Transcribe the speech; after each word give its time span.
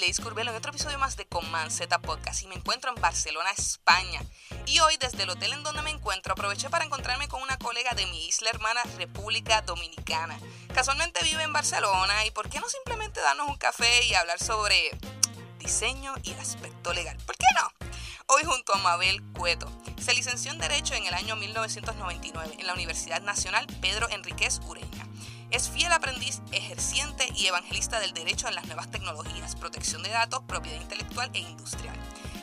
Leis 0.00 0.18
Curvelo 0.18 0.50
en 0.50 0.56
otro 0.56 0.70
episodio 0.70 0.98
más 0.98 1.18
de 1.18 1.28
Z 1.68 1.98
Podcast 1.98 2.42
y 2.42 2.46
me 2.46 2.54
encuentro 2.54 2.90
en 2.94 3.02
Barcelona, 3.02 3.50
España. 3.50 4.22
Y 4.64 4.80
hoy 4.80 4.96
desde 4.96 5.24
el 5.24 5.30
hotel 5.30 5.52
en 5.52 5.62
donde 5.62 5.82
me 5.82 5.90
encuentro 5.90 6.32
aproveché 6.32 6.70
para 6.70 6.86
encontrarme 6.86 7.28
con 7.28 7.42
una 7.42 7.58
colega 7.58 7.92
de 7.92 8.06
mi 8.06 8.26
isla 8.26 8.48
hermana 8.48 8.82
República 8.96 9.60
Dominicana. 9.60 10.40
Casualmente 10.74 11.22
vive 11.22 11.42
en 11.42 11.52
Barcelona 11.52 12.24
y 12.24 12.30
¿por 12.30 12.48
qué 12.48 12.60
no 12.60 12.68
simplemente 12.70 13.20
darnos 13.20 13.48
un 13.48 13.56
café 13.58 14.06
y 14.06 14.14
hablar 14.14 14.38
sobre 14.42 14.90
diseño 15.58 16.14
y 16.22 16.32
el 16.32 16.40
aspecto 16.40 16.94
legal? 16.94 17.18
¿Por 17.26 17.36
qué 17.36 17.46
no? 17.56 17.86
Hoy 18.28 18.44
junto 18.44 18.72
a 18.74 18.78
Mabel 18.78 19.22
Cueto. 19.34 19.70
Se 20.00 20.14
licenció 20.14 20.50
en 20.50 20.60
Derecho 20.60 20.94
en 20.94 21.04
el 21.04 21.12
año 21.12 21.36
1999 21.36 22.56
en 22.58 22.66
la 22.66 22.72
Universidad 22.72 23.20
Nacional 23.20 23.66
Pedro 23.82 24.08
Enríquez 24.08 24.60
Ureña. 24.66 25.09
Es 25.50 25.68
fiel 25.68 25.92
aprendiz, 25.92 26.40
ejerciente 26.52 27.26
y 27.34 27.46
evangelista 27.46 27.98
del 27.98 28.14
derecho 28.14 28.46
en 28.46 28.54
las 28.54 28.66
nuevas 28.66 28.88
tecnologías, 28.88 29.56
protección 29.56 30.00
de 30.04 30.10
datos, 30.10 30.42
propiedad 30.46 30.80
intelectual 30.80 31.28
e 31.34 31.40
industrial. 31.40 31.96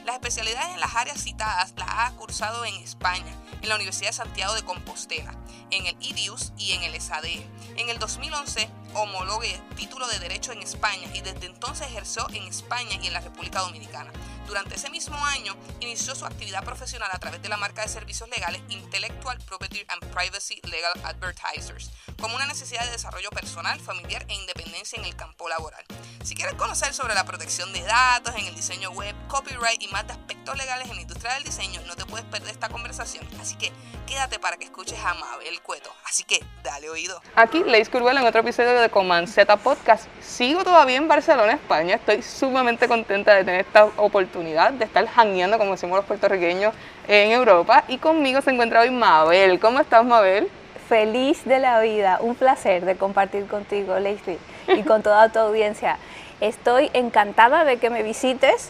Las 0.05 0.15
especialidades 0.15 0.73
en 0.73 0.81
las 0.81 0.93
áreas 0.93 1.23
citadas 1.23 1.73
las 1.77 1.87
ha 1.89 2.11
cursado 2.17 2.65
en 2.65 2.75
España, 2.75 3.33
en 3.61 3.69
la 3.69 3.75
Universidad 3.75 4.09
de 4.09 4.17
Santiago 4.17 4.53
de 4.55 4.63
Compostela, 4.63 5.33
en 5.71 5.85
el 5.85 5.95
IDIUS 6.01 6.51
y 6.57 6.73
en 6.73 6.83
el 6.83 6.99
SADE. 6.99 7.47
En 7.77 7.89
el 7.89 7.97
2011 7.97 8.69
homologue 8.93 9.61
título 9.77 10.05
de 10.07 10.19
Derecho 10.19 10.51
en 10.51 10.61
España 10.61 11.07
y 11.13 11.21
desde 11.21 11.45
entonces 11.45 11.87
ejerció 11.87 12.27
en 12.33 12.43
España 12.43 12.99
y 13.01 13.07
en 13.07 13.13
la 13.13 13.21
República 13.21 13.59
Dominicana. 13.59 14.11
Durante 14.47 14.75
ese 14.75 14.89
mismo 14.89 15.17
año 15.25 15.57
inició 15.81 16.15
su 16.15 16.25
actividad 16.25 16.63
profesional 16.63 17.09
a 17.11 17.19
través 17.19 17.41
de 17.41 17.49
la 17.49 17.57
marca 17.57 17.81
de 17.81 17.89
servicios 17.89 18.29
legales 18.29 18.61
Intellectual 18.69 19.37
Property 19.45 19.83
and 19.89 20.01
Privacy 20.13 20.61
Legal 20.71 20.93
Advertisers, 21.03 21.91
como 22.17 22.37
una 22.37 22.47
necesidad 22.47 22.85
de 22.85 22.91
desarrollo 22.91 23.29
personal, 23.29 23.77
familiar 23.81 24.25
e 24.29 24.35
independencia 24.35 24.97
en 24.97 25.05
el 25.05 25.17
campo 25.17 25.49
laboral. 25.49 25.83
Si 26.23 26.33
quieres 26.33 26.55
conocer 26.55 26.93
sobre 26.93 27.13
la 27.13 27.25
protección 27.25 27.73
de 27.73 27.81
datos 27.81 28.35
en 28.35 28.45
el 28.45 28.55
diseño 28.55 28.91
web, 28.91 29.13
copyright 29.27 29.81
y 29.81 29.89
más 29.89 30.07
de 30.07 30.13
aspectos 30.13 30.57
legales 30.57 30.89
en 30.89 30.95
la 30.95 31.01
industria 31.01 31.33
del 31.33 31.43
diseño, 31.43 31.81
no 31.85 31.95
te 31.95 32.05
puedes 32.05 32.25
perder 32.25 32.49
esta 32.49 32.69
conversación. 32.69 33.27
Así 33.41 33.55
que 33.55 33.73
quédate 34.07 34.39
para 34.39 34.55
que 34.55 34.63
escuches 34.63 34.99
a 34.99 35.13
Mabel 35.13 35.61
Cueto. 35.61 35.93
Así 36.05 36.23
que 36.23 36.39
dale 36.63 36.89
oído. 36.89 37.21
Aquí 37.35 37.63
Leis 37.65 37.89
Curvelo 37.89 38.21
en 38.21 38.25
otro 38.25 38.41
episodio 38.41 38.79
de 38.79 39.27
Z 39.27 39.57
Podcast. 39.57 40.05
Sigo 40.21 40.63
todavía 40.63 40.95
en 40.95 41.07
Barcelona, 41.07 41.53
España. 41.53 41.95
Estoy 41.95 42.21
sumamente 42.21 42.87
contenta 42.87 43.35
de 43.35 43.43
tener 43.43 43.65
esta 43.65 43.85
oportunidad 43.85 44.36
de 44.37 44.85
estar 44.85 45.07
jangueando, 45.07 45.57
como 45.57 45.71
decimos 45.71 45.97
los 45.97 46.05
puertorriqueños, 46.05 46.73
en 47.07 47.31
Europa. 47.31 47.83
Y 47.87 47.97
conmigo 47.97 48.41
se 48.41 48.51
encuentra 48.51 48.81
hoy 48.81 48.91
Mabel. 48.91 49.59
¿Cómo 49.59 49.79
estás, 49.79 50.05
Mabel? 50.05 50.47
Feliz 50.87 51.43
de 51.45 51.59
la 51.59 51.79
vida, 51.81 52.19
un 52.21 52.35
placer 52.35 52.85
de 52.85 52.95
compartir 52.95 53.47
contigo, 53.47 53.97
Leslie, 53.99 54.37
y 54.67 54.83
con 54.83 55.01
toda 55.01 55.29
tu 55.29 55.39
audiencia. 55.39 55.97
Estoy 56.39 56.91
encantada 56.93 57.65
de 57.65 57.77
que 57.77 57.89
me 57.89 58.03
visites 58.03 58.69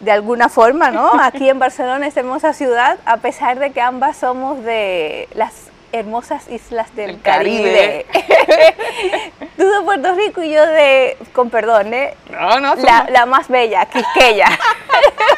de 0.00 0.10
alguna 0.10 0.48
forma, 0.48 0.90
¿no? 0.90 1.18
Aquí 1.22 1.48
en 1.48 1.58
Barcelona, 1.58 2.06
esta 2.06 2.20
hermosa 2.20 2.52
ciudad, 2.52 2.98
a 3.06 3.18
pesar 3.18 3.58
de 3.58 3.70
que 3.70 3.80
ambas 3.80 4.16
somos 4.16 4.62
de 4.64 5.28
las 5.34 5.65
hermosas 5.98 6.48
islas 6.48 6.94
del 6.96 7.10
El 7.10 7.20
Caribe. 7.22 8.06
Caribe. 8.12 8.74
Tú 9.56 9.68
de 9.70 9.80
Puerto 9.82 10.14
Rico 10.14 10.42
y 10.42 10.52
yo 10.52 10.66
de, 10.66 11.16
con 11.32 11.50
perdón, 11.50 11.92
¿eh? 11.94 12.14
No, 12.30 12.60
no, 12.60 12.74
La, 12.76 13.06
la 13.10 13.26
más 13.26 13.48
bella, 13.48 13.86
Quisqueya. 13.86 14.46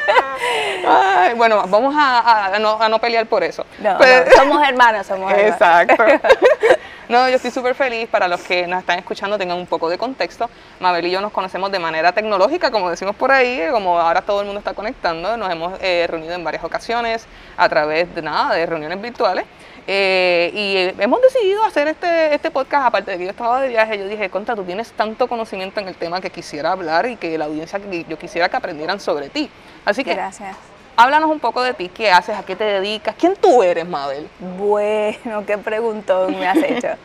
Ay, 0.87 1.35
bueno, 1.35 1.65
vamos 1.69 1.95
a, 1.97 2.19
a- 2.21 2.55
a 2.55 2.59
no, 2.59 2.81
a 2.81 2.89
no 2.89 2.99
pelear 2.99 3.27
por 3.27 3.43
eso. 3.45 3.65
No, 3.81 3.97
Pero- 3.99 4.25
no, 4.25 4.37
somos 4.37 4.69
hermanos, 4.69 5.07
somos 5.07 5.31
hermanos. 5.33 5.53
Exacto. 5.53 6.05
No, 7.09 7.27
yo 7.27 7.37
estoy 7.37 7.51
súper 7.51 7.75
feliz. 7.75 8.07
Para 8.07 8.29
los 8.29 8.39
que 8.43 8.67
nos 8.67 8.81
están 8.81 8.99
escuchando, 8.99 9.39
tengan 9.39 9.57
un 9.57 9.65
poco 9.67 9.89
de 9.89 9.97
contexto. 9.97 10.51
Mabel 10.79 11.07
y 11.07 11.11
yo 11.11 11.23
nos 11.23 11.33
conocemos 11.33 11.73
de 11.73 11.79
manera 11.79 12.13
tecnológica, 12.13 12.71
como 12.71 12.91
decimos 12.91 13.17
por 13.17 13.33
ahí, 13.33 13.63
como 13.73 13.99
ahora 13.99 14.21
todo 14.21 14.41
el 14.41 14.45
mundo 14.47 14.59
está 14.59 14.75
conectando. 14.75 15.35
Nos 15.39 15.51
hemos 15.51 15.73
eh, 15.81 16.05
reunido 16.07 16.35
en 16.35 16.45
varias 16.45 16.63
ocasiones 16.65 17.27
a 17.57 17.67
través 17.67 18.15
de 18.15 18.21
nada, 18.21 18.55
de 18.55 18.67
reuniones 18.67 19.01
virtuales. 19.01 19.47
Eh, 19.91 20.51
y 20.53 20.77
eh, 20.77 20.95
hemos 20.99 21.23
decidido 21.23 21.65
hacer 21.65 21.89
este, 21.89 22.35
este 22.35 22.51
podcast, 22.51 22.89
aparte 22.89 23.13
de 23.13 23.17
que 23.17 23.25
yo 23.25 23.31
estaba 23.31 23.63
de 23.63 23.69
viaje, 23.69 23.99
yo 23.99 24.07
dije, 24.07 24.29
Contra, 24.29 24.55
tú 24.55 24.63
tienes 24.63 24.93
tanto 24.93 25.27
conocimiento 25.27 25.81
en 25.81 25.89
el 25.89 25.95
tema 25.95 26.21
que 26.21 26.29
quisiera 26.29 26.73
hablar 26.73 27.07
y 27.07 27.17
que 27.17 27.39
la 27.39 27.47
audiencia, 27.47 27.81
que 27.81 28.05
yo 28.05 28.19
quisiera 28.19 28.51
que 28.51 28.57
aprendieran 28.59 29.01
sobre 29.01 29.31
ti. 29.31 29.51
Así 29.87 30.05
que 30.05 30.13
Gracias. 30.13 30.55
háblanos 30.95 31.31
un 31.31 31.41
poco 31.41 31.63
de 31.63 31.73
ti, 31.73 31.89
qué 31.89 32.11
haces, 32.11 32.37
a 32.37 32.43
qué 32.43 32.55
te 32.55 32.65
dedicas, 32.65 33.15
quién 33.19 33.35
tú 33.35 33.63
eres, 33.63 33.89
Mabel. 33.89 34.29
Bueno, 34.59 35.47
qué 35.47 35.57
preguntón 35.57 36.39
me 36.39 36.47
has 36.47 36.59
hecho. 36.59 36.89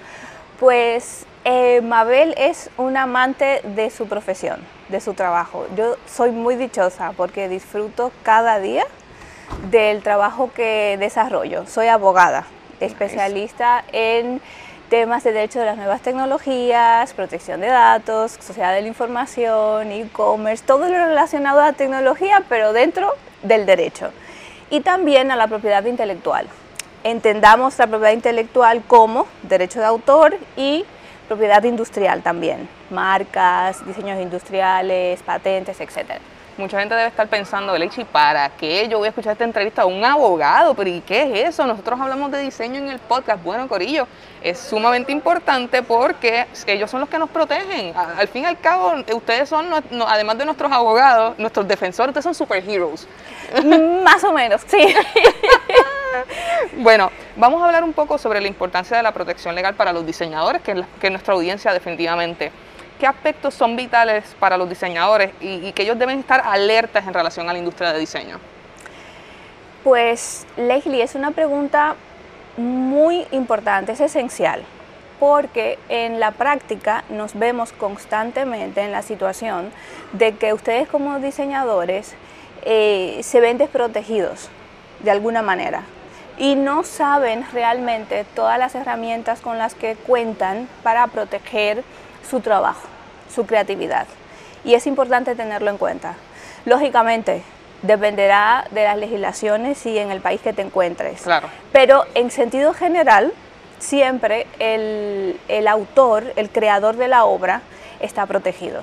Pues 0.60 1.26
eh, 1.44 1.82
Mabel 1.82 2.36
es 2.38 2.70
un 2.78 2.96
amante 2.96 3.62
de 3.64 3.90
su 3.90 4.08
profesión, 4.08 4.60
de 4.88 5.02
su 5.02 5.14
trabajo. 5.14 5.66
Yo 5.76 5.98
soy 6.06 6.32
muy 6.32 6.56
dichosa 6.56 7.12
porque 7.18 7.50
disfruto 7.50 8.14
cada 8.24 8.60
día 8.60 8.86
del 9.70 10.02
trabajo 10.04 10.52
que 10.54 10.96
desarrollo. 11.00 11.66
Soy 11.66 11.88
abogada, 11.88 12.46
especialista 12.86 13.84
en 13.92 14.42
temas 14.90 15.24
de 15.24 15.32
derecho 15.32 15.60
de 15.60 15.66
las 15.66 15.78
nuevas 15.78 16.02
tecnologías, 16.02 17.14
protección 17.14 17.62
de 17.62 17.68
datos, 17.68 18.34
sociedad 18.40 18.74
de 18.74 18.82
la 18.82 18.88
información, 18.88 19.92
e-commerce, 19.92 20.64
todo 20.66 20.88
lo 20.88 20.94
relacionado 20.94 21.62
a 21.62 21.72
la 21.72 21.74
tecnología, 21.74 22.44
pero 22.48 22.74
dentro 22.74 23.12
del 23.42 23.66
derecho. 23.66 24.12
Y 24.70 24.82
también 24.82 25.32
a 25.32 25.36
la 25.36 25.48
propiedad 25.48 25.84
intelectual. 25.86 26.48
Entendamos 27.04 27.78
la 27.80 27.88
propiedad 27.88 28.14
intelectual 28.14 28.84
como 28.88 29.26
derecho 29.42 29.80
de 29.80 29.86
autor 29.86 30.38
y 30.56 30.86
propiedad 31.28 31.64
industrial 31.64 32.22
también, 32.22 32.70
marcas, 32.90 33.86
diseños 33.86 34.22
industriales, 34.22 35.22
patentes, 35.24 35.80
etcétera. 35.82 36.20
Mucha 36.58 36.80
gente 36.80 36.94
debe 36.94 37.08
estar 37.08 37.28
pensando, 37.28 37.76
Lechi, 37.78 38.04
¿para 38.04 38.48
qué 38.50 38.88
yo 38.88 39.00
voy 39.00 39.08
a 39.08 39.10
escuchar 39.10 39.32
esta 39.32 39.44
entrevista 39.44 39.82
a 39.82 39.86
un 39.86 40.06
abogado? 40.06 40.76
¿Pero 40.76 40.90
y 40.90 41.02
qué 41.02 41.24
es 41.42 41.50
eso? 41.50 41.66
Nosotros 41.66 42.00
hablamos 42.00 42.30
de 42.32 42.40
diseño 42.40 42.76
en 42.80 42.90
el 42.90 43.00
podcast. 43.00 43.44
Bueno, 43.44 43.68
Corillo, 43.68 44.08
es 44.42 44.60
sumamente 44.60 45.12
importante 45.12 45.82
porque 45.82 46.46
ellos 46.68 46.92
son 46.92 47.00
los 47.00 47.10
que 47.10 47.18
nos 47.18 47.30
protegen. 47.32 47.94
Al 47.98 48.28
fin 48.28 48.44
y 48.44 48.46
al 48.46 48.60
cabo, 48.60 48.94
ustedes 49.16 49.50
son, 49.50 49.66
además 50.08 50.38
de 50.38 50.46
nuestros 50.46 50.72
abogados, 50.72 51.38
nuestros 51.40 51.68
defensores, 51.68 52.10
ustedes 52.10 52.24
son 52.24 52.36
superheroes. 52.36 53.08
Más 54.04 54.24
o 54.24 54.32
menos, 54.32 54.62
sí. 54.68 54.94
Bueno, 56.78 57.12
vamos 57.36 57.62
a 57.62 57.66
hablar 57.66 57.84
un 57.84 57.94
poco 57.94 58.18
sobre 58.18 58.40
la 58.40 58.48
importancia 58.48 58.96
de 58.98 59.04
la 59.04 59.12
protección 59.12 59.56
legal 59.56 59.74
para 59.76 59.92
los 59.92 60.06
diseñadores, 60.06 60.62
que 60.62 60.72
es, 60.72 60.78
la- 60.78 60.88
que 61.00 61.08
es 61.08 61.12
nuestra 61.12 61.34
audiencia 61.34 61.74
definitivamente. 61.74 62.52
¿Qué 63.04 63.08
aspectos 63.08 63.54
son 63.54 63.76
vitales 63.76 64.24
para 64.40 64.56
los 64.56 64.70
diseñadores 64.70 65.32
y, 65.42 65.74
que 65.74 65.84
ellos 65.84 66.00
deben 66.00 66.20
estar 66.20 66.42
alertas 66.46 67.06
en 67.06 67.14
relación 67.14 67.50
a 67.50 67.52
la 67.52 67.60
industria 67.60 67.92
de 67.92 68.00
diseño? 68.00 68.40
Pues, 69.84 70.48
Leslie, 70.56 71.04
es 71.04 71.14
una 71.14 71.32
pregunta 71.32 71.96
muy 72.56 73.28
importante, 73.32 73.92
es 73.92 74.00
esencial, 74.00 74.64
porque 75.20 75.78
en 75.90 76.22
la 76.22 76.32
práctica 76.32 77.04
nos 77.10 77.38
vemos 77.38 77.74
constantemente 77.74 78.80
en 78.80 78.94
la 78.94 79.02
situación 79.02 79.74
de 80.14 80.38
que 80.38 80.54
ustedes 80.54 80.88
como 80.88 81.20
diseñadores 81.20 82.16
eh, 82.64 83.20
se 83.22 83.42
ven 83.42 83.58
desprotegidos 83.58 84.48
de 85.02 85.12
alguna 85.12 85.42
manera 85.42 85.84
y 86.38 86.56
no 86.56 86.86
saben 86.86 87.46
realmente 87.52 88.26
todas 88.34 88.58
las 88.58 88.76
herramientas 88.76 89.42
con 89.42 89.58
las 89.58 89.76
que 89.76 89.98
cuentan 89.98 90.70
para 90.84 91.06
proteger 91.08 91.84
su 92.30 92.40
trabajo, 92.40 92.93
su 93.34 93.46
creatividad. 93.46 94.08
Y 94.64 94.76
es 94.76 94.88
importante 94.88 95.36
tenerlo 95.36 95.70
en 95.70 95.78
cuenta. 95.78 96.16
Lógicamente, 96.66 97.44
dependerá 97.82 98.66
de 98.72 98.84
las 98.84 98.98
legislaciones 98.98 99.86
y 99.86 99.98
en 99.98 100.12
el 100.12 100.22
país 100.22 100.42
que 100.42 100.54
te 100.54 100.62
encuentres. 100.62 101.22
Claro. 101.22 101.50
Pero 101.72 102.06
en 102.16 102.32
sentido 102.32 102.74
general, 102.74 103.34
siempre 103.80 104.48
el, 104.60 105.40
el 105.48 105.68
autor, 105.68 106.32
el 106.36 106.50
creador 106.50 106.96
de 106.96 107.10
la 107.10 107.26
obra, 107.26 107.62
está 108.00 108.26
protegido. 108.26 108.82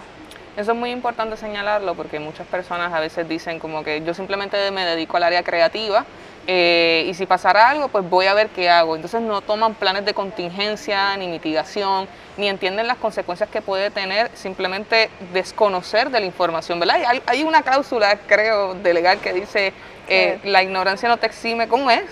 Eso 0.56 0.73
es 0.73 0.79
muy 0.79 0.91
importante 0.91 1.37
señalarlo 1.37 1.94
porque 1.94 2.19
muchas 2.19 2.47
personas 2.47 2.93
a 2.93 3.00
veces 3.00 3.26
dicen 3.29 3.58
como 3.58 3.82
que 3.82 4.02
yo 4.02 4.12
simplemente 4.12 4.70
me 4.70 4.85
dedico 4.85 5.17
al 5.17 5.23
área 5.23 5.43
creativa 5.43 6.05
eh, 6.52 7.06
y 7.08 7.14
si 7.14 7.26
pasara 7.26 7.70
algo 7.70 7.87
pues 7.87 8.11
voy 8.11 8.26
a 8.26 8.35
ver 8.35 8.49
qué 8.49 8.69
hago. 8.69 8.97
Entonces 8.97 9.23
no 9.23 9.41
toman 9.41 9.75
planes 9.75 10.05
de 10.05 10.14
contingencia 10.14 11.17
ni 11.17 11.29
mitigación 11.29 12.08
ni 12.37 12.49
entienden 12.49 12.88
las 12.88 12.97
consecuencias 12.97 13.49
que 13.49 13.62
puede 13.62 13.91
tener 13.91 14.32
simplemente 14.35 15.11
desconocer 15.32 16.11
de 16.11 16.19
la 16.19 16.26
información, 16.26 16.81
¿verdad? 16.81 17.02
Hay 17.26 17.44
una 17.44 17.62
cláusula 17.62 18.19
creo 18.26 18.75
de 18.75 18.93
legal 18.94 19.20
que 19.20 19.32
dice 19.32 19.73
eh, 20.08 20.41
la 20.43 20.61
ignorancia 20.64 21.08
no 21.08 21.19
te 21.19 21.26
exime, 21.26 21.69
¿cómo 21.69 21.88
es? 21.88 22.02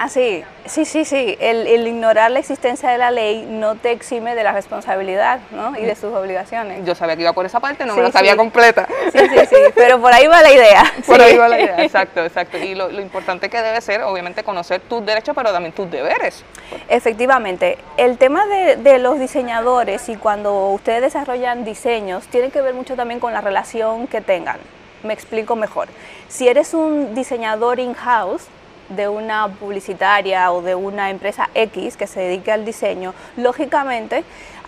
Ah, 0.00 0.08
sí, 0.08 0.44
sí, 0.64 0.84
sí, 0.84 1.04
sí. 1.04 1.36
El, 1.40 1.66
el 1.66 1.86
ignorar 1.88 2.30
la 2.30 2.38
existencia 2.38 2.88
de 2.88 2.98
la 2.98 3.10
ley 3.10 3.44
no 3.48 3.74
te 3.74 3.90
exime 3.90 4.36
de 4.36 4.44
la 4.44 4.52
responsabilidad 4.52 5.40
¿no? 5.50 5.76
y 5.76 5.82
de 5.84 5.96
sus 5.96 6.14
obligaciones. 6.14 6.84
Yo 6.84 6.94
sabía 6.94 7.16
que 7.16 7.22
iba 7.22 7.32
por 7.32 7.44
esa 7.46 7.58
parte, 7.58 7.84
no 7.84 7.94
Sí, 7.94 7.98
me 8.00 8.06
la 8.06 8.12
sabía 8.12 8.32
sí. 8.32 8.36
completa. 8.38 8.86
Sí, 9.12 9.18
sí, 9.18 9.46
sí, 9.50 9.56
pero 9.74 10.00
por 10.00 10.12
ahí 10.12 10.28
va 10.28 10.40
la 10.40 10.52
idea. 10.52 10.84
Por 11.04 11.16
sí. 11.16 11.22
ahí 11.22 11.36
va 11.36 11.48
la 11.48 11.60
idea, 11.60 11.82
exacto, 11.82 12.24
exacto. 12.24 12.58
Y 12.58 12.76
lo, 12.76 12.88
lo 12.90 13.00
importante 13.00 13.50
que 13.50 13.60
debe 13.60 13.80
ser, 13.80 14.02
obviamente, 14.02 14.44
conocer 14.44 14.80
tus 14.82 15.04
derechos, 15.04 15.34
pero 15.34 15.50
también 15.50 15.72
tus 15.72 15.90
deberes. 15.90 16.44
Efectivamente, 16.88 17.76
el 17.96 18.18
tema 18.18 18.46
de, 18.46 18.76
de 18.76 18.98
los 19.00 19.18
diseñadores 19.18 20.08
y 20.08 20.14
cuando 20.16 20.68
ustedes 20.68 21.00
desarrollan 21.02 21.64
diseños 21.64 22.26
tiene 22.28 22.50
que 22.50 22.60
ver 22.60 22.74
mucho 22.74 22.94
también 22.94 23.18
con 23.18 23.32
la 23.32 23.40
relación 23.40 24.06
que 24.06 24.20
tengan. 24.20 24.58
Me 25.02 25.12
explico 25.12 25.56
mejor. 25.56 25.88
Si 26.28 26.46
eres 26.48 26.72
un 26.74 27.14
diseñador 27.14 27.80
in-house 27.80 28.44
de 28.88 29.08
una 29.08 29.48
publicitaria 29.48 30.50
o 30.52 30.62
de 30.62 30.74
una 30.74 31.10
empresa 31.10 31.48
X 31.54 31.96
que 31.96 32.06
se 32.06 32.20
dedique 32.20 32.50
al 32.52 32.64
diseño, 32.64 33.14
lógicamente 33.36 34.24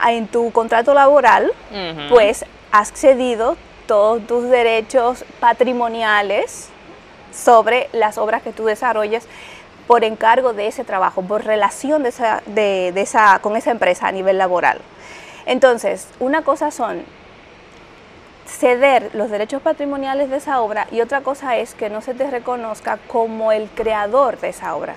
en 0.08 0.26
tu 0.28 0.50
contrato 0.52 0.94
laboral, 0.94 1.50
pues 2.08 2.44
has 2.72 2.92
cedido 2.92 3.56
todos 3.86 4.26
tus 4.26 4.48
derechos 4.48 5.24
patrimoniales 5.40 6.68
sobre 7.32 7.88
las 7.92 8.18
obras 8.18 8.42
que 8.42 8.52
tú 8.52 8.64
desarrolles 8.66 9.26
por 9.86 10.04
encargo 10.04 10.52
de 10.52 10.68
ese 10.68 10.84
trabajo, 10.84 11.22
por 11.22 11.44
relación 11.44 12.02
de 12.02 12.10
esa, 12.10 12.42
de- 12.46 12.92
de 12.92 13.00
esa, 13.00 13.38
con 13.40 13.56
esa 13.56 13.70
empresa 13.72 14.06
a 14.08 14.12
nivel 14.12 14.38
laboral. 14.38 14.80
Entonces, 15.46 16.06
una 16.20 16.42
cosa 16.42 16.70
son 16.70 17.02
ceder 18.60 19.10
los 19.14 19.30
derechos 19.30 19.62
patrimoniales 19.62 20.28
de 20.28 20.36
esa 20.36 20.60
obra 20.60 20.86
y 20.92 21.00
otra 21.00 21.22
cosa 21.22 21.56
es 21.56 21.74
que 21.74 21.88
no 21.88 22.02
se 22.02 22.12
te 22.12 22.30
reconozca 22.30 22.98
como 23.08 23.52
el 23.52 23.70
creador 23.70 24.38
de 24.38 24.50
esa 24.50 24.76
obra. 24.76 24.94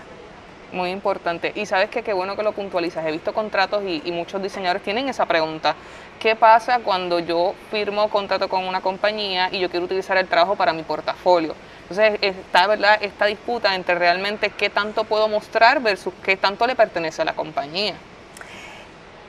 Muy 0.73 0.89
importante. 0.89 1.53
Y 1.55 1.65
sabes 1.65 1.89
que 1.89 2.03
qué 2.03 2.11
bueno 2.11 2.35
que 2.35 2.43
lo 2.43 2.51
puntualizas. 2.51 3.05
He 3.05 3.11
visto 3.11 3.31
contratos 3.31 3.83
y, 3.83 4.01
y 4.03 4.11
muchos 4.11 4.41
diseñadores 4.41 4.83
tienen 4.83 5.07
esa 5.07 5.25
pregunta. 5.25 5.75
¿Qué 6.19 6.35
pasa 6.35 6.79
cuando 6.79 7.19
yo 7.19 7.53
firmo 7.71 8.09
contrato 8.09 8.49
con 8.49 8.65
una 8.65 8.81
compañía 8.81 9.49
y 9.51 9.59
yo 9.59 9.69
quiero 9.69 9.85
utilizar 9.85 10.17
el 10.17 10.27
trabajo 10.27 10.55
para 10.55 10.73
mi 10.73 10.83
portafolio? 10.83 11.55
Entonces 11.83 12.17
está 12.21 12.67
¿verdad? 12.67 12.97
esta 13.01 13.27
disputa 13.27 13.75
entre 13.75 13.95
realmente 13.95 14.49
qué 14.49 14.69
tanto 14.69 15.05
puedo 15.05 15.29
mostrar 15.29 15.81
versus 15.81 16.13
qué 16.23 16.35
tanto 16.35 16.67
le 16.67 16.75
pertenece 16.75 17.21
a 17.21 17.25
la 17.25 17.33
compañía. 17.33 17.93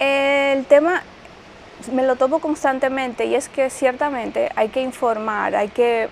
El 0.01 0.65
tema 0.65 1.03
me 1.93 2.03
lo 2.03 2.17
topo 2.17 2.39
constantemente 2.39 3.27
y 3.27 3.35
es 3.35 3.49
que 3.49 3.71
ciertamente 3.71 4.51
hay 4.57 4.69
que 4.69 4.81
informar, 4.81 5.55
hay 5.55 5.69
que 5.69 6.09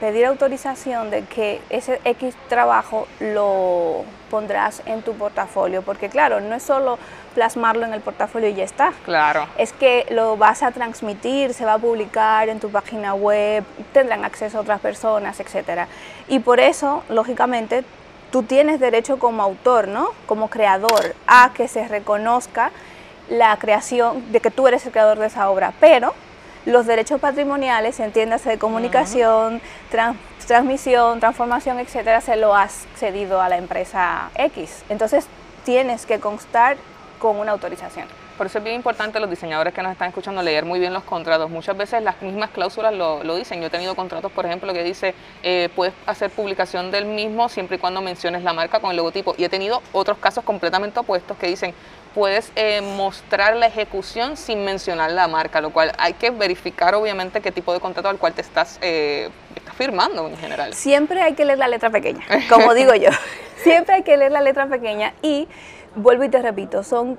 pedir 0.00 0.26
autorización 0.26 1.10
de 1.10 1.22
que 1.24 1.60
ese 1.70 2.00
X 2.04 2.34
trabajo 2.48 3.06
lo 3.20 4.04
pondrás 4.30 4.82
en 4.86 5.02
tu 5.02 5.12
portafolio, 5.14 5.82
porque 5.82 6.08
claro, 6.08 6.40
no 6.40 6.56
es 6.56 6.62
solo 6.64 6.98
plasmarlo 7.34 7.86
en 7.86 7.92
el 7.92 8.00
portafolio 8.00 8.48
y 8.48 8.54
ya 8.54 8.64
está. 8.64 8.92
Claro. 9.04 9.46
Es 9.58 9.72
que 9.72 10.06
lo 10.10 10.36
vas 10.36 10.64
a 10.64 10.72
transmitir, 10.72 11.54
se 11.54 11.64
va 11.64 11.74
a 11.74 11.78
publicar 11.78 12.48
en 12.48 12.58
tu 12.58 12.68
página 12.68 13.14
web, 13.14 13.62
tendrán 13.92 14.24
acceso 14.24 14.58
otras 14.58 14.80
personas, 14.80 15.38
etcétera. 15.38 15.86
Y 16.26 16.40
por 16.40 16.58
eso, 16.58 17.04
lógicamente, 17.08 17.84
tú 18.32 18.42
tienes 18.42 18.80
derecho 18.80 19.20
como 19.20 19.42
autor, 19.42 19.86
¿no? 19.86 20.08
Como 20.26 20.48
creador, 20.48 21.14
a 21.28 21.52
que 21.54 21.68
se 21.68 21.86
reconozca 21.86 22.72
la 23.28 23.56
creación 23.58 24.30
de 24.32 24.40
que 24.40 24.50
tú 24.50 24.68
eres 24.68 24.84
el 24.86 24.92
creador 24.92 25.18
de 25.18 25.26
esa 25.26 25.48
obra, 25.50 25.72
pero 25.80 26.14
los 26.66 26.86
derechos 26.86 27.20
patrimoniales, 27.20 27.98
entiéndase 27.98 28.50
de 28.50 28.58
comunicación, 28.58 29.60
tran- 29.92 30.16
transmisión, 30.46 31.18
transformación, 31.20 31.78
etcétera, 31.80 32.20
se 32.20 32.36
lo 32.36 32.54
has 32.54 32.86
cedido 32.96 33.40
a 33.40 33.48
la 33.48 33.56
empresa 33.56 34.30
X. 34.36 34.84
Entonces 34.88 35.26
tienes 35.64 36.06
que 36.06 36.20
constar 36.20 36.76
con 37.18 37.36
una 37.38 37.52
autorización. 37.52 38.06
Por 38.36 38.46
eso 38.46 38.58
es 38.58 38.64
bien 38.64 38.74
importante 38.76 39.20
los 39.20 39.30
diseñadores 39.30 39.72
que 39.72 39.82
nos 39.82 39.92
están 39.92 40.08
escuchando 40.08 40.42
leer 40.42 40.64
muy 40.64 40.80
bien 40.80 40.92
los 40.92 41.04
contratos. 41.04 41.48
Muchas 41.50 41.76
veces 41.76 42.02
las 42.02 42.20
mismas 42.22 42.50
cláusulas 42.50 42.92
lo, 42.92 43.22
lo 43.22 43.36
dicen. 43.36 43.60
Yo 43.60 43.66
he 43.66 43.70
tenido 43.70 43.94
contratos, 43.94 44.32
por 44.32 44.46
ejemplo, 44.46 44.72
que 44.72 44.82
dice 44.82 45.14
eh, 45.44 45.68
puedes 45.76 45.94
hacer 46.06 46.30
publicación 46.30 46.90
del 46.90 47.04
mismo 47.04 47.48
siempre 47.48 47.76
y 47.76 47.78
cuando 47.78 48.00
menciones 48.00 48.42
la 48.42 48.52
marca 48.52 48.80
con 48.80 48.90
el 48.90 48.96
logotipo. 48.96 49.34
Y 49.38 49.44
he 49.44 49.48
tenido 49.48 49.80
otros 49.92 50.18
casos 50.18 50.42
completamente 50.42 50.98
opuestos 50.98 51.36
que 51.36 51.46
dicen 51.46 51.72
puedes 52.14 52.52
eh, 52.56 52.80
mostrar 52.80 53.56
la 53.56 53.66
ejecución 53.66 54.36
sin 54.36 54.64
mencionar 54.64 55.12
la 55.12 55.28
marca, 55.28 55.60
lo 55.60 55.70
cual 55.70 55.92
hay 55.98 56.14
que 56.14 56.30
verificar 56.30 56.94
obviamente 56.94 57.40
qué 57.40 57.52
tipo 57.52 57.72
de 57.72 57.80
contrato 57.80 58.08
al 58.08 58.18
cual 58.18 58.32
te 58.34 58.40
estás, 58.40 58.78
eh, 58.82 59.30
estás 59.54 59.74
firmando 59.74 60.28
en 60.28 60.36
general. 60.36 60.74
Siempre 60.74 61.20
hay 61.22 61.34
que 61.34 61.44
leer 61.44 61.58
la 61.58 61.68
letra 61.68 61.90
pequeña, 61.90 62.24
como 62.48 62.74
digo 62.74 62.94
yo. 62.94 63.10
Siempre 63.62 63.96
hay 63.96 64.02
que 64.02 64.16
leer 64.16 64.32
la 64.32 64.40
letra 64.40 64.66
pequeña 64.66 65.14
y 65.22 65.48
vuelvo 65.94 66.24
y 66.24 66.28
te 66.28 66.42
repito, 66.42 66.82
son 66.82 67.18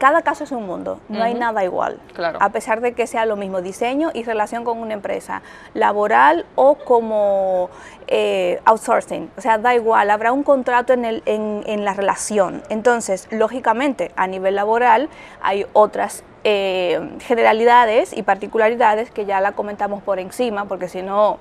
cada 0.00 0.22
caso 0.22 0.44
es 0.44 0.50
un 0.50 0.64
mundo, 0.66 0.98
no 1.10 1.22
hay 1.22 1.34
nada 1.34 1.62
igual. 1.62 2.00
Claro. 2.14 2.38
A 2.40 2.48
pesar 2.48 2.80
de 2.80 2.94
que 2.94 3.06
sea 3.06 3.26
lo 3.26 3.36
mismo 3.36 3.60
diseño 3.60 4.10
y 4.14 4.24
relación 4.24 4.64
con 4.64 4.78
una 4.78 4.94
empresa 4.94 5.42
laboral 5.74 6.46
o 6.54 6.76
como 6.76 7.68
eh, 8.06 8.60
outsourcing, 8.64 9.30
o 9.36 9.40
sea, 9.42 9.58
da 9.58 9.74
igual, 9.74 10.08
habrá 10.08 10.32
un 10.32 10.42
contrato 10.42 10.94
en, 10.94 11.04
el, 11.04 11.22
en, 11.26 11.62
en 11.66 11.84
la 11.84 11.92
relación. 11.92 12.62
Entonces, 12.70 13.28
lógicamente, 13.30 14.10
a 14.16 14.26
nivel 14.26 14.54
laboral 14.54 15.10
hay 15.42 15.66
otras 15.74 16.24
eh, 16.44 17.18
generalidades 17.20 18.16
y 18.16 18.22
particularidades 18.22 19.10
que 19.10 19.26
ya 19.26 19.42
la 19.42 19.52
comentamos 19.52 20.02
por 20.02 20.18
encima, 20.18 20.64
porque 20.64 20.88
si 20.88 21.02
no 21.02 21.36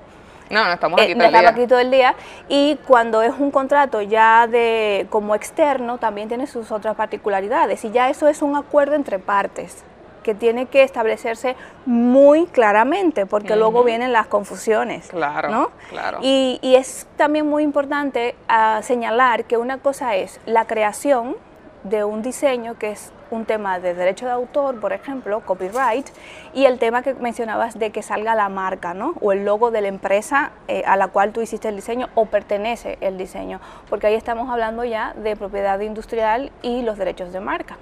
No, 0.50 0.66
no 0.66 0.74
estamos 0.74 1.00
eh, 1.02 1.04
aquí 1.04 1.14
todo 1.16 1.26
el 1.28 1.32
día. 1.32 1.50
aquí 1.50 1.68
todo 1.68 1.80
el 1.80 1.92
día 1.92 2.16
y 2.48 2.78
cuando 2.88 3.22
es 3.22 3.34
un 3.38 3.52
contrato 3.52 4.02
ya 4.02 4.48
de 4.48 5.06
como 5.10 5.36
externo 5.36 5.98
también 5.98 6.28
tiene 6.28 6.48
sus 6.48 6.72
otras 6.72 6.96
particularidades 6.96 7.84
y 7.86 7.92
ya 7.92 8.10
eso 8.10 8.28
es 8.28 8.42
un 8.42 8.56
acuerdo 8.56 8.96
entre 8.96 9.20
partes 9.20 9.84
que 10.24 10.36
tiene 10.36 10.66
que 10.66 10.84
establecerse 10.84 11.56
muy 11.86 12.46
claramente 12.48 13.26
porque 13.26 13.56
luego 13.56 13.84
vienen 13.84 14.12
las 14.12 14.28
confusiones 14.28 15.08
Claro, 15.08 15.50
¿no? 15.50 15.72
claro. 15.90 16.20
y, 16.22 16.60
y 16.62 16.76
es 16.76 17.08
también 17.16 17.48
muy 17.48 17.64
importante 17.64 18.36
ah, 18.48 18.82
señalar 18.84 19.46
que 19.46 19.58
una 19.58 19.78
cosa 19.78 20.16
es 20.16 20.40
la 20.46 20.66
creación 20.66 21.38
de 21.84 22.04
un 22.04 22.22
diseño 22.22 22.78
que 22.78 22.92
es 22.92 23.12
un 23.32 23.46
tema 23.46 23.80
de 23.80 23.94
derecho 23.94 24.26
de 24.26 24.32
autor, 24.32 24.80
por 24.80 24.92
ejemplo, 24.92 25.42
copyright, 25.42 26.08
y 26.54 26.66
el 26.66 26.80
tema 26.80 27.04
que 27.04 27.14
mencionabas 27.14 27.78
de 27.78 27.92
que 27.92 28.02
salga 28.02 28.36
la 28.36 28.50
marca, 28.50 28.94
¿no? 28.94 29.14
O 29.22 29.32
el 29.32 29.46
logo 29.46 29.72
de 29.72 29.82
la 29.82 29.88
empresa 29.88 30.52
eh, 30.68 30.84
a 30.86 30.98
la 30.98 31.08
cual 31.10 31.32
tú 31.32 31.42
hiciste 31.42 31.70
el 31.70 31.76
diseño 31.76 32.10
o 32.16 32.26
pertenece 32.26 32.98
el 33.02 33.18
diseño, 33.18 33.62
porque 33.90 34.08
ahí 34.08 34.16
estamos 34.16 34.50
hablando 34.50 34.84
ya 34.84 35.14
de 35.14 35.36
propiedad 35.36 35.80
industrial 35.80 36.52
y 36.62 36.82
los 36.82 36.98
derechos 36.98 37.32
de 37.32 37.40
marca. 37.40 37.78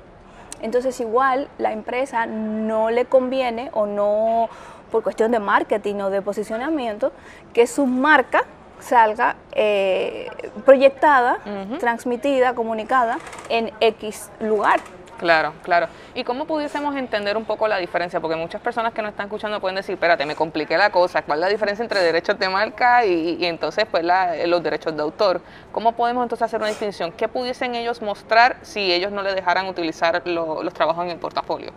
Entonces 0.61 0.99
igual 0.99 1.49
la 1.57 1.71
empresa 1.71 2.25
no 2.25 2.89
le 2.89 3.05
conviene 3.05 3.69
o 3.73 3.85
no, 3.85 4.49
por 4.91 5.03
cuestión 5.03 5.31
de 5.31 5.39
marketing 5.39 5.95
o 5.95 6.09
de 6.09 6.21
posicionamiento, 6.21 7.11
que 7.53 7.67
su 7.67 7.85
marca 7.85 8.43
salga 8.79 9.35
eh, 9.53 10.27
proyectada, 10.65 11.39
transmitida, 11.79 12.53
comunicada 12.53 13.17
en 13.49 13.71
X 13.79 14.29
lugar. 14.39 14.79
Claro, 15.17 15.53
claro. 15.63 15.87
¿Y 16.13 16.23
cómo 16.23 16.45
pudiésemos 16.45 16.95
entender 16.95 17.37
un 17.37 17.45
poco 17.45 17.67
la 17.67 17.77
diferencia? 17.77 18.19
Porque 18.19 18.35
muchas 18.35 18.61
personas 18.61 18.93
que 18.93 19.01
nos 19.01 19.09
están 19.09 19.25
escuchando 19.25 19.59
pueden 19.59 19.75
decir, 19.75 19.93
espérate, 19.93 20.27
me 20.27 20.35
compliqué 20.35 20.77
la 20.77 20.91
cosa, 20.91 21.23
¿cuál 21.23 21.39
es 21.39 21.41
la 21.45 21.49
diferencia 21.49 21.81
entre 21.81 22.01
derechos 22.03 22.37
de 22.37 22.47
marca 22.49 23.03
y, 23.03 23.35
y 23.39 23.45
entonces 23.47 23.85
pues 23.89 24.03
la- 24.03 24.35
los 24.45 24.61
derechos 24.61 24.95
de 24.95 25.01
autor? 25.01 25.41
¿Cómo 25.71 25.93
podemos 25.93 26.21
entonces 26.21 26.45
hacer 26.45 26.59
una 26.59 26.69
distinción? 26.69 27.11
¿Qué 27.11 27.27
pudiesen 27.27 27.73
ellos 27.73 27.99
mostrar 28.03 28.57
si 28.61 28.93
ellos 28.93 29.11
no 29.11 29.23
le 29.23 29.33
dejaran 29.33 29.65
utilizar 29.65 30.21
lo- 30.25 30.61
los 30.61 30.73
trabajos 30.75 31.03
en 31.05 31.09
el 31.09 31.17
portafolio? 31.17 31.71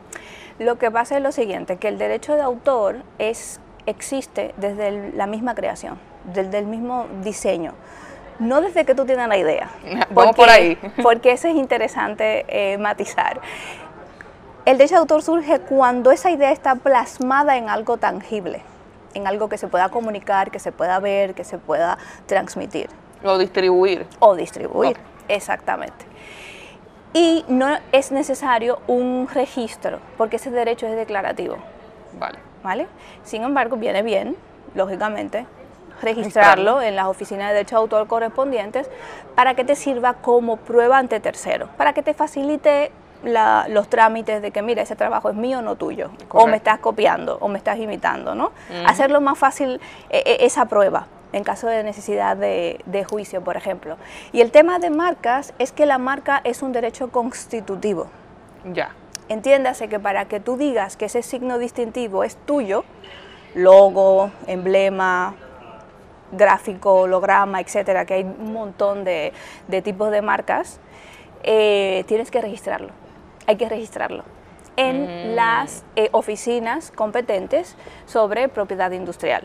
Lo 0.59 0.77
que 0.77 0.91
pasa 0.91 1.17
es 1.17 1.23
lo 1.23 1.33
siguiente, 1.33 1.79
que 1.79 1.89
el 1.89 1.97
derecho 1.97 2.35
de 2.37 2.43
autor 2.43 2.97
es, 3.19 3.59
existe 3.87 4.53
desde 4.59 4.89
el- 4.89 5.17
la 5.17 5.27
misma 5.27 5.55
creación, 5.55 5.99
desde 6.25 6.59
el 6.59 6.67
mismo 6.67 7.07
diseño. 7.23 7.73
No 8.39 8.61
desde 8.61 8.85
que 8.85 8.95
tú 8.95 9.05
tienes 9.05 9.29
la 9.29 9.37
idea. 9.37 9.71
Vamos 10.11 10.35
por 10.35 10.49
ahí. 10.49 10.77
Porque 11.03 11.33
eso 11.33 11.49
es 11.49 11.55
interesante 11.57 12.45
eh, 12.49 12.79
matizar. 12.79 13.41
El 14.65 14.79
derecho 14.79 14.95
de 14.95 15.01
autor 15.01 15.23
surge 15.23 15.61
cuando 15.61 16.11
esa 16.11 16.31
idea 16.31 16.51
está 16.51 16.75
plasmada 16.75 17.57
en 17.57 17.69
algo 17.69 17.97
tangible, 17.97 18.63
en 19.15 19.27
algo 19.27 19.49
que 19.49 19.59
se 19.59 19.69
pueda 19.69 19.89
comunicar, 19.89 20.51
que 20.51 20.59
se 20.59 20.71
pueda 20.71 20.99
ver, 21.01 21.35
que 21.35 21.45
se 21.45 21.59
pueda 21.59 21.99
transmitir 22.27 22.89
O 23.25 23.39
distribuir. 23.39 24.07
o 24.21 24.37
distribuir. 24.37 24.97
Exactamente. 25.29 26.05
Y 27.13 27.45
no 27.49 27.77
es 27.93 28.13
necesario 28.13 28.81
un 28.87 29.29
registro, 29.33 29.99
porque 30.17 30.37
ese 30.37 30.51
derecho 30.51 30.87
es 30.87 30.95
declarativo. 30.95 31.57
Vale. 32.19 32.39
¿vale? 32.63 32.87
Sin 33.25 33.43
embargo, 33.43 33.77
viene 33.77 34.03
bien, 34.03 34.37
lógicamente, 34.75 35.47
registrarlo 36.01 36.81
en 36.83 36.97
las 36.97 37.07
oficinas 37.07 37.49
de 37.49 37.55
derecho 37.55 37.77
de 37.77 37.81
autor 37.83 38.07
correspondientes 38.07 38.89
para 39.35 39.55
que 39.55 39.65
te 39.65 39.77
sirva 39.77 40.15
como 40.15 40.57
prueba 40.57 40.99
ante 40.99 41.21
terceros, 41.21 41.69
para 41.77 41.93
que 41.93 42.03
te 42.03 42.15
facilite 42.15 42.91
la- 43.23 43.67
los 43.69 43.89
trámites 43.89 44.41
de 44.41 44.51
que, 44.51 44.63
mira, 44.63 44.81
ese 44.83 44.97
trabajo 44.97 45.29
es 45.29 45.37
mío, 45.37 45.61
no 45.61 45.77
tuyo, 45.77 46.11
o 46.31 46.47
me 46.47 46.57
estás 46.57 46.79
copiando, 46.79 47.37
o 47.41 47.49
me 47.49 47.59
estás 47.59 47.79
imitando, 47.79 48.35
¿no? 48.35 48.51
Hacerlo 48.87 49.21
más 49.21 49.39
fácil 49.39 49.81
eh, 50.09 50.23
eh, 50.25 50.37
esa 50.41 50.65
prueba. 50.67 51.07
en 51.33 51.45
caso 51.45 51.69
de 51.69 51.85
necesidad 51.85 52.37
de, 52.37 52.81
de 52.87 53.05
juicio, 53.05 53.41
por 53.45 53.57
ejemplo. 53.57 53.97
Y 54.33 54.41
el 54.41 54.51
tema 54.51 54.81
de 54.81 54.91
marcas 54.91 55.55
es 55.61 55.71
que 55.71 55.87
la 55.87 55.97
marca 55.97 56.41
es 56.43 56.61
un 56.61 56.73
derecho 56.73 57.13
constitutivo. 57.13 58.09
Ya. 58.73 58.91
Entiéndase 59.29 59.89
que 59.89 60.01
para 60.01 60.25
que 60.25 60.41
tú 60.41 60.57
digas 60.57 60.97
que 60.97 61.05
ese 61.05 61.23
signo 61.23 61.59
distintivo 61.61 62.25
es 62.25 62.35
tuyo, 62.47 62.83
logo, 63.55 64.31
emblema, 64.49 65.35
gráfico, 66.33 66.95
holograma, 67.03 67.61
etcétera, 67.61 68.05
que 68.05 68.15
hay 68.15 68.23
un 68.23 68.53
montón 68.53 69.05
de, 69.05 69.33
de 69.69 69.83
tipos 69.83 70.11
de 70.11 70.23
marcas, 70.23 70.81
eh, 71.43 72.05
tienes 72.07 72.31
que 72.31 72.41
registrarlo. 72.41 72.91
Hay 73.47 73.57
que 73.57 73.69
registrarlo 73.69 74.25
en 74.77 75.33
Mm. 75.33 75.35
las 75.35 75.85
eh, 75.97 76.09
oficinas 76.13 76.91
competentes 76.91 77.77
sobre 78.07 78.49
propiedad 78.49 78.91
industrial. 78.93 79.43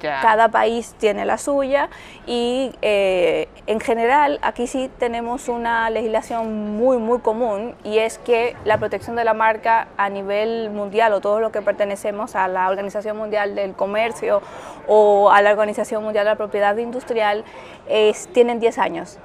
Cada 0.00 0.48
país 0.48 0.94
tiene 0.98 1.24
la 1.24 1.38
suya 1.38 1.88
y 2.26 2.74
eh, 2.82 3.48
en 3.66 3.80
general 3.80 4.38
aquí 4.42 4.66
sí 4.66 4.90
tenemos 4.98 5.48
una 5.48 5.90
legislación 5.90 6.76
muy 6.76 6.98
muy 6.98 7.20
común 7.20 7.74
y 7.84 7.98
es 7.98 8.18
que 8.18 8.56
la 8.64 8.78
protección 8.78 9.16
de 9.16 9.24
la 9.24 9.34
marca 9.34 9.88
a 9.96 10.08
nivel 10.08 10.70
mundial 10.70 11.12
o 11.12 11.20
todo 11.20 11.40
lo 11.40 11.52
que 11.52 11.62
pertenecemos 11.62 12.34
a 12.36 12.48
la 12.48 12.68
Organización 12.68 13.16
Mundial 13.16 13.54
del 13.54 13.74
Comercio 13.74 14.42
o 14.86 15.30
a 15.30 15.42
la 15.42 15.50
Organización 15.50 16.02
Mundial 16.02 16.24
de 16.24 16.30
la 16.30 16.36
Propiedad 16.36 16.76
Industrial 16.76 17.44
es, 17.88 18.28
tienen 18.32 18.60
10 18.60 18.78
años 18.78 19.18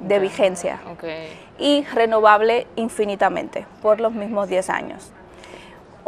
de 0.00 0.18
vigencia 0.18 0.80
y 1.58 1.84
renovable 1.92 2.66
infinitamente 2.76 3.66
por 3.82 4.00
los 4.00 4.12
mismos 4.12 4.48
10 4.48 4.70
años. 4.70 5.12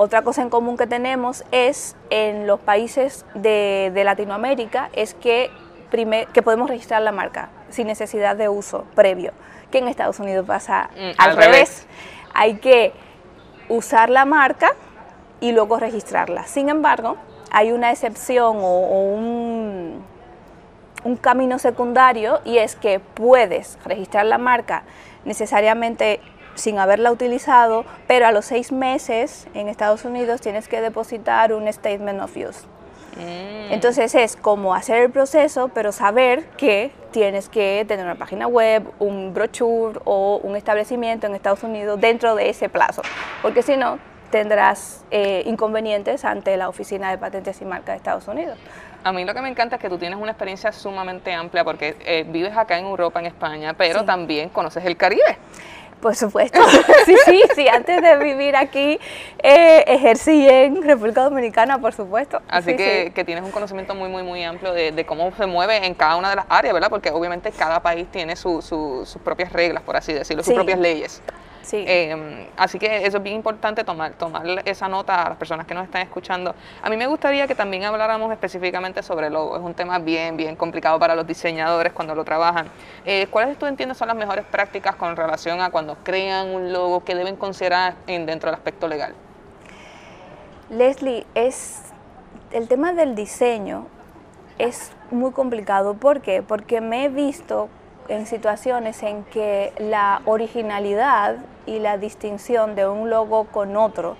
Otra 0.02 0.22
cosa 0.22 0.42
en 0.42 0.50
común 0.50 0.76
que 0.76 0.88
tenemos 0.88 1.44
es 1.52 1.94
en 2.10 2.48
los 2.48 2.58
países 2.58 3.24
de, 3.36 3.92
de 3.94 4.02
Latinoamérica 4.02 4.90
es 4.94 5.14
que, 5.14 5.48
que 5.92 6.42
podemos 6.42 6.68
registrar 6.68 7.02
la 7.02 7.12
marca 7.12 7.50
sin 7.70 7.86
necesidad 7.86 8.34
de 8.34 8.48
uso 8.48 8.84
previo, 8.96 9.30
que 9.70 9.78
en 9.78 9.86
Estados 9.86 10.18
Unidos 10.18 10.44
pasa 10.44 10.90
Mm, 10.96 10.98
al, 11.18 11.30
al 11.30 11.36
revés. 11.36 11.46
revés. 11.46 11.86
Hay 12.34 12.54
que 12.54 12.92
usar 13.68 14.10
la 14.10 14.24
marca 14.24 14.72
y 15.38 15.52
luego 15.52 15.78
registrarla. 15.78 16.48
Sin 16.48 16.68
embargo, 16.68 17.16
hay 17.52 17.70
una 17.70 17.92
excepción 17.92 18.56
o, 18.56 18.66
o 18.66 19.14
un, 19.14 20.04
un 21.04 21.16
camino 21.16 21.60
secundario 21.60 22.40
y 22.44 22.58
es 22.58 22.74
que 22.74 22.98
puedes 22.98 23.78
registrar 23.84 24.26
la 24.26 24.38
marca 24.38 24.82
necesariamente 25.24 26.18
sin 26.54 26.78
haberla 26.78 27.10
utilizado, 27.10 27.84
pero 28.06 28.26
a 28.26 28.32
los 28.32 28.44
seis 28.44 28.72
meses 28.72 29.46
en 29.54 29.68
Estados 29.68 30.04
Unidos 30.04 30.40
tienes 30.40 30.68
que 30.68 30.80
depositar 30.80 31.52
un 31.52 31.72
statement 31.72 32.20
of 32.20 32.36
use. 32.36 32.66
Mm. 33.16 33.72
Entonces 33.72 34.14
es 34.14 34.36
como 34.36 34.74
hacer 34.74 35.02
el 35.02 35.10
proceso, 35.10 35.68
pero 35.74 35.92
saber 35.92 36.44
que 36.56 36.92
tienes 37.10 37.48
que 37.48 37.84
tener 37.86 38.04
una 38.06 38.14
página 38.14 38.46
web, 38.46 38.84
un 38.98 39.34
brochure 39.34 40.00
o 40.04 40.40
un 40.42 40.56
establecimiento 40.56 41.26
en 41.26 41.34
Estados 41.34 41.62
Unidos 41.62 42.00
dentro 42.00 42.34
de 42.34 42.48
ese 42.48 42.68
plazo, 42.68 43.02
porque 43.42 43.62
si 43.62 43.76
no 43.76 43.98
tendrás 44.30 45.04
eh, 45.10 45.42
inconvenientes 45.44 46.24
ante 46.24 46.56
la 46.56 46.70
Oficina 46.70 47.10
de 47.10 47.18
Patentes 47.18 47.60
y 47.60 47.66
Marcas 47.66 47.88
de 47.88 47.96
Estados 47.96 48.26
Unidos. 48.28 48.58
A 49.04 49.12
mí 49.12 49.26
lo 49.26 49.34
que 49.34 49.42
me 49.42 49.50
encanta 49.50 49.76
es 49.76 49.82
que 49.82 49.90
tú 49.90 49.98
tienes 49.98 50.18
una 50.18 50.30
experiencia 50.30 50.72
sumamente 50.72 51.34
amplia 51.34 51.64
porque 51.64 51.96
eh, 52.06 52.24
vives 52.26 52.56
acá 52.56 52.78
en 52.78 52.86
Europa, 52.86 53.20
en 53.20 53.26
España, 53.26 53.74
pero 53.74 54.00
Sí. 54.00 54.06
también 54.06 54.48
conoces 54.48 54.86
el 54.86 54.96
Caribe. 54.96 55.36
Por 56.02 56.16
supuesto, 56.16 56.58
sí, 57.06 57.14
sí, 57.24 57.42
sí, 57.54 57.68
antes 57.68 58.02
de 58.02 58.16
vivir 58.16 58.56
aquí 58.56 58.98
eh, 59.42 59.84
ejercí 59.86 60.48
en 60.48 60.82
República 60.82 61.22
Dominicana, 61.22 61.78
por 61.80 61.92
supuesto. 61.94 62.42
Así 62.48 62.72
Sí, 62.72 62.76
que, 62.76 63.04
sí. 63.06 63.10
que 63.12 63.24
tienes 63.24 63.44
un 63.44 63.52
conocimiento 63.52 63.94
muy, 63.94 64.08
muy, 64.08 64.24
muy 64.24 64.42
amplio 64.42 64.72
de, 64.72 64.90
de 64.90 65.06
cómo 65.06 65.32
se 65.36 65.46
mueve 65.46 65.86
en 65.86 65.94
cada 65.94 66.16
una 66.16 66.28
de 66.30 66.36
las 66.36 66.46
áreas, 66.48 66.74
¿verdad? 66.74 66.90
Porque 66.90 67.10
obviamente 67.10 67.52
cada 67.52 67.80
país 67.80 68.08
tiene 68.10 68.34
su- 68.34 68.60
su- 68.62 69.06
sus 69.06 69.22
propias 69.22 69.52
reglas, 69.52 69.84
por 69.84 69.96
así 69.96 70.12
decirlo, 70.12 70.42
sus 70.42 70.50
Sí. 70.50 70.56
propias 70.56 70.80
leyes. 70.80 71.22
Sí. 71.62 71.84
Eh, 71.86 72.48
así 72.56 72.78
que 72.78 73.06
eso 73.06 73.18
es 73.18 73.22
bien 73.22 73.36
importante 73.36 73.84
tomar, 73.84 74.12
tomar 74.12 74.44
esa 74.64 74.88
nota 74.88 75.22
a 75.22 75.28
las 75.30 75.38
personas 75.38 75.66
que 75.66 75.74
nos 75.74 75.84
están 75.84 76.02
escuchando. 76.02 76.54
A 76.82 76.90
mí 76.90 76.96
me 76.96 77.06
gustaría 77.06 77.46
que 77.46 77.54
también 77.54 77.84
habláramos 77.84 78.32
específicamente 78.32 79.02
sobre 79.02 79.28
el 79.28 79.32
logo. 79.32 79.56
Es 79.56 79.62
un 79.62 79.74
tema 79.74 79.98
bien, 79.98 80.36
bien 80.36 80.56
complicado 80.56 80.98
para 80.98 81.14
los 81.14 81.26
diseñadores 81.26 81.92
cuando 81.92 82.14
lo 82.14 82.24
trabajan. 82.24 82.68
Eh, 83.04 83.26
¿Cuáles 83.30 83.58
tú 83.58 83.66
entiendes 83.66 83.96
son 83.98 84.08
las 84.08 84.16
mejores 84.16 84.44
prácticas 84.44 84.96
con 84.96 85.16
relación 85.16 85.60
a 85.60 85.70
cuando 85.70 85.96
crean 86.02 86.48
un 86.48 86.72
logo 86.72 87.04
que 87.04 87.14
deben 87.14 87.36
considerar 87.36 87.94
en, 88.06 88.26
dentro 88.26 88.50
del 88.50 88.56
aspecto 88.56 88.88
legal? 88.88 89.14
Leslie, 90.70 91.26
es 91.34 91.82
el 92.50 92.68
tema 92.68 92.92
del 92.92 93.14
diseño 93.14 93.86
es 94.58 94.92
muy 95.10 95.32
complicado. 95.32 95.94
¿Por 95.94 96.20
qué? 96.20 96.42
Porque 96.42 96.80
me 96.80 97.04
he 97.04 97.08
visto 97.08 97.68
en 98.08 98.26
situaciones 98.26 99.02
en 99.02 99.24
que 99.24 99.72
la 99.78 100.22
originalidad 100.24 101.36
y 101.66 101.78
la 101.78 101.98
distinción 101.98 102.74
de 102.74 102.86
un 102.88 103.10
logo 103.10 103.44
con 103.44 103.76
otro 103.76 104.16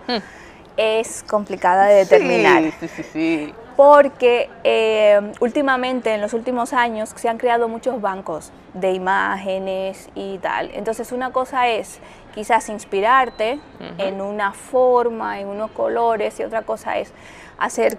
es 0.77 1.23
complicada 1.25 1.87
de 1.87 1.95
determinar. 1.97 2.62
Sí, 2.62 2.73
sí, 2.81 2.89
sí. 2.89 3.03
sí. 3.12 3.55
Porque 3.77 4.51
eh, 4.65 5.33
últimamente, 5.41 6.15
en 6.15 6.21
los 6.21 6.35
últimos 6.35 6.73
años, 6.73 7.12
se 7.17 7.29
han 7.29 7.39
creado 7.39 7.69
muchos 7.69 8.01
bancos 8.01 8.53
de 8.75 8.93
imágenes 8.93 10.09
y 10.15 10.39
tal. 10.39 10.71
Entonces, 10.75 11.11
una 11.11 11.33
cosa 11.33 11.69
es 11.69 11.99
quizás 12.35 12.69
inspirarte 12.69 13.61
en 13.99 14.21
una 14.21 14.53
forma, 14.53 15.41
en 15.41 15.49
unos 15.49 15.71
colores, 15.71 16.39
y 16.39 16.45
otra 16.45 16.62
cosa 16.62 16.99
es 16.99 17.12
hacer 17.59 17.99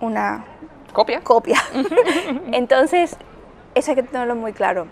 una 0.00 0.44
¿Copia? 0.92 1.20
copia. 1.20 1.58
Entonces, 2.52 3.16
eso 3.74 3.90
hay 3.90 3.96
que 3.96 4.02
tenerlo 4.02 4.34
muy 4.34 4.52
claro. 4.52 4.86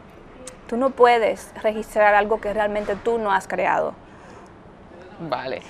Tú 0.67 0.77
no 0.77 0.91
puedes 0.91 1.53
registrar 1.63 2.15
algo 2.15 2.41
que 2.41 2.53
realmente 2.53 2.97
tú 2.97 3.19
no 3.19 3.33
has 3.33 3.47
creado. 3.47 3.95
Vale. 5.21 5.63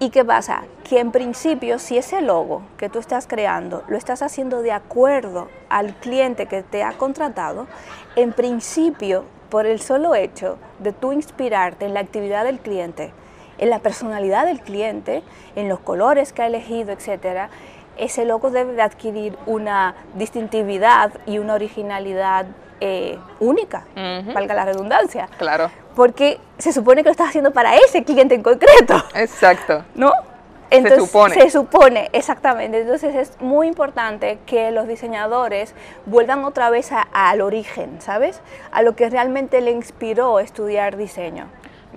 ¿Y 0.00 0.10
qué 0.10 0.24
pasa? 0.24 0.62
Que 0.84 1.00
en 1.00 1.10
principio, 1.10 1.78
si 1.80 1.98
ese 1.98 2.20
logo 2.20 2.62
que 2.76 2.88
tú 2.88 3.00
estás 3.00 3.26
creando 3.26 3.82
lo 3.88 3.96
estás 3.96 4.22
haciendo 4.22 4.62
de 4.62 4.70
acuerdo 4.70 5.48
al 5.68 5.94
cliente 5.94 6.46
que 6.46 6.62
te 6.62 6.84
ha 6.84 6.92
contratado, 6.92 7.66
en 8.14 8.32
principio, 8.32 9.24
por 9.50 9.66
el 9.66 9.80
solo 9.80 10.14
hecho 10.14 10.58
de 10.78 10.92
tú 10.92 11.12
inspirarte 11.12 11.86
en 11.86 11.94
la 11.94 12.00
actividad 12.00 12.44
del 12.44 12.60
cliente, 12.60 13.12
en 13.58 13.70
la 13.70 13.80
personalidad 13.80 14.46
del 14.46 14.60
cliente, 14.60 15.24
en 15.56 15.68
los 15.68 15.80
colores 15.80 16.32
que 16.32 16.42
ha 16.42 16.46
elegido, 16.46 16.92
etcétera, 16.92 17.50
ese 17.98 18.24
logo 18.24 18.50
debe 18.50 18.72
de 18.72 18.82
adquirir 18.82 19.36
una 19.46 19.94
distintividad 20.14 21.12
y 21.26 21.38
una 21.38 21.54
originalidad 21.54 22.46
eh, 22.80 23.18
única, 23.40 23.84
Ujú. 23.96 24.32
valga 24.32 24.54
la 24.54 24.64
redundancia, 24.64 25.28
Claro. 25.36 25.68
porque 25.96 26.38
se 26.58 26.72
supone 26.72 27.02
que 27.02 27.08
lo 27.08 27.10
estás 27.12 27.28
haciendo 27.30 27.50
para 27.52 27.76
ese 27.76 28.04
cliente 28.04 28.34
en 28.36 28.42
concreto. 28.42 29.02
Exacto. 29.14 29.84
¿no? 29.94 30.12
supone. 30.98 31.34
Se 31.34 31.50
supone, 31.50 32.10
exactamente. 32.12 32.82
Entonces 32.82 33.14
es 33.14 33.40
muy 33.40 33.66
importante 33.68 34.38
que 34.46 34.70
los 34.70 34.86
diseñadores 34.86 35.74
vuelvan 36.06 36.44
otra 36.44 36.68
vez 36.70 36.92
a- 36.92 37.08
al 37.12 37.40
origen, 37.40 38.00
¿sabes? 38.02 38.40
A 38.70 38.82
lo 38.82 38.94
que 38.94 39.08
realmente 39.08 39.60
le 39.62 39.70
inspiró 39.70 40.38
estudiar 40.40 40.96
diseño. 40.98 41.46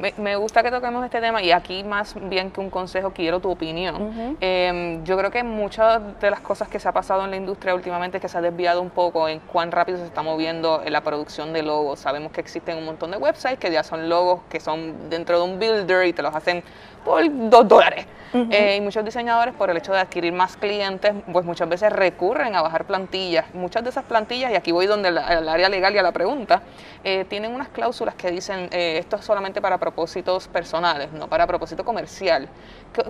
Me, 0.01 0.15
me 0.17 0.35
gusta 0.35 0.63
que 0.63 0.71
toquemos 0.71 1.05
este 1.05 1.21
tema 1.21 1.43
y 1.43 1.51
aquí 1.51 1.83
más 1.83 2.15
bien 2.19 2.49
que 2.49 2.59
un 2.59 2.71
consejo 2.71 3.11
quiero 3.11 3.39
tu 3.39 3.51
opinión. 3.51 4.35
Eh, 4.41 4.99
yo 5.03 5.15
creo 5.15 5.29
que 5.29 5.43
muchas 5.43 6.01
de 6.19 6.31
las 6.31 6.39
cosas 6.39 6.67
que 6.67 6.79
se 6.79 6.89
ha 6.89 6.91
pasado 6.91 7.23
en 7.23 7.29
la 7.29 7.37
industria 7.37 7.75
últimamente 7.75 8.17
es 8.17 8.21
que 8.21 8.27
se 8.27 8.35
ha 8.35 8.41
desviado 8.41 8.81
un 8.81 8.89
poco 8.89 9.29
en 9.29 9.39
cuán 9.39 9.71
rápido 9.71 9.99
se 9.99 10.05
está 10.05 10.23
moviendo 10.23 10.81
en 10.83 10.91
la 10.91 11.01
producción 11.01 11.53
de 11.53 11.61
logos. 11.61 11.99
Sabemos 11.99 12.31
que 12.31 12.41
existen 12.41 12.79
un 12.79 12.85
montón 12.85 13.11
de 13.11 13.17
websites 13.17 13.59
que 13.59 13.71
ya 13.71 13.83
son 13.83 14.09
logos 14.09 14.41
que 14.49 14.59
son 14.59 15.11
dentro 15.11 15.37
de 15.37 15.43
un 15.43 15.59
builder 15.59 16.07
y 16.07 16.13
te 16.13 16.23
los 16.23 16.33
hacen 16.33 16.63
por 17.05 17.23
dos 17.49 17.67
dólares. 17.67 18.07
Eh, 18.33 18.77
y 18.77 18.81
muchos 18.81 19.03
diseñadores, 19.03 19.53
por 19.53 19.69
el 19.69 19.75
hecho 19.75 19.91
de 19.91 19.99
adquirir 19.99 20.31
más 20.31 20.55
clientes, 20.55 21.13
pues 21.33 21.45
muchas 21.45 21.67
veces 21.67 21.91
recurren 21.91 22.55
a 22.55 22.61
bajar 22.61 22.85
plantillas. 22.85 23.53
Muchas 23.53 23.83
de 23.83 23.89
esas 23.89 24.05
plantillas, 24.05 24.51
y 24.51 24.55
aquí 24.55 24.71
voy 24.71 24.87
donde 24.87 25.09
el 25.09 25.17
área 25.17 25.67
legal 25.67 25.93
y 25.93 25.97
a 25.97 26.03
la 26.03 26.13
pregunta, 26.13 26.61
eh, 27.03 27.25
tienen 27.27 27.53
unas 27.53 27.67
cláusulas 27.67 28.15
que 28.15 28.31
dicen 28.31 28.69
eh, 28.71 28.99
esto 28.99 29.17
es 29.17 29.25
solamente 29.25 29.61
para 29.61 29.77
propósitos 29.91 30.47
personales, 30.47 31.11
no 31.11 31.27
para 31.27 31.45
propósito 31.45 31.83
comercial. 31.83 32.47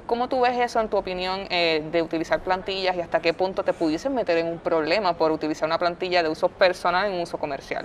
¿Cómo 0.07 0.27
tú 0.27 0.41
ves 0.41 0.57
eso 0.57 0.79
en 0.79 0.89
tu 0.89 0.97
opinión 0.97 1.45
eh, 1.50 1.88
de 1.91 2.01
utilizar 2.01 2.39
plantillas 2.39 2.95
y 2.95 3.01
hasta 3.01 3.19
qué 3.19 3.33
punto 3.33 3.63
te 3.63 3.73
pudiesen 3.73 4.15
meter 4.15 4.38
en 4.39 4.47
un 4.47 4.57
problema 4.57 5.13
por 5.13 5.31
utilizar 5.31 5.67
una 5.67 5.77
plantilla 5.77 6.23
de 6.23 6.29
uso 6.29 6.50
personal 6.50 7.11
en 7.11 7.21
uso 7.21 7.38
comercial? 7.38 7.83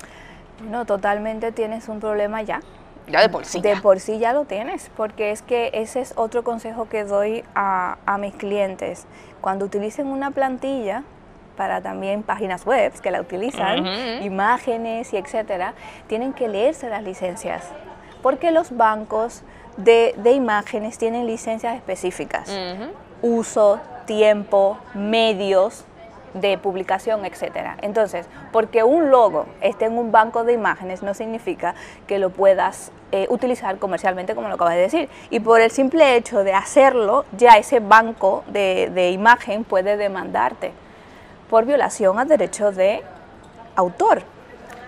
No, 0.70 0.86
totalmente 0.86 1.52
tienes 1.52 1.88
un 1.88 2.00
problema 2.00 2.42
ya. 2.42 2.60
Ya 3.06 3.20
de 3.20 3.28
por 3.28 3.44
sí. 3.44 3.60
De 3.60 3.76
por 3.76 4.00
sí 4.00 4.18
ya 4.18 4.32
lo 4.32 4.46
tienes, 4.46 4.90
porque 4.96 5.30
es 5.30 5.42
que 5.42 5.70
ese 5.74 6.00
es 6.00 6.14
otro 6.16 6.42
consejo 6.42 6.88
que 6.88 7.04
doy 7.04 7.44
a, 7.54 7.98
a 8.06 8.18
mis 8.18 8.34
clientes. 8.34 9.06
Cuando 9.40 9.66
utilicen 9.66 10.06
una 10.06 10.30
plantilla 10.30 11.04
para 11.56 11.82
también 11.82 12.22
páginas 12.22 12.66
web 12.66 12.92
que 13.00 13.10
la 13.10 13.20
utilizan, 13.20 13.80
Ujú. 13.80 14.24
imágenes 14.24 15.12
y 15.12 15.18
etcétera, 15.18 15.74
tienen 16.08 16.32
que 16.32 16.48
leerse 16.48 16.88
las 16.90 17.02
licencias, 17.02 17.70
porque 18.26 18.50
los 18.50 18.76
bancos 18.76 19.42
de, 19.76 20.12
de 20.16 20.32
imágenes 20.32 20.98
tienen 20.98 21.28
licencias 21.28 21.76
específicas. 21.76 22.50
Uso, 23.22 23.78
tiempo, 24.04 24.78
medios, 24.94 25.84
de 26.34 26.58
publicación, 26.58 27.24
etcétera. 27.24 27.76
Entonces, 27.82 28.26
porque 28.50 28.82
un 28.82 29.12
logo 29.12 29.46
esté 29.60 29.84
en 29.84 29.96
un 29.96 30.10
banco 30.10 30.42
de 30.42 30.54
imágenes 30.54 31.04
no 31.04 31.14
significa 31.14 31.76
que 32.08 32.18
lo 32.18 32.30
puedas 32.30 32.90
eh, 33.12 33.28
utilizar 33.30 33.78
comercialmente, 33.78 34.34
como 34.34 34.48
lo 34.48 34.54
acabas 34.54 34.74
de 34.74 34.80
decir. 34.80 35.08
Y 35.30 35.38
por 35.38 35.60
el 35.60 35.70
simple 35.70 36.16
hecho 36.16 36.42
de 36.42 36.52
hacerlo, 36.52 37.26
ya 37.38 37.58
ese 37.58 37.78
banco 37.78 38.42
de, 38.48 38.90
de 38.92 39.12
imagen 39.12 39.62
puede 39.62 39.96
demandarte 39.96 40.72
por 41.48 41.64
violación 41.64 42.18
a 42.18 42.24
derechos 42.24 42.74
de 42.74 43.04
autor. 43.76 44.24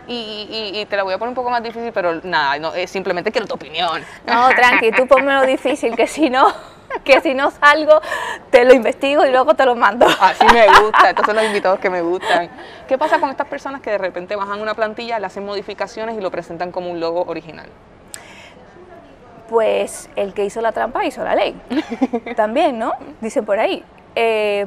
Y, 0.09 0.49
y- 0.75 0.81
y 0.81 0.87
te 0.87 0.97
la 0.97 1.03
voy 1.03 1.13
a 1.13 1.19
poner 1.19 1.29
un 1.29 1.35
poco 1.35 1.51
más 1.51 1.63
difícil, 1.63 1.93
pero 1.93 2.15
nada, 2.25 2.59
no, 2.59 2.73
simplemente 2.87 3.31
quiero 3.31 3.47
tu 3.47 3.55
opinión. 3.55 4.03
No, 4.27 4.49
tranqui, 4.49 4.91
tú 4.93 5.07
ponmelo 5.07 5.43
difícil, 5.45 5.95
que 5.95 6.07
si 6.07 6.31
no, 6.31 6.47
que 7.05 7.21
si 7.21 7.35
no 7.35 7.51
salgo, 7.51 8.01
te 8.51 8.65
lo 8.65 8.73
investigo 8.73 9.27
y 9.27 9.31
luego 9.31 9.55
te 9.55 9.67
lo 9.67 9.75
mando. 9.77 10.07
Así 10.21 10.47
me 10.53 10.67
gusta, 10.81 11.11
estos 11.11 11.27
son 11.27 11.37
los 11.37 11.45
invitados 11.45 11.79
que 11.79 11.91
me 11.91 12.01
gustan. 12.01 12.49
¿Qué 12.89 12.97
pasa 12.97 13.21
con 13.21 13.29
estas 13.29 13.49
personas 13.49 13.83
que 13.83 13.91
de 13.91 13.99
repente 13.99 14.35
bajan 14.35 14.61
una 14.63 14.73
plantilla, 14.73 15.19
le 15.19 15.27
hacen 15.27 15.45
modificaciones 15.45 16.17
y 16.17 16.23
lo 16.23 16.31
presentan 16.31 16.73
como 16.73 16.91
un 16.91 17.01
logo 17.01 17.25
original? 17.27 17.69
Pues 19.49 20.11
el 20.17 20.35
que 20.35 20.45
hizo 20.45 20.61
la 20.61 20.73
trampa 20.73 21.05
hizo 21.05 21.25
la 21.25 21.35
ley. 21.35 21.55
También, 22.37 22.79
¿no? 22.79 22.93
Dicen 23.21 23.45
por 23.47 23.59
ahí. 23.59 23.83
Eh, 24.15 24.67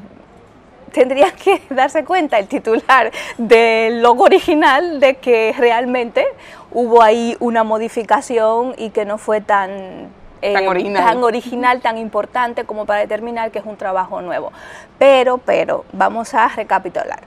tendría 0.91 1.31
que 1.43 1.61
darse 1.69 2.03
cuenta 2.03 2.39
el 2.39 2.47
titular 2.47 3.11
del 3.37 4.01
logo 4.01 4.25
original 4.25 4.99
de 4.99 5.15
que 5.15 5.53
realmente 5.57 6.25
hubo 6.71 7.01
ahí 7.01 7.35
una 7.39 7.63
modificación 7.63 8.73
y 8.77 8.91
que 8.91 9.05
no 9.05 9.17
fue 9.17 9.41
tan, 9.41 10.09
eh, 10.41 10.53
Tan 10.53 10.67
original. 10.67 11.05
tan 11.05 11.23
original, 11.23 11.81
tan 11.81 11.97
importante 11.97 12.63
como 12.65 12.85
para 12.85 13.01
determinar 13.01 13.51
que 13.51 13.59
es 13.59 13.65
un 13.65 13.77
trabajo 13.77 14.21
nuevo. 14.21 14.51
Pero, 14.97 15.37
pero, 15.37 15.85
vamos 15.93 16.33
a 16.33 16.47
recapitular. 16.47 17.21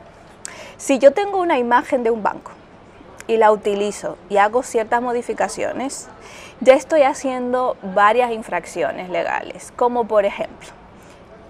Si 0.77 0.99
yo 0.99 1.13
tengo 1.13 1.41
una 1.41 1.59
imagen 1.59 2.03
de 2.03 2.11
un 2.11 2.23
banco 2.23 2.53
y 3.27 3.37
la 3.37 3.53
utilizo 3.53 4.19
y 4.29 4.39
hago 4.39 4.63
ciertas 4.63 5.01
modificaciones, 5.01 6.09
ya 6.61 6.75
estoy 6.75 7.03
haciendo 7.03 7.77
varias 7.95 8.33
infracciones 8.33 9.09
legales, 9.11 9.73
como 9.77 10.07
por 10.07 10.25
ejemplo, 10.25 10.69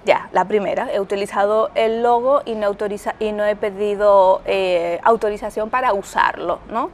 ya, 0.05 0.29
la 0.33 0.45
primera, 0.45 0.93
he 0.93 1.01
utilizado 1.01 1.71
el 1.75 2.03
logo 2.03 2.43
y 2.45 2.55
no, 2.55 2.67
autoriza, 2.67 3.15
y 3.19 3.33
no 3.33 3.45
he 3.45 3.57
pedido 3.57 4.43
eh, 4.45 5.01
autorización 5.03 5.71
para 5.71 5.93
usarlo, 5.95 6.59
¿no? 6.71 6.91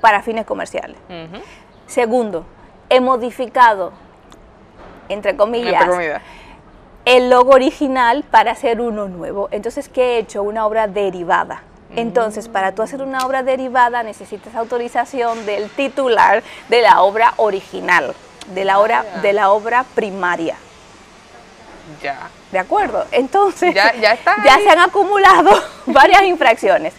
Para 0.00 0.22
fines 0.22 0.46
comerciales. 0.46 0.96
Segundo, 1.86 2.44
he 2.88 3.00
modificado, 3.00 3.92
entre 5.08 5.36
comillas, 5.36 5.74
Entre 5.74 5.88
comillas. 5.88 6.22
el 7.04 7.28
logo 7.30 7.52
original 7.52 8.24
para 8.30 8.52
hacer 8.52 8.80
uno 8.80 9.08
nuevo. 9.08 9.48
Entonces, 9.50 9.88
¿qué 9.88 10.14
he 10.16 10.18
hecho? 10.18 10.42
Una 10.42 10.66
obra 10.66 10.86
derivada. 10.88 11.62
Entonces, 11.94 12.48
para 12.48 12.72
tú 12.74 12.80
hacer 12.80 13.02
una 13.02 13.26
obra 13.26 13.42
derivada 13.42 14.02
necesitas 14.02 14.54
autorización 14.54 15.44
del 15.44 15.68
titular 15.68 16.42
de 16.70 16.80
la 16.80 17.02
obra 17.02 17.34
original, 17.36 18.14
de 18.54 18.64
la 18.64 18.78
obra, 18.80 19.04
Ah. 19.16 19.20
de 19.20 19.32
la 19.34 19.50
obra 19.52 19.84
primaria. 19.94 20.56
Ya. 22.02 22.28
¿De 22.50 22.58
acuerdo? 22.58 23.06
Entonces, 23.12 23.74
Ya- 23.74 23.94
ya 23.94 24.12
está 24.12 24.36
ya 24.44 24.58
se 24.58 24.70
han 24.70 24.80
acumulado 24.80 25.50
varias 25.86 26.22
infracciones, 26.22 26.92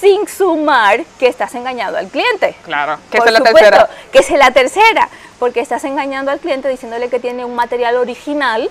sin 0.00 0.28
sumar 0.28 1.02
que 1.18 1.26
estás 1.26 1.54
engañando 1.54 1.98
al 1.98 2.08
cliente. 2.08 2.54
Claro, 2.64 2.98
que 3.10 3.18
Por 3.18 3.26
es 3.26 3.32
la 3.32 3.38
supuesto, 3.38 3.58
tercera. 3.70 3.90
Que 4.12 4.18
es 4.20 4.30
la 4.30 4.50
tercera, 4.52 5.08
porque 5.38 5.60
estás 5.60 5.84
engañando 5.84 6.30
al 6.30 6.38
cliente 6.40 6.68
diciéndole 6.68 7.08
que 7.08 7.18
tiene 7.20 7.44
un 7.44 7.54
material 7.54 7.96
original 7.96 8.70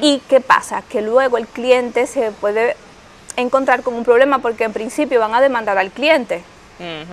y 0.00 0.20
¿qué 0.28 0.40
pasa? 0.40 0.82
Que 0.88 1.00
luego 1.02 1.36
el 1.38 1.46
cliente 1.46 2.06
se 2.06 2.30
puede 2.32 2.76
encontrar 3.36 3.82
con 3.82 3.94
un 3.94 4.04
problema 4.04 4.38
porque 4.40 4.64
en 4.64 4.72
principio 4.72 5.20
van 5.20 5.34
a 5.34 5.40
demandar 5.40 5.78
al 5.78 5.90
cliente, 5.90 6.42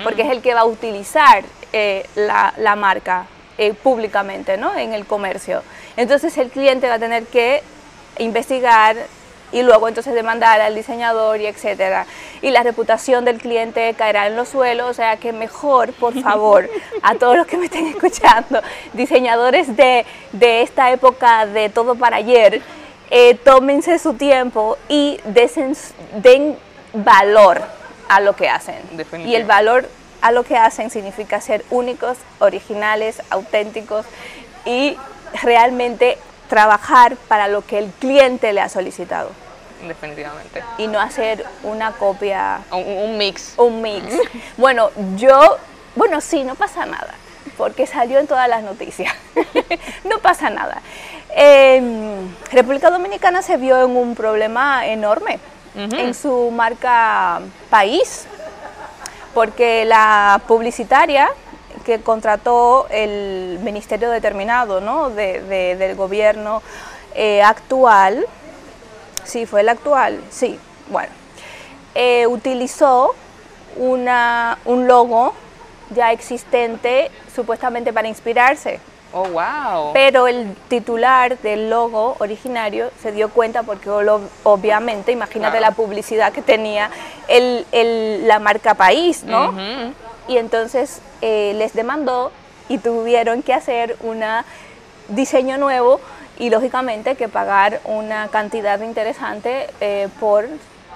porque 0.03 0.23
es 0.23 0.29
el 0.31 0.41
que 0.41 0.53
va 0.53 0.61
a 0.61 0.65
utilizar 0.65 1.43
eh, 1.73 2.07
la, 2.15 2.53
la 2.57 2.75
marca 2.75 3.25
eh, 3.57 3.73
públicamente 3.73 4.57
¿no? 4.57 4.75
en 4.75 4.93
el 4.93 5.05
comercio. 5.05 5.63
Entonces 5.97 6.37
el 6.37 6.49
cliente 6.49 6.87
va 6.89 6.95
a 6.95 6.99
tener 6.99 7.25
que 7.27 7.63
investigar 8.19 8.95
y 9.51 9.61
luego 9.61 9.87
entonces 9.87 10.13
demandar 10.13 10.59
al 10.59 10.75
diseñador 10.75 11.39
y 11.39 11.45
etcétera. 11.45 12.05
Y 12.41 12.49
la 12.49 12.63
reputación 12.63 13.23
del 13.25 13.37
cliente 13.39 13.93
caerá 13.97 14.27
en 14.27 14.35
los 14.35 14.49
suelos, 14.49 14.89
o 14.89 14.93
sea 14.93 15.17
que 15.17 15.31
mejor, 15.33 15.93
por 15.93 16.13
favor, 16.23 16.69
a 17.01 17.15
todos 17.15 17.37
los 17.37 17.47
que 17.47 17.57
me 17.57 17.65
estén 17.65 17.87
escuchando, 17.87 18.61
diseñadores 18.93 19.75
de, 19.77 20.05
de 20.33 20.61
esta 20.61 20.91
época 20.91 21.45
de 21.45 21.69
todo 21.69 21.95
para 21.95 22.17
ayer, 22.17 22.61
eh, 23.11 23.35
tómense 23.35 23.99
su 23.99 24.15
tiempo 24.15 24.77
y 24.89 25.19
desen- 25.27 25.77
den 26.15 26.57
valor 26.93 27.61
a 28.09 28.19
lo 28.19 28.35
que 28.35 28.49
hacen. 28.49 28.75
Y 29.29 29.35
el 29.35 29.43
valor 29.45 29.87
a 30.21 30.31
lo 30.31 30.43
que 30.43 30.57
hacen 30.57 30.89
significa 30.89 31.39
ser 31.39 31.63
únicos, 31.69 32.17
originales, 32.39 33.21
auténticos 33.29 34.05
y 34.65 34.97
realmente 35.43 36.17
trabajar 36.49 37.15
para 37.27 37.47
lo 37.47 37.65
que 37.65 37.77
el 37.79 37.89
cliente 37.91 38.53
le 38.53 38.61
ha 38.61 38.69
solicitado 38.69 39.29
Definitivamente. 39.87 40.63
y 40.77 40.87
no 40.87 40.99
hacer 40.99 41.45
una 41.63 41.91
copia, 41.91 42.59
Un, 42.71 42.83
un 42.87 43.17
mix. 43.17 43.53
un 43.57 43.81
mix. 43.81 44.13
Bueno, 44.57 44.89
yo, 45.15 45.57
bueno, 45.95 46.21
sí, 46.21 46.43
no 46.43 46.55
pasa 46.55 46.85
nada, 46.85 47.13
porque 47.57 47.85
salió 47.87 48.19
en 48.19 48.27
todas 48.27 48.47
las 48.49 48.63
noticias. 48.63 49.13
no 50.03 50.19
pasa 50.19 50.49
nada. 50.49 50.81
En 51.37 52.35
República 52.51 52.89
Dominicana 52.89 53.41
se 53.41 53.57
vio 53.57 53.83
en 53.83 53.95
un 53.95 54.15
problema 54.15 54.85
enorme 54.87 55.39
en 55.75 56.13
su 56.13 56.51
marca 56.51 57.41
país, 57.69 58.25
porque 59.33 59.83
la 59.83 60.39
publicitaria 60.47 61.29
que 61.85 62.01
contrató 62.01 62.87
el 62.89 63.59
ministerio 63.61 64.09
determinado 64.09 64.81
¿no? 64.81 65.09
de- 65.09 65.41
de- 65.41 65.75
del 65.75 65.95
gobierno 65.95 66.61
eh, 67.13 67.41
actual, 67.43 68.25
sí, 69.23 69.45
fue 69.45 69.61
el 69.61 69.69
actual, 69.69 70.19
sí, 70.29 70.59
bueno, 70.89 71.11
eh, 71.93 72.27
utilizó 72.27 73.13
una, 73.77 74.57
un 74.65 74.87
logo 74.87 75.33
ya 75.91 76.11
existente 76.11 77.09
supuestamente 77.33 77.93
para 77.93 78.07
inspirarse. 78.07 78.79
Oh, 79.13 79.27
wow. 79.29 79.93
Pero 79.93 80.27
el 80.27 80.53
titular 80.67 81.37
del 81.39 81.69
logo 81.69 82.17
originario 82.19 82.89
se 83.01 83.13
dio 83.13 83.29
cuenta 83.29 83.63
porque 83.63 83.89
obviamente, 84.43 85.13
imagínate 85.13 85.57
Claro. 85.59 85.71
la 85.71 85.75
publicidad 85.75 86.33
que 86.33 86.41
tenía 86.41 86.89
el, 87.29 87.65
el- 87.71 88.27
la 88.27 88.39
marca 88.39 88.73
país, 88.73 89.23
¿no? 89.23 89.53
Y 90.27 90.37
entonces 90.37 91.01
eh, 91.21 91.53
les 91.55 91.73
demandó 91.73 92.31
y 92.67 92.77
tuvieron 92.79 93.43
que 93.43 93.53
hacer 93.53 93.95
un 94.01 94.23
diseño 95.09 95.57
nuevo 95.57 95.99
y 96.39 96.49
lógicamente 96.49 97.15
que 97.15 97.27
pagar 97.27 97.79
una 97.85 98.27
cantidad 98.29 98.79
interesante 98.81 99.67
eh, 99.81 100.07
por 100.19 100.47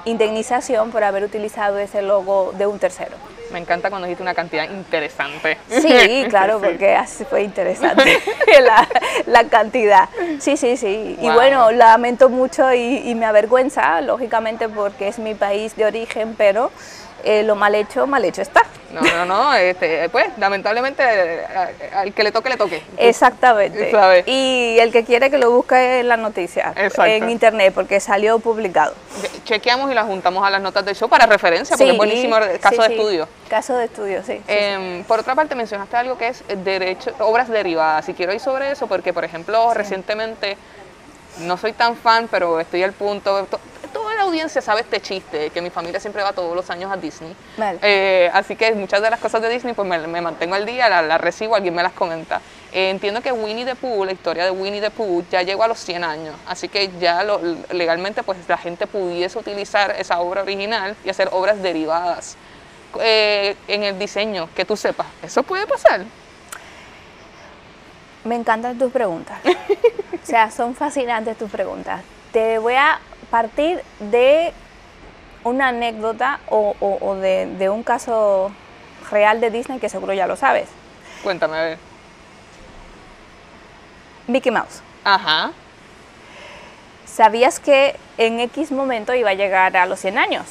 indemnización 0.06 0.92
por 0.92 1.04
haber 1.04 1.24
utilizado 1.24 1.78
ese 1.78 2.02
logo 2.02 2.54
de 2.58 2.66
un 2.66 2.80
tercero. 2.80 3.16
Me 3.52 3.60
encanta 3.60 3.90
cuando 3.90 4.06
dijiste 4.06 4.22
una 4.22 4.36
cantidad 4.36 4.70
interesante. 4.70 5.58
Sí, 5.70 6.26
claro, 6.30 6.60
porque 6.60 6.96
así 6.96 7.26
fue 7.26 7.44
interesante 7.44 8.20
la, 8.62 8.88
la 9.26 9.44
cantidad. 9.46 10.08
Sí, 10.40 10.56
sí, 10.56 10.78
sí. 10.78 11.18
Y 11.20 11.30
bueno, 11.30 11.72
lamento 11.72 12.30
mucho 12.30 12.72
y, 12.74 13.10
y 13.10 13.16
me 13.16 13.26
avergüenza, 13.26 14.02
lógicamente, 14.02 14.70
porque 14.70 15.08
es 15.08 15.20
mi 15.20 15.34
país 15.34 15.76
de 15.76 15.86
origen, 15.86 16.36
pero 16.38 16.72
eh, 17.24 17.44
lo 17.44 17.56
mal 17.56 17.76
hecho, 17.76 18.08
mal 18.08 18.24
hecho 18.24 18.42
está. 18.42 18.62
No, 18.92 19.02
no, 19.02 19.26
no, 19.26 19.54
este, 19.54 20.10
pues 20.10 20.28
lamentablemente 20.38 21.04
eh, 21.06 21.46
al 21.94 22.14
que 22.14 22.24
le 22.24 22.32
toque, 22.32 22.50
le 22.50 22.58
toque. 22.58 22.82
Exactamente. 22.98 23.92
¿Sabe? 23.92 24.24
Y 24.26 24.78
el 24.80 24.92
que 24.92 25.04
quiere 25.04 25.30
que 25.30 25.38
lo 25.38 25.52
busque 25.52 26.00
en 26.00 26.08
la 26.08 26.18
noticia, 26.18 26.74
Exacto. 26.76 27.06
en 27.06 27.30
internet, 27.30 27.74
porque 27.74 28.00
salió 28.00 28.40
publicado. 28.40 28.94
Chequeamos 29.46 29.92
y 29.92 29.94
la 29.94 30.04
juntamos 30.04 30.46
a 30.46 30.50
las 30.50 30.62
notas 30.62 30.86
del 30.86 30.96
show 30.96 31.10
para 31.10 31.26
referencia, 31.26 31.78
porque 31.78 31.92
es 31.92 31.98
buenísimo 31.98 32.38
el 32.38 32.60
caso 32.60 32.76
sí, 32.76 32.82
de 32.82 32.88
sí. 32.88 32.94
estudio. 32.94 33.28
Caso 33.50 33.78
de 33.78 33.86
estudio, 33.86 34.24
sí. 34.24 34.42
Em, 34.48 35.04
por 35.04 35.20
otra 35.20 35.36
parte, 35.36 35.56
mencionaste 35.56 35.98
algo 35.98 36.18
que 36.18 36.30
es 36.30 36.44
derecho, 36.64 37.12
obras 37.20 37.50
derivadas. 37.50 38.08
Y 38.10 38.14
quiero 38.14 38.34
ir 38.34 38.40
sobre 38.40 38.72
eso 38.72 38.88
porque, 38.88 39.14
por 39.14 39.24
ejemplo, 39.24 39.74
recientemente, 39.74 40.58
no 41.40 41.58
soy 41.58 41.74
tan 41.74 41.96
fan, 41.96 42.28
pero 42.30 42.60
estoy 42.60 42.84
al 42.84 42.94
punto. 42.94 43.48
To- 44.00 44.04
Toda 44.10 44.16
la 44.16 44.22
audiencia 44.24 44.62
sabe 44.62 44.82
este 44.82 45.00
chiste, 45.02 45.50
que 45.50 45.62
mi 45.62 45.70
familia 45.70 46.00
siempre 46.00 46.24
va 46.24 46.34
todos 46.34 46.56
los 46.56 46.70
años 46.70 46.92
a 46.92 46.98
Disney. 46.98 47.36
Vale. 47.58 47.80
Eh, 47.82 48.30
así 48.34 48.56
que 48.56 48.72
muchas 48.74 49.02
de 49.02 49.10
las 49.10 49.20
cosas 49.20 49.42
de 49.42 49.50
Disney, 49.50 49.74
pues 49.74 49.88
me, 49.88 49.98
me 50.08 50.22
mantengo 50.22 50.56
al 50.56 50.66
día, 50.66 50.90
las 50.90 51.06
la 51.06 51.18
recibo, 51.18 51.56
alguien 51.56 51.74
me 51.76 51.84
las 51.84 51.94
comenta. 51.94 52.42
Eh, 52.72 52.90
entiendo 52.92 53.22
que 53.22 53.32
Winnie 53.32 53.66
the 53.66 53.76
Pooh, 53.76 54.06
la 54.06 54.12
historia 54.12 54.44
de 54.46 54.52
Winnie 54.52 54.82
the 54.82 54.92
Pooh, 54.92 55.24
ya 55.32 55.42
llegó 55.42 55.64
a 55.64 55.68
los 55.68 55.80
100 55.80 56.04
años. 56.04 56.36
Así 56.48 56.68
que 56.70 56.90
ya 57.00 57.24
lo- 57.24 57.42
legalmente, 57.72 58.24
pues 58.24 58.38
la 58.48 58.58
gente 58.58 58.88
pudiese 58.88 59.38
utilizar 59.40 59.92
esa 59.98 60.20
obra 60.20 60.42
original 60.44 60.96
y 61.04 61.10
hacer 61.10 61.30
obras 61.32 61.62
derivadas 61.62 62.36
eh, 63.00 63.56
en 63.68 63.84
el 63.84 63.98
diseño, 64.00 64.50
que 64.56 64.66
tú 64.66 64.76
sepas. 64.78 65.08
¿Eso 65.24 65.44
puede 65.44 65.66
pasar? 65.68 66.02
Me 68.24 68.36
encantan 68.36 68.78
tus 68.78 68.92
preguntas. 68.92 69.40
o 69.46 70.26
sea, 70.26 70.52
son 70.52 70.76
fascinantes 70.76 71.38
tus 71.38 71.50
preguntas. 71.50 72.02
Te 72.32 72.58
voy 72.60 72.76
a 72.76 73.00
partir 73.32 73.82
de 74.00 74.54
una 75.44 75.70
anécdota 75.70 76.40
o, 76.50 76.76
o- 76.80 76.98
o 77.02 77.16
de, 77.16 77.46
de 77.46 77.70
un 77.70 77.84
caso 77.84 78.52
real 79.12 79.40
de 79.42 79.50
Disney 79.52 79.80
que 79.80 79.90
seguro 79.90 80.14
ya 80.14 80.28
lo 80.28 80.36
sabes. 80.36 80.68
Cuéntame, 81.24 81.58
a 81.58 81.62
ver. 81.64 81.78
Mickey 84.28 84.52
Mouse. 84.52 84.82
Ajá. 85.04 85.52
¿Sabías 87.06 87.60
que 87.60 87.96
en 88.18 88.40
X 88.40 88.72
momento 88.72 89.14
iba 89.14 89.32
a 89.32 89.34
llegar 89.34 89.76
a 89.76 89.86
los 89.86 90.00
100 90.00 90.18
años 90.18 90.46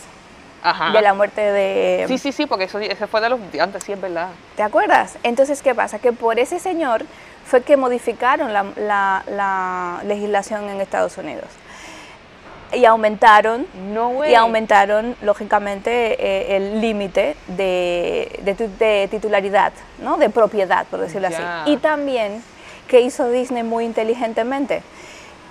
Ajá. 0.63 0.91
de 0.91 1.01
la 1.01 1.15
muerte 1.15 1.41
de... 1.41 2.05
Sí, 2.09 2.19
sí, 2.19 2.33
sí, 2.33 2.47
porque 2.47 2.65
eso 2.65 2.79
ese 2.81 3.07
fue 3.07 3.21
de 3.21 3.29
los 3.31 3.41
antes, 3.61 3.85
sí, 3.85 3.93
es 3.93 4.01
verdad. 4.01 4.29
¿Te 4.57 4.63
acuerdas? 4.63 5.17
Entonces, 5.23 5.63
¿qué 5.63 5.75
pasa? 5.75 5.99
Que 5.99 6.13
por 6.13 6.39
ese 6.39 6.59
señor 6.59 7.05
fue 7.47 7.63
que 7.63 7.77
modificaron 7.77 8.53
la, 8.53 8.65
la- 8.77 9.23
la 9.29 10.01
legislación 10.05 10.69
en 10.69 10.81
Estados 10.81 11.17
Unidos. 11.17 11.47
Y 12.73 12.85
aumentaron, 12.85 13.67
No, 13.93 14.25
y 14.25 14.35
aumentaron, 14.35 15.17
lógicamente, 15.23 15.91
eh, 16.19 16.57
el 16.57 16.81
límite 16.81 17.35
de, 17.47 18.39
de 18.43 18.55
tu- 18.55 18.71
de 18.79 19.09
titularidad, 19.11 19.73
¿no? 20.03 20.17
de 20.19 20.29
propiedad, 20.29 20.87
por 20.87 21.01
decirlo 21.01 21.31
Ya. 21.31 21.63
así. 21.63 21.73
Y 21.73 21.77
también, 21.79 22.43
que 22.87 23.01
hizo 23.01 23.31
Disney 23.31 23.63
muy 23.63 23.85
inteligentemente? 23.85 24.83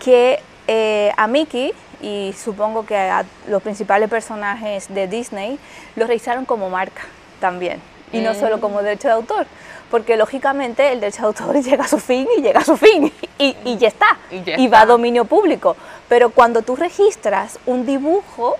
Que 0.03 0.39
eh, 0.67 1.11
a 1.17 1.27
Mickey, 1.27 1.73
y 2.01 2.33
supongo 2.37 2.85
que 2.85 2.95
a 2.95 3.25
los 3.47 3.63
principales 3.63 4.09
personajes 4.09 4.93
de 4.93 5.07
Disney, 5.07 5.57
los 5.95 6.07
registraron 6.07 6.45
como 6.45 6.69
marca 6.69 7.01
también, 7.39 7.81
y 8.11 8.19
no 8.21 8.33
solo 8.33 8.59
como 8.59 8.81
derecho 8.81 9.07
de 9.07 9.13
autor. 9.15 9.45
Porque 9.91 10.17
lógicamente 10.17 10.91
el 10.91 10.99
derecho 10.99 11.21
de 11.21 11.27
autor 11.27 11.55
llega 11.63 11.85
a 11.85 11.87
su 11.87 11.99
fin 11.99 12.27
y 12.37 12.41
llega 12.41 12.59
a 12.59 12.65
su 12.65 12.75
fin 12.77 13.11
y, 13.37 13.55
y 13.63 13.77
ya 13.77 13.87
está. 13.87 14.17
Y 14.31 14.43
ya 14.43 14.57
y 14.57 14.67
va 14.67 14.81
a 14.81 14.85
dominio 14.85 15.25
público. 15.25 15.75
Pero 16.09 16.29
cuando 16.29 16.61
tú 16.61 16.75
registras 16.75 17.59
un 17.65 17.85
dibujo 17.85 18.55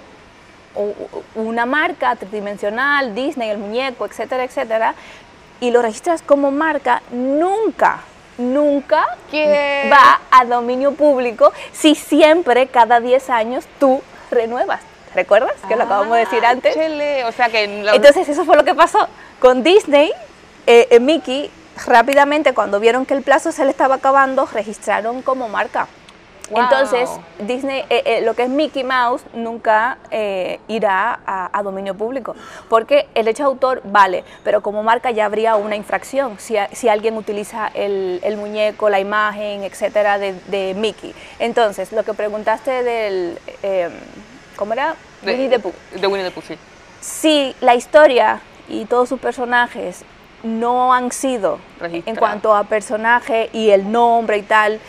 o 0.76 0.94
una 1.36 1.66
marca 1.66 2.16
tridimensional, 2.16 3.16
Disney, 3.16 3.50
el 3.50 3.58
muñeco, 3.58 4.06
etcétera, 4.06 4.44
etcétera, 4.44 4.94
y 5.60 5.72
lo 5.72 5.82
registras 5.82 6.22
como 6.22 6.52
marca, 6.52 7.02
nunca, 7.12 8.02
nunca 8.38 9.06
¿Qué? 9.32 9.90
va 9.92 10.22
a 10.30 10.46
dominio 10.46 10.92
público 10.94 11.52
si 11.74 11.96
siempre, 11.96 12.68
cada 12.68 13.00
10 13.00 13.30
años, 13.32 13.66
tú 13.80 14.02
renuevas. 14.30 14.82
¿Recuerdas? 15.16 15.54
Que 15.68 15.76
lo 15.76 15.84
acabamos 15.84 16.14
de 16.14 16.20
decir 16.26 16.46
Ah, 16.46 16.50
antes. 16.52 16.76
chele, 16.76 17.24
O 17.26 17.32
sea 17.32 17.50
que 17.50 17.66
la- 17.82 17.96
Entonces 17.96 18.30
eso 18.30 18.46
fue 18.46 18.56
lo 18.56 18.64
que 18.64 18.76
pasó 18.76 19.08
con 19.40 19.64
Disney. 19.64 20.12
eh, 20.66 20.88
eh, 20.92 21.00
Mickey 21.00 21.50
rápidamente 21.86 22.54
cuando 22.54 22.80
vieron 22.80 23.06
que 23.06 23.14
el 23.14 23.22
plazo 23.22 23.52
se 23.52 23.64
le 23.64 23.72
estaba 23.72 23.96
acabando 23.96 24.46
registraron 24.52 25.22
como 25.22 25.48
marca. 25.48 25.88
Wow. 26.50 26.62
Entonces 26.62 27.10
Disney, 27.40 27.84
eh, 27.90 28.04
eh, 28.06 28.22
lo 28.22 28.34
que 28.34 28.44
es 28.44 28.50
Mickey 28.50 28.84
Mouse 28.84 29.22
nunca 29.34 29.98
eh, 30.12 30.60
irá 30.70 31.20
a, 31.26 31.50
a 31.58 31.62
dominio 31.62 31.94
público 31.94 32.36
porque 32.70 33.08
el 33.16 33.28
hecho 33.28 33.44
de 33.44 33.48
autor 33.48 33.82
vale, 33.84 34.24
pero 34.46 34.62
como 34.62 34.82
marca 34.82 35.12
ya 35.12 35.26
habría 35.26 35.58
una 35.58 35.76
infracción 35.76 36.40
si, 36.40 36.56
a- 36.58 36.70
si 36.74 36.88
alguien 36.88 37.18
utiliza 37.18 37.70
el, 37.74 38.22
el 38.24 38.38
muñeco, 38.38 38.90
la 38.90 39.00
imagen, 39.02 39.64
etcétera 39.64 40.18
de, 40.20 40.34
de 40.48 40.74
Mickey. 40.74 41.14
Entonces 41.40 41.92
lo 41.92 42.04
que 42.04 42.14
preguntaste 42.14 42.82
del, 42.84 43.38
¿cómo 44.56 44.72
era? 44.74 44.96
de, 45.22 45.32
Winnie 45.34 45.50
the 45.50 45.60
Pooh 45.60 45.74
de 45.92 46.08
Winnie 46.08 46.26
the 46.26 46.32
Pooh, 46.32 46.44
sí. 46.48 46.58
si 47.02 47.56
la 47.60 47.76
historia 47.76 48.40
y 48.70 48.86
todos 48.86 49.10
sus 49.10 49.20
personajes 49.20 50.04
no 50.44 50.94
han 50.94 51.12
sido, 51.12 51.60
en 51.82 52.16
cuanto 52.16 52.56
a 52.56 52.64
personaje 52.66 53.50
y 53.54 53.70
el 53.72 53.92
nombre 53.92 54.38
y 54.38 54.42
tal, 54.44 54.80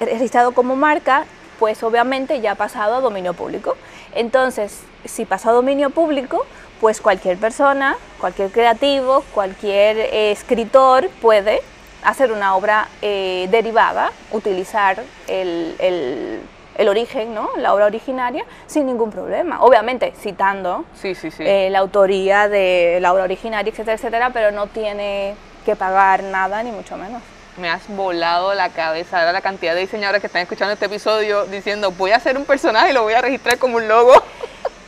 registrado 0.00 0.52
como 0.52 0.74
marca, 0.76 1.24
pues 1.58 1.82
obviamente 1.82 2.40
ya 2.40 2.52
ha 2.52 2.54
pasado 2.56 2.96
a 2.96 3.00
dominio 3.00 3.32
público. 3.34 3.76
Entonces, 4.14 4.80
si 5.04 5.24
pasó 5.24 5.50
a 5.50 5.52
dominio 5.52 5.90
público, 5.90 6.44
pues 6.80 7.00
cualquier 7.00 7.38
persona, 7.38 7.96
cualquier 8.20 8.50
creativo, 8.50 9.24
cualquier 9.32 9.96
eh, 9.98 10.32
escritor 10.32 11.08
puede 11.22 11.62
hacer 12.02 12.32
una 12.32 12.54
obra 12.56 12.88
eh, 13.02 13.48
derivada, 13.50 14.12
utilizar 14.32 15.02
el, 15.28 15.74
el- 15.78 16.40
el 16.76 16.88
origen, 16.88 17.34
¿no? 17.34 17.48
la 17.56 17.74
obra 17.74 17.86
originaria, 17.86 18.44
sin 18.66 18.86
ningún 18.86 19.10
problema. 19.10 19.60
Obviamente 19.62 20.12
citando 20.20 20.84
Sí, 20.94 21.14
sí, 21.14 21.30
sí. 21.30 21.42
eh, 21.46 21.68
la 21.70 21.78
autoría 21.80 22.48
de 22.48 22.98
la 23.00 23.12
obra 23.12 23.24
originaria, 23.24 23.70
etcétera, 23.70 23.94
etcétera, 23.94 24.30
pero 24.32 24.50
no 24.50 24.66
tiene 24.66 25.34
que 25.64 25.74
pagar 25.76 26.22
nada, 26.22 26.62
ni 26.62 26.70
mucho 26.72 26.96
menos. 26.96 27.22
Me 27.56 27.70
has 27.70 27.88
volado 27.88 28.52
la 28.52 28.68
cabeza. 28.68 29.18
Ahora 29.18 29.32
la 29.32 29.40
cantidad 29.40 29.74
de 29.74 29.80
diseñadores 29.80 30.20
que 30.20 30.26
están 30.26 30.42
escuchando 30.42 30.74
este 30.74 30.86
episodio 30.86 31.46
diciendo, 31.46 31.90
voy 31.90 32.10
a 32.10 32.16
hacer 32.16 32.36
un 32.36 32.44
personaje 32.44 32.90
y 32.90 32.92
lo 32.92 33.02
voy 33.02 33.14
a 33.14 33.22
registrar 33.22 33.58
como 33.58 33.76
un 33.76 33.88
logo. 33.88 34.12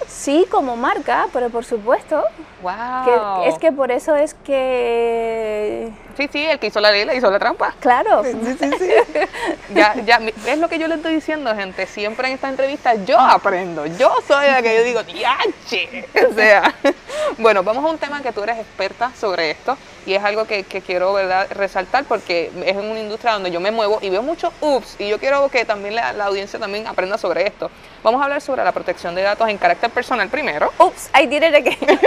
Sí, 0.06 0.46
como 0.50 0.74
marca, 0.76 1.28
pero 1.32 1.48
por 1.48 1.64
supuesto, 1.64 2.22
Wow. 2.62 3.42
que, 3.42 3.48
es 3.50 3.58
que 3.58 3.70
por 3.72 3.92
eso 3.92 4.16
es 4.16 4.34
que, 4.34 5.90
Sí, 6.18 6.28
sí, 6.32 6.44
el 6.44 6.58
que 6.58 6.66
hizo 6.66 6.80
la 6.80 6.90
ley 6.90 7.04
le 7.04 7.14
hizo 7.14 7.30
la 7.30 7.38
trampa. 7.38 7.74
claro, 7.78 8.22
Ya, 9.72 9.94
ya, 10.04 10.18
mi- 10.18 10.34
es 10.46 10.58
lo 10.58 10.68
que 10.68 10.76
yo 10.80 10.88
le 10.88 10.96
estoy 10.96 11.14
diciendo, 11.14 11.54
gente. 11.54 11.86
Siempre 11.86 12.26
en 12.26 12.34
esta 12.34 12.48
entrevista 12.48 12.94
yo 13.04 13.18
aprendo. 13.20 13.86
Yo 13.86 14.12
soy 14.26 14.48
la 14.48 14.60
que 14.60 14.74
yo 14.76 14.82
digo, 14.82 15.02
¡diache! 15.04 16.08
O 16.28 16.34
sea, 16.34 16.74
bueno, 17.38 17.62
vamos 17.62 17.84
a 17.84 17.88
un 17.88 17.98
tema 17.98 18.20
que 18.20 18.32
tú 18.32 18.42
eres 18.42 18.58
experta 18.58 19.12
sobre 19.18 19.52
esto 19.52 19.78
y 20.06 20.14
es 20.14 20.24
algo 20.24 20.44
que, 20.44 20.64
que 20.64 20.80
quiero 20.80 21.12
¿verdad? 21.12 21.46
resaltar 21.52 22.02
porque 22.04 22.50
es 22.64 22.76
en 22.76 22.84
una 22.90 22.98
industria 22.98 23.34
donde 23.34 23.52
yo 23.52 23.60
me 23.60 23.70
muevo 23.70 23.98
y 24.02 24.10
veo 24.10 24.22
muchos 24.22 24.52
ups 24.60 24.96
y 24.98 25.08
yo 25.08 25.18
quiero 25.20 25.48
que 25.50 25.64
también 25.64 25.94
la, 25.94 26.12
la 26.14 26.24
audiencia 26.24 26.58
también 26.58 26.88
aprenda 26.88 27.16
sobre 27.16 27.46
esto. 27.46 27.70
Vamos 28.02 28.20
a 28.20 28.24
hablar 28.24 28.40
sobre 28.40 28.64
la 28.64 28.72
protección 28.72 29.14
de 29.14 29.22
datos 29.22 29.48
en 29.48 29.56
carácter 29.58 29.90
personal 29.90 30.28
primero. 30.28 30.72
ups, 30.78 31.10
I 31.16 31.26
did 31.26 31.44
it 31.44 31.54
again. 31.54 32.00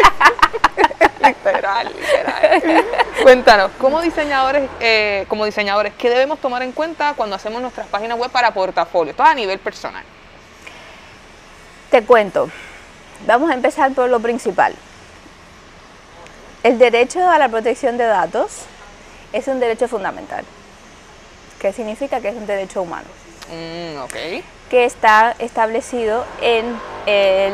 literal, 1.21 1.87
literal. 1.93 2.83
Cuéntanos, 3.21 3.71
como 4.01 4.09
diseñadores, 4.09 4.69
eh, 4.79 5.25
como 5.27 5.45
diseñadores, 5.45 5.93
¿qué 5.95 6.09
debemos 6.09 6.39
tomar 6.39 6.63
en 6.63 6.71
cuenta 6.71 7.13
cuando 7.13 7.35
hacemos 7.35 7.61
nuestras 7.61 7.85
páginas 7.85 8.17
web 8.17 8.31
para 8.31 8.51
portafolio? 8.51 9.11
Esto 9.11 9.21
es 9.21 9.29
a 9.29 9.35
nivel 9.35 9.59
personal. 9.59 10.03
Te 11.91 12.01
cuento, 12.03 12.49
vamos 13.27 13.51
a 13.51 13.53
empezar 13.53 13.93
por 13.93 14.09
lo 14.09 14.19
principal. 14.19 14.73
El 16.63 16.79
derecho 16.79 17.29
a 17.29 17.37
la 17.37 17.47
protección 17.47 17.99
de 17.99 18.05
datos 18.05 18.63
es 19.33 19.47
un 19.47 19.59
derecho 19.59 19.87
fundamental. 19.87 20.45
¿Qué 21.59 21.71
significa 21.71 22.21
que 22.21 22.29
es 22.29 22.35
un 22.35 22.47
derecho 22.47 22.81
humano? 22.81 23.07
Mm, 23.49 23.99
ok. 23.99 24.43
que 24.71 24.85
está 24.85 25.35
establecido 25.37 26.25
en 26.41 26.75
el 27.05 27.53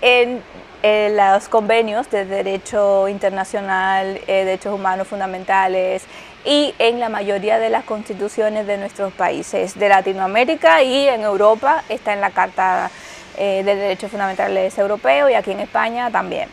en, 0.00 0.42
eh, 0.82 1.14
los 1.14 1.48
convenios 1.48 2.10
de 2.10 2.24
derecho 2.24 3.08
internacional, 3.08 4.20
eh, 4.26 4.44
derechos 4.44 4.74
humanos 4.74 5.08
fundamentales 5.08 6.04
y 6.44 6.74
en 6.78 7.00
la 7.00 7.08
mayoría 7.08 7.58
de 7.58 7.70
las 7.70 7.84
constituciones 7.84 8.66
de 8.66 8.78
nuestros 8.78 9.12
países 9.12 9.78
de 9.78 9.88
Latinoamérica 9.88 10.82
y 10.82 11.08
en 11.08 11.22
Europa 11.22 11.82
está 11.88 12.12
en 12.12 12.20
la 12.20 12.30
Carta 12.30 12.90
eh, 13.36 13.62
de 13.64 13.76
Derechos 13.76 14.10
Fundamentales 14.10 14.78
Europeo 14.78 15.28
y 15.28 15.34
aquí 15.34 15.50
en 15.50 15.60
España 15.60 16.10
también, 16.10 16.48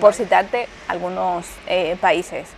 por 0.00 0.14
citarte 0.14 0.68
algunos 0.86 1.46
eh, 1.66 1.96
países. 2.00 2.48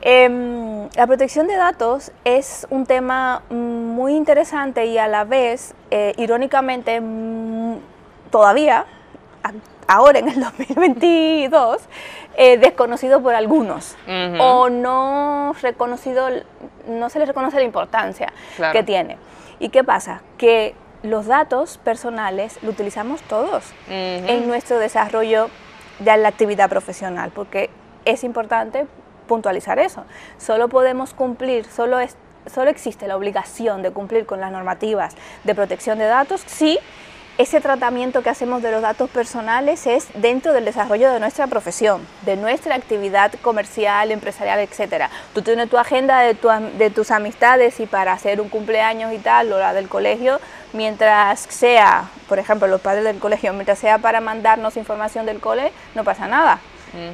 Em, 0.00 0.88
la 0.94 1.06
protección 1.06 1.46
de 1.46 1.56
datos 1.56 2.12
es 2.24 2.66
un 2.70 2.86
tema 2.86 3.42
muy 3.48 4.14
interesante 4.14 4.86
y 4.86 4.98
a 4.98 5.08
la 5.08 5.24
vez, 5.24 5.74
eh, 5.90 6.12
irónicamente, 6.18 7.00
mm, 7.00 7.78
todavía, 8.30 8.84
ahora 9.88 10.20
en 10.20 10.28
el 10.28 10.40
2022, 10.40 11.80
eh, 12.36 12.56
desconocido 12.58 13.20
por 13.20 13.34
algunos 13.34 13.96
o 14.38 14.68
no 14.70 15.54
reconocido, 15.60 16.28
no 16.86 17.08
se 17.10 17.18
le 17.18 17.26
reconoce 17.26 17.56
la 17.56 17.64
importancia 17.64 18.32
Claro. 18.56 18.72
que 18.72 18.82
tiene. 18.84 19.16
¿Y 19.58 19.70
qué 19.70 19.82
pasa? 19.82 20.22
Que 20.36 20.74
los 21.02 21.26
datos 21.26 21.78
personales 21.78 22.58
lo 22.62 22.70
utilizamos 22.70 23.22
todos 23.22 23.64
en 23.88 24.46
nuestro 24.46 24.78
desarrollo 24.78 25.48
de 25.98 26.16
la 26.16 26.28
actividad 26.28 26.68
profesional, 26.68 27.32
porque 27.34 27.70
es 28.04 28.22
importante 28.22 28.86
puntualizar 29.26 29.78
eso. 29.80 30.04
Solo 30.38 30.68
podemos 30.68 31.12
cumplir, 31.14 31.64
solo, 31.66 31.98
es, 31.98 32.16
solo 32.46 32.70
existe 32.70 33.06
la 33.08 33.16
obligación 33.16 33.82
de 33.82 33.90
cumplir 33.90 34.26
con 34.26 34.40
las 34.40 34.50
normativas 34.52 35.16
de 35.44 35.54
protección 35.54 35.98
de 35.98 36.06
datos 36.06 36.40
si 36.46 36.78
ese 37.38 37.60
tratamiento 37.60 38.22
que 38.22 38.30
hacemos 38.30 38.62
de 38.62 38.72
los 38.72 38.82
datos 38.82 39.08
personales 39.08 39.86
es 39.86 40.08
dentro 40.14 40.52
del 40.52 40.64
desarrollo 40.64 41.12
de 41.12 41.20
nuestra 41.20 41.46
profesión, 41.46 42.04
de 42.22 42.36
nuestra 42.36 42.74
actividad 42.74 43.32
comercial, 43.42 44.10
empresarial, 44.10 44.58
etcétera. 44.58 45.08
Tú 45.34 45.42
tienes 45.42 45.70
tu 45.70 45.78
agenda 45.78 46.20
de, 46.20 46.34
tu 46.34 46.48
de 46.48 46.90
tus 46.90 47.12
amistades 47.12 47.78
y 47.78 47.86
para 47.86 48.12
hacer 48.12 48.40
un 48.40 48.48
cumpleaños 48.48 49.12
y 49.12 49.18
tal, 49.18 49.52
o 49.52 49.58
la 49.58 49.72
del 49.72 49.88
colegio, 49.88 50.40
mientras 50.72 51.40
sea, 51.40 52.10
por 52.28 52.40
ejemplo, 52.40 52.66
los 52.66 52.80
padres 52.80 53.04
del 53.04 53.20
colegio, 53.20 53.52
mientras 53.52 53.78
sea 53.78 53.98
para 53.98 54.20
mandarnos 54.20 54.76
información 54.76 55.24
del 55.24 55.38
cole, 55.38 55.72
no 55.94 56.02
pasa 56.02 56.26
nada. 56.26 56.58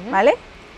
¿vale? 0.09 0.35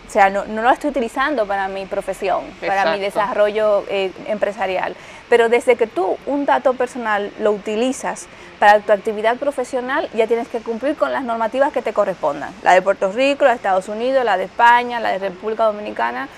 O 0.08 0.10
sea, 0.10 0.30
no, 0.30 0.46
no 0.46 0.62
lo 0.62 0.70
estoy 0.70 0.91
utilizando 0.91 1.46
para 1.46 1.67
mi 1.67 1.86
profesión, 1.86 2.46
para 2.65 2.93
mi 2.93 3.00
desarrollo 3.00 3.84
eh, 3.89 4.12
empresarial. 4.28 4.96
Pero 5.30 5.50
desde 5.50 5.76
que 5.76 5.86
tú 5.86 6.17
un 6.26 6.46
dato 6.46 6.74
personal 6.76 7.32
lo 7.39 7.52
utilizas 7.52 8.28
para 8.58 8.80
tu 8.80 8.93
actividad 8.93 9.36
profesional, 9.36 10.10
ya 10.13 10.26
tienes 10.26 10.48
que 10.48 10.60
cumplir 10.60 10.96
con 10.96 11.12
las 11.12 11.24
normativas 11.24 11.74
que 11.74 11.82
te 11.82 11.91
correspondan. 11.91 12.54
La 12.63 12.74
de 12.74 12.82
Puerto 12.82 13.12
Rico, 13.12 13.43
la 13.43 13.52
de 13.52 13.58
Estados 13.58 13.89
Unidos, 13.89 14.24
la 14.24 14.38
de 14.38 14.46
España, 14.46 15.02
la 15.02 15.10
de 15.10 15.20
República 15.20 15.65
Dominicana, 15.65 16.30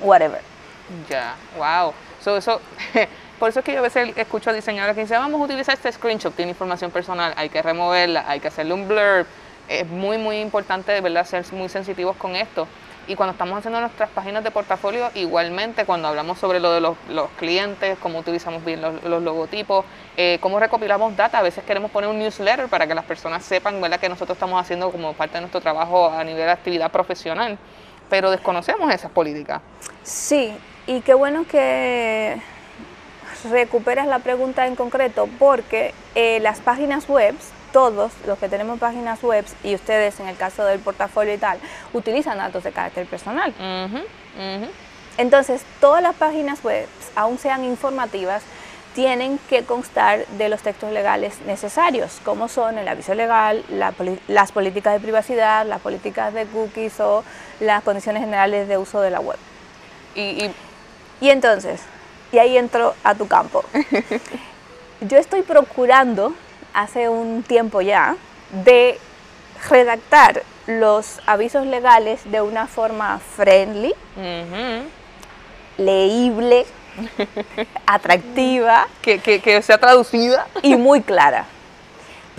whatever. 0.00 0.40
Ya, 1.08 1.34
wow. 1.56 1.92
So, 2.20 2.36
eso, 2.36 2.60
por 3.40 3.48
eso 3.48 3.58
es 3.58 3.64
que 3.64 3.72
yo 3.72 3.80
a 3.80 3.82
veces 3.82 4.16
escucho 4.16 4.50
a 4.50 4.52
diseñadores 4.52 4.94
que 4.94 5.02
dicen, 5.02 5.18
vamos 5.18 5.40
a 5.40 5.44
utilizar 5.44 5.74
este 5.74 5.90
screenshot, 5.90 6.32
tiene 6.34 6.52
información 6.52 6.92
personal, 6.92 7.34
hay 7.36 7.48
que 7.48 7.60
removerla, 7.60 8.24
hay 8.28 8.38
que 8.38 8.48
hacerle 8.48 8.74
un 8.74 8.86
blurb. 8.86 9.26
Es 9.68 9.86
muy, 9.86 10.18
muy 10.18 10.40
importante, 10.40 10.92
de 10.92 11.00
verdad, 11.00 11.24
ser 11.24 11.44
muy 11.52 11.68
sensitivos 11.68 12.16
con 12.16 12.34
esto. 12.34 12.66
Y 13.06 13.16
cuando 13.16 13.32
estamos 13.32 13.58
haciendo 13.58 13.80
nuestras 13.80 14.08
páginas 14.10 14.44
de 14.44 14.50
portafolio, 14.50 15.10
igualmente 15.14 15.84
cuando 15.84 16.08
hablamos 16.08 16.38
sobre 16.38 16.60
lo 16.60 16.72
de 16.72 16.80
los, 16.80 16.96
clientes, 17.38 17.98
cómo 18.00 18.20
utilizamos 18.20 18.64
bien 18.64 18.80
los, 18.80 19.02
los 19.02 19.22
logotipos, 19.22 19.84
eh, 20.16 20.38
cómo 20.40 20.60
recopilamos 20.60 21.16
data, 21.16 21.38
a 21.38 21.42
veces 21.42 21.64
queremos 21.64 21.90
poner 21.90 22.10
un 22.10 22.18
newsletter 22.18 22.68
para 22.68 22.86
que 22.86 22.94
las 22.94 23.04
personas 23.04 23.44
sepan 23.44 23.80
¿verdad? 23.80 23.98
que 23.98 24.08
nosotros 24.08 24.36
estamos 24.36 24.60
haciendo 24.60 24.90
como 24.90 25.12
parte 25.14 25.34
de 25.34 25.40
nuestro 25.40 25.60
trabajo 25.60 26.10
a 26.10 26.22
nivel 26.24 26.44
de 26.44 26.50
actividad 26.50 26.90
profesional, 26.90 27.58
pero 28.08 28.30
desconocemos 28.30 28.92
esas 28.92 29.10
políticas. 29.10 29.60
Sí, 30.02 30.54
y 30.86 31.00
qué 31.00 31.14
bueno 31.14 31.46
que 31.46 32.40
recuperas 33.50 34.06
la 34.06 34.18
pregunta 34.18 34.66
en 34.66 34.76
concreto, 34.76 35.28
porque 35.38 35.94
eh, 36.14 36.40
las 36.40 36.60
páginas 36.60 37.08
web, 37.08 37.34
todos 37.72 38.12
los 38.26 38.38
que 38.38 38.48
tenemos 38.48 38.78
páginas 38.78 39.22
web 39.22 39.44
y 39.62 39.74
ustedes 39.74 40.20
en 40.20 40.28
el 40.28 40.36
caso 40.36 40.64
del 40.64 40.80
portafolio 40.80 41.34
y 41.34 41.38
tal, 41.38 41.58
utilizan 41.92 42.38
datos 42.38 42.64
de 42.64 42.72
carácter 42.72 43.06
personal. 43.06 43.54
Entonces, 45.16 45.62
todas 45.80 46.02
las 46.02 46.14
páginas 46.14 46.62
web, 46.64 46.86
aun 47.14 47.38
sean 47.38 47.64
informativas, 47.64 48.42
tienen 48.94 49.38
que 49.48 49.64
constar 49.64 50.26
de 50.26 50.48
los 50.48 50.62
textos 50.62 50.90
legales 50.92 51.40
necesarios, 51.46 52.20
como 52.24 52.48
son 52.48 52.78
el 52.78 52.88
aviso 52.88 53.14
legal, 53.14 53.64
la 53.68 53.94
las 54.26 54.50
políticas 54.50 54.94
de 54.94 55.00
privacidad, 55.00 55.64
las 55.64 55.80
políticas 55.80 56.34
de 56.34 56.46
cookies 56.46 56.98
o 57.00 57.22
las 57.60 57.82
condiciones 57.84 58.22
generales 58.22 58.66
de 58.66 58.78
uso 58.78 59.00
de 59.00 59.10
la 59.10 59.20
web. 59.20 59.38
Y, 60.14 60.20
y 60.20 60.54
Y 61.20 61.28
entonces, 61.28 61.82
y 62.32 62.38
ahí 62.38 62.56
entro 62.56 62.94
a 63.04 63.14
tu 63.14 63.28
campo. 63.28 63.64
Yo 65.02 65.18
estoy 65.18 65.42
procurando, 65.42 66.34
hace 66.74 67.08
un 67.08 67.42
tiempo 67.42 67.80
ya, 67.80 68.16
de 68.64 68.98
redactar 69.68 70.42
los 70.66 71.20
avisos 71.26 71.66
legales 71.66 72.20
de 72.30 72.40
una 72.40 72.66
forma 72.66 73.18
friendly, 73.18 73.94
ujú, 74.16 74.88
leíble, 75.78 76.66
atractiva 77.86 78.86
que, 79.02 79.18
que, 79.20 79.40
que 79.40 79.62
sea 79.62 79.78
traducida. 79.78 80.46
y 80.62 80.76
muy 80.76 81.02
clara. 81.02 81.46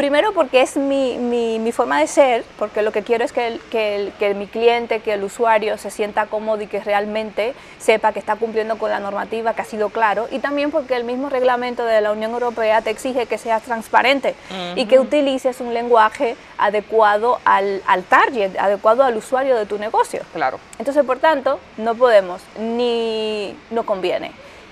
Primero 0.02 0.34
porque 0.34 0.64
es 0.64 0.78
mi, 0.78 1.20
mi- 1.20 1.60
mi 1.60 1.72
forma 1.72 2.00
de 2.00 2.08
ser, 2.08 2.44
porque 2.58 2.82
lo 2.82 2.92
que 2.92 3.04
quiero 3.04 3.24
es 3.24 3.32
que, 3.32 3.46
el- 3.46 3.60
que 3.70 3.96
el- 3.98 4.12
que 4.14 4.34
mi 4.34 4.48
cliente, 4.48 5.00
que 5.02 5.14
el 5.14 5.24
usuario 5.24 5.78
se 5.78 5.92
sienta 5.92 6.26
cómodo 6.26 6.60
y 6.64 6.66
que 6.66 6.80
realmente 6.80 7.54
sepa 7.78 8.12
que 8.12 8.18
está 8.18 8.36
cumpliendo 8.36 8.80
con 8.80 8.90
la 8.90 9.00
normativa, 9.00 9.54
que 9.54 9.62
ha 9.62 9.66
sido 9.66 9.90
claro, 9.90 10.28
y 10.32 10.40
también 10.40 10.72
porque 10.72 10.96
el 10.96 11.04
mismo 11.04 11.30
reglamento 11.30 11.86
de 11.86 12.02
la 12.02 12.12
Unión 12.14 12.32
Europea 12.32 12.82
te 12.82 12.90
exige 12.90 13.28
que 13.28 13.38
seas 13.38 13.62
transparente 13.62 14.34
y 14.76 14.88
que 14.88 14.98
utilices 15.00 15.62
un 15.62 15.72
lenguaje 15.72 16.36
adecuado 16.58 17.40
al, 17.46 17.84
al 17.86 18.02
target, 18.04 18.58
adecuado 18.58 19.04
al 19.04 19.16
usuario 19.18 19.56
de 19.56 19.68
tu 19.68 19.78
negocio. 19.78 20.22
Claro. 20.34 20.60
Entonces, 20.80 21.06
por 21.06 21.20
tanto, 21.20 21.60
no 21.78 21.94
podemos, 21.94 22.42
ni 22.58 23.56
no 23.70 23.86
conviene, 23.86 24.32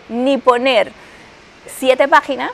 ni 0.10 0.40
poner 0.40 0.92
siete 1.68 2.08
páginas 2.08 2.52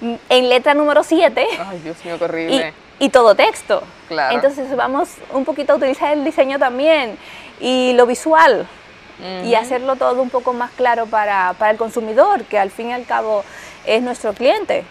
en 0.00 0.48
letra 0.48 0.74
número 0.74 1.02
7 1.02 1.46
Ay, 1.68 1.80
Dios 1.80 1.96
mío, 2.04 2.16
qué 2.18 2.24
y, 2.24 2.28
horrible. 2.28 2.74
y 2.98 3.08
todo 3.08 3.34
texto. 3.34 3.82
Claro. 4.08 4.34
Entonces 4.34 4.74
vamos 4.76 5.10
un 5.32 5.44
poquito 5.44 5.72
a 5.72 5.76
utilizar 5.76 6.12
el 6.12 6.24
diseño 6.24 6.58
también 6.58 7.18
y 7.60 7.92
lo 7.94 8.06
visual 8.06 8.66
y 9.44 9.54
hacerlo 9.54 9.96
todo 9.96 10.22
un 10.22 10.30
poco 10.30 10.52
más 10.52 10.70
claro 10.70 11.06
para, 11.06 11.52
para 11.58 11.72
el 11.72 11.76
consumidor, 11.76 12.44
que 12.44 12.56
al 12.56 12.70
fin 12.70 12.90
y 12.90 12.92
al 12.92 13.04
cabo 13.04 13.44
es 13.84 14.00
nuestro 14.00 14.32
cliente. 14.32 14.84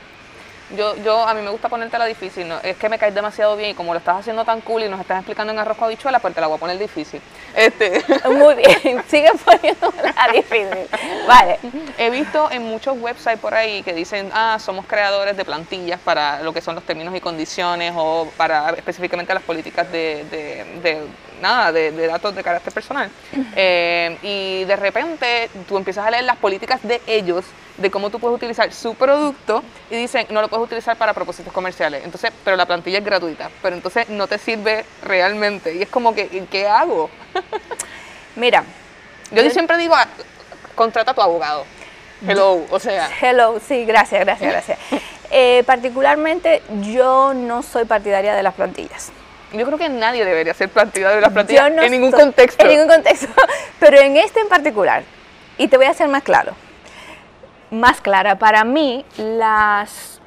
Yo, 0.75 0.95
yo, 0.97 1.25
a 1.25 1.34
mí 1.34 1.41
me 1.41 1.49
gusta 1.49 1.69
ponértela 1.69 2.06
difícil, 2.06 2.45
¿no? 2.47 2.60
es 2.62 2.75
que 2.75 2.89
me 2.89 2.97
caes 2.99 3.15
demasiado 3.15 3.56
bien 3.56 3.69
y 3.71 3.73
como 3.73 3.93
lo 3.93 3.99
estás 3.99 4.17
haciendo 4.17 4.43
tan 4.43 4.60
cool 4.60 4.84
y 4.84 4.89
nos 4.89 4.99
estás 4.99 5.19
explicando 5.19 5.53
en 5.53 5.60
arroz 5.60 5.77
con 5.77 5.86
habichuela, 5.86 6.19
pues 6.19 6.36
te 6.36 6.41
la 6.41 6.47
voy 6.47 6.58
a 6.58 6.60
poner 6.60 6.77
difícil. 6.77 7.21
Este, 7.56 8.03
Muy 8.30 8.56
bien, 8.56 9.01
sigue 9.08 9.32
poniéndola 9.45 10.13
difícil. 10.34 10.88
Vale. 11.25 11.60
he 11.97 12.10
visto 12.10 12.51
en 12.51 12.63
muchos 12.63 12.97
websites 12.99 13.39
por 13.39 13.53
ahí 13.53 13.82
que 13.82 13.93
dicen, 13.93 14.30
ah, 14.34 14.58
somos 14.60 14.86
creadores 14.86 15.38
de 15.38 15.45
plantillas 15.45 16.01
para 16.01 16.41
lo 16.43 16.51
que 16.53 16.60
son 16.60 16.75
los 16.75 16.84
términos 16.84 17.15
y 17.15 17.21
condiciones 17.21 17.93
o 17.95 18.27
para 18.36 18.71
específicamente 18.71 19.34
las 19.34 19.43
políticas 19.43 19.89
de, 19.91 20.25
de- 20.25 20.65
de- 20.82 21.08
nada, 21.41 21.71
de, 21.71 21.91
de 21.91 22.08
datos 22.08 22.36
de 22.36 22.43
carácter 22.43 22.73
personal. 22.73 23.10
Eh, 23.56 24.17
y 24.21 24.65
de 24.65 24.76
repente 24.76 25.50
tú 25.67 25.78
empiezas 25.78 26.06
a 26.06 26.12
leer 26.12 26.23
las 26.23 26.38
políticas 26.38 26.82
de 26.84 27.02
ellos, 27.08 27.45
de 27.78 27.91
cómo 27.91 28.10
tú 28.10 28.19
puedes 28.19 28.36
utilizar 28.36 28.71
su 28.73 28.95
producto 28.95 29.63
y 29.89 29.95
dicen, 29.95 30.26
no 30.30 30.41
lo 30.41 30.47
puedes 30.47 30.65
utilizar 30.65 30.97
para 30.97 31.13
propósitos 31.13 31.54
comerciales. 31.54 32.04
Entonces, 32.04 32.32
pero 32.43 32.58
la 32.58 32.65
plantilla 32.65 32.97
es 33.00 33.06
gratuita, 33.06 33.50
pero 33.62 33.76
entonces 33.76 34.10
no 34.10 34.28
te 34.28 34.38
sirve 34.38 34.84
realmente. 35.04 35.76
Y 35.76 35.82
es 35.84 35.89
como 35.89 36.13
que, 36.15 36.28
¿qué 36.50 36.67
hago? 36.67 37.10
Mira, 38.36 38.63
Yo 39.32 39.43
Yo- 39.43 39.50
siempre 39.52 39.78
digo, 39.78 39.95
contrata 40.76 41.12
a 41.12 41.13
tu 41.13 41.21
abogado. 41.21 41.65
Hello, 42.28 42.65
o 42.71 42.80
sea, 42.80 43.10
Hello, 43.21 43.60
sí, 43.65 43.86
gracias, 43.86 44.21
gracias, 44.21 44.52
gracias. 44.52 44.80
Eh, 45.30 45.63
particularmente 45.67 46.62
yo 46.84 47.34
no 47.34 47.62
soy 47.62 47.84
partidaria 47.84 48.34
de 48.34 48.43
las 48.43 48.54
plantillas. 48.54 49.12
Yo 49.54 49.66
creo 49.66 49.78
que 49.78 49.90
nadie 49.90 50.26
debería 50.26 50.54
ser 50.54 50.70
partidario 50.70 51.16
de 51.18 51.22
las 51.22 51.32
plantillas 51.32 51.72
no 51.72 51.82
en 51.82 51.92
ningún 51.92 52.12
contexto. 52.12 52.64
En 52.64 52.70
ningún 52.72 52.88
contexto, 52.88 53.28
pero 53.80 54.00
en 54.00 54.18
este 54.18 54.40
en 54.42 54.50
particular, 54.50 55.04
y 55.58 55.68
te 55.68 55.78
voy 55.78 55.86
a 55.86 55.92
hacer 55.92 56.08
más 56.08 56.24
claro, 56.24 56.54
más 57.72 58.02
clara, 58.02 58.36
para 58.36 58.64
mí 58.64 59.06
las, 59.18 60.20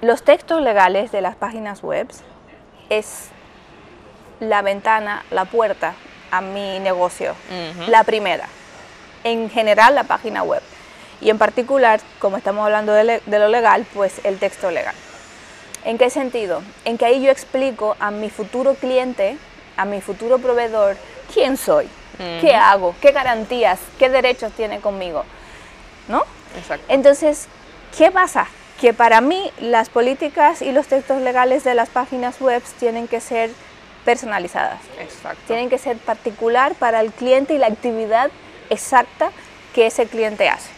los 0.00 0.22
textos 0.22 0.60
legales 0.62 1.10
de 1.12 1.20
las 1.20 1.36
páginas 1.36 1.82
web 1.82 2.08
es 2.90 3.28
la 4.40 4.62
ventana, 4.62 5.24
la 5.30 5.44
puerta 5.44 5.94
a 6.30 6.40
mi 6.40 6.78
negocio, 6.78 7.34
la 7.88 8.04
primera, 8.04 8.46
en 9.24 9.50
general 9.50 9.94
la 9.94 10.04
página 10.04 10.42
web, 10.42 10.62
y 11.20 11.30
en 11.30 11.38
particular, 11.38 12.00
como 12.18 12.36
estamos 12.36 12.64
hablando 12.64 12.92
de, 12.92 13.04
le- 13.04 13.22
de 13.26 13.38
lo 13.38 13.48
legal, 13.48 13.84
pues 13.94 14.20
el 14.24 14.38
texto 14.38 14.70
legal. 14.70 14.94
¿En 15.84 15.98
qué 15.98 16.10
sentido? 16.10 16.62
En 16.84 16.98
que 16.98 17.06
ahí 17.06 17.22
yo 17.22 17.30
explico 17.30 17.96
a 18.00 18.10
mi 18.10 18.30
futuro 18.30 18.74
cliente, 18.74 19.38
a 19.76 19.84
mi 19.84 20.00
futuro 20.00 20.38
proveedor, 20.38 20.96
quién 21.32 21.56
soy, 21.56 21.88
qué 22.40 22.54
hago, 22.54 22.94
qué 23.00 23.12
garantías, 23.12 23.78
qué 23.98 24.08
derechos 24.08 24.52
tiene 24.52 24.80
conmigo, 24.80 25.24
¿no? 26.08 26.24
Exacto. 26.56 26.84
Entonces, 26.88 27.46
¿qué 27.96 28.10
pasa? 28.10 28.48
Que 28.80 28.92
para 28.92 29.20
mí 29.20 29.50
las 29.60 29.88
políticas 29.88 30.62
y 30.62 30.72
los 30.72 30.88
textos 30.88 31.20
legales 31.22 31.64
de 31.64 31.74
las 31.74 31.88
páginas 31.88 32.40
web 32.40 32.62
tienen 32.78 33.08
que 33.08 33.20
ser 33.20 33.50
personalizadas, 34.04 34.80
Exacto. 34.98 35.40
tienen 35.46 35.68
que 35.68 35.78
ser 35.78 35.96
particular 35.98 36.74
para 36.74 37.00
el 37.00 37.12
cliente 37.12 37.54
y 37.54 37.58
la 37.58 37.66
actividad 37.66 38.30
exacta 38.70 39.30
que 39.74 39.86
ese 39.86 40.06
cliente 40.06 40.48
hace 40.48 40.77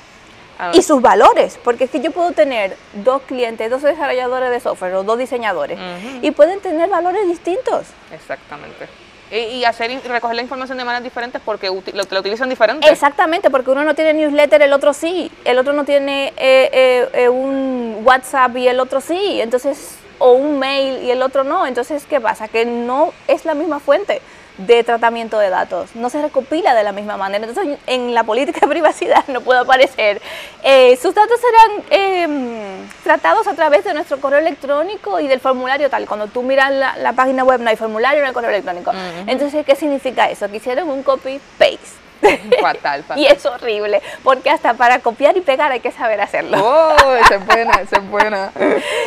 y 0.72 0.82
sus 0.82 1.00
valores, 1.00 1.58
porque 1.62 1.84
es 1.84 1.90
que 1.90 2.00
yo 2.00 2.10
puedo 2.10 2.32
tener 2.32 2.76
dos 2.92 3.22
clientes, 3.22 3.70
dos 3.70 3.82
desarrolladores 3.82 4.50
de 4.50 4.60
software 4.60 4.94
o 4.94 5.02
dos 5.02 5.18
diseñadores 5.18 5.78
y 6.22 6.30
pueden 6.30 6.60
tener 6.60 6.88
valores 6.88 7.26
distintos. 7.26 7.86
Exactamente. 8.12 8.88
Y, 9.30 9.36
y 9.36 9.64
hacer 9.64 9.92
y 9.92 9.98
recoger 10.00 10.34
la 10.34 10.42
información 10.42 10.76
de 10.76 10.84
maneras 10.84 11.04
diferentes 11.04 11.40
porque 11.44 11.68
lo, 11.68 12.02
lo 12.10 12.20
utilizan 12.20 12.48
diferente. 12.48 12.88
Exactamente, 12.90 13.48
porque 13.48 13.70
uno 13.70 13.84
no 13.84 13.94
tiene 13.94 14.12
newsletter, 14.14 14.60
el 14.62 14.72
otro 14.72 14.92
sí, 14.92 15.30
el 15.44 15.56
otro 15.56 15.72
no 15.72 15.84
tiene 15.84 16.32
eh, 16.36 16.68
eh, 16.72 17.08
eh, 17.12 17.28
un 17.28 18.00
WhatsApp 18.04 18.56
y 18.56 18.66
el 18.66 18.80
otro 18.80 19.00
sí, 19.00 19.40
entonces, 19.40 19.96
o 20.18 20.32
un 20.32 20.58
mail 20.58 21.04
y 21.04 21.12
el 21.12 21.22
otro 21.22 21.44
no, 21.44 21.64
entonces, 21.64 22.06
¿qué 22.10 22.20
pasa? 22.20 22.48
Que 22.48 22.64
no 22.66 23.12
es 23.28 23.44
la 23.44 23.54
misma 23.54 23.78
fuente 23.78 24.20
de 24.66 24.84
tratamiento 24.84 25.38
de 25.38 25.50
datos, 25.50 25.94
no 25.94 26.10
se 26.10 26.20
recopila 26.22 26.74
de 26.74 26.82
la 26.82 26.92
misma 26.92 27.16
manera, 27.16 27.46
entonces 27.46 27.78
en 27.86 28.14
la 28.14 28.24
política 28.24 28.60
de 28.62 28.68
privacidad 28.68 29.26
no 29.28 29.40
puede 29.40 29.60
aparecer, 29.60 30.20
eh, 30.62 30.96
sus 30.96 31.14
datos 31.14 31.38
serán 31.40 31.84
eh, 31.90 32.86
tratados 33.02 33.46
a 33.46 33.54
través 33.54 33.84
de 33.84 33.94
nuestro 33.94 34.20
correo 34.20 34.38
electrónico 34.38 35.20
y 35.20 35.28
del 35.28 35.40
formulario 35.40 35.90
tal, 35.90 36.06
cuando 36.06 36.26
tú 36.26 36.42
miras 36.42 36.72
la, 36.72 36.96
la 36.96 37.12
página 37.12 37.44
web 37.44 37.60
no 37.60 37.70
hay 37.70 37.76
formulario, 37.76 38.20
no 38.20 38.28
hay 38.28 38.32
correo 38.32 38.50
electrónico, 38.50 38.92
entonces, 39.26 39.64
¿qué 39.64 39.74
significa 39.74 40.30
eso? 40.30 40.48
Que 40.48 40.56
hicieron 40.56 40.88
un 40.88 41.02
copy-paste. 41.02 42.00
Fatal, 42.60 43.02
fatal. 43.04 43.18
Y 43.18 43.26
es 43.26 43.44
horrible, 43.46 44.02
porque 44.22 44.50
hasta 44.50 44.74
para 44.74 44.98
copiar 45.00 45.36
y 45.36 45.40
pegar 45.40 45.72
hay 45.72 45.80
que 45.80 45.90
saber 45.92 46.20
hacerlo. 46.20 46.58
Oh, 46.62 47.14
esa 47.16 47.36
es 47.36 47.46
buena, 47.46 47.72
esa 47.80 47.96
es 47.96 48.10
buena. 48.10 48.50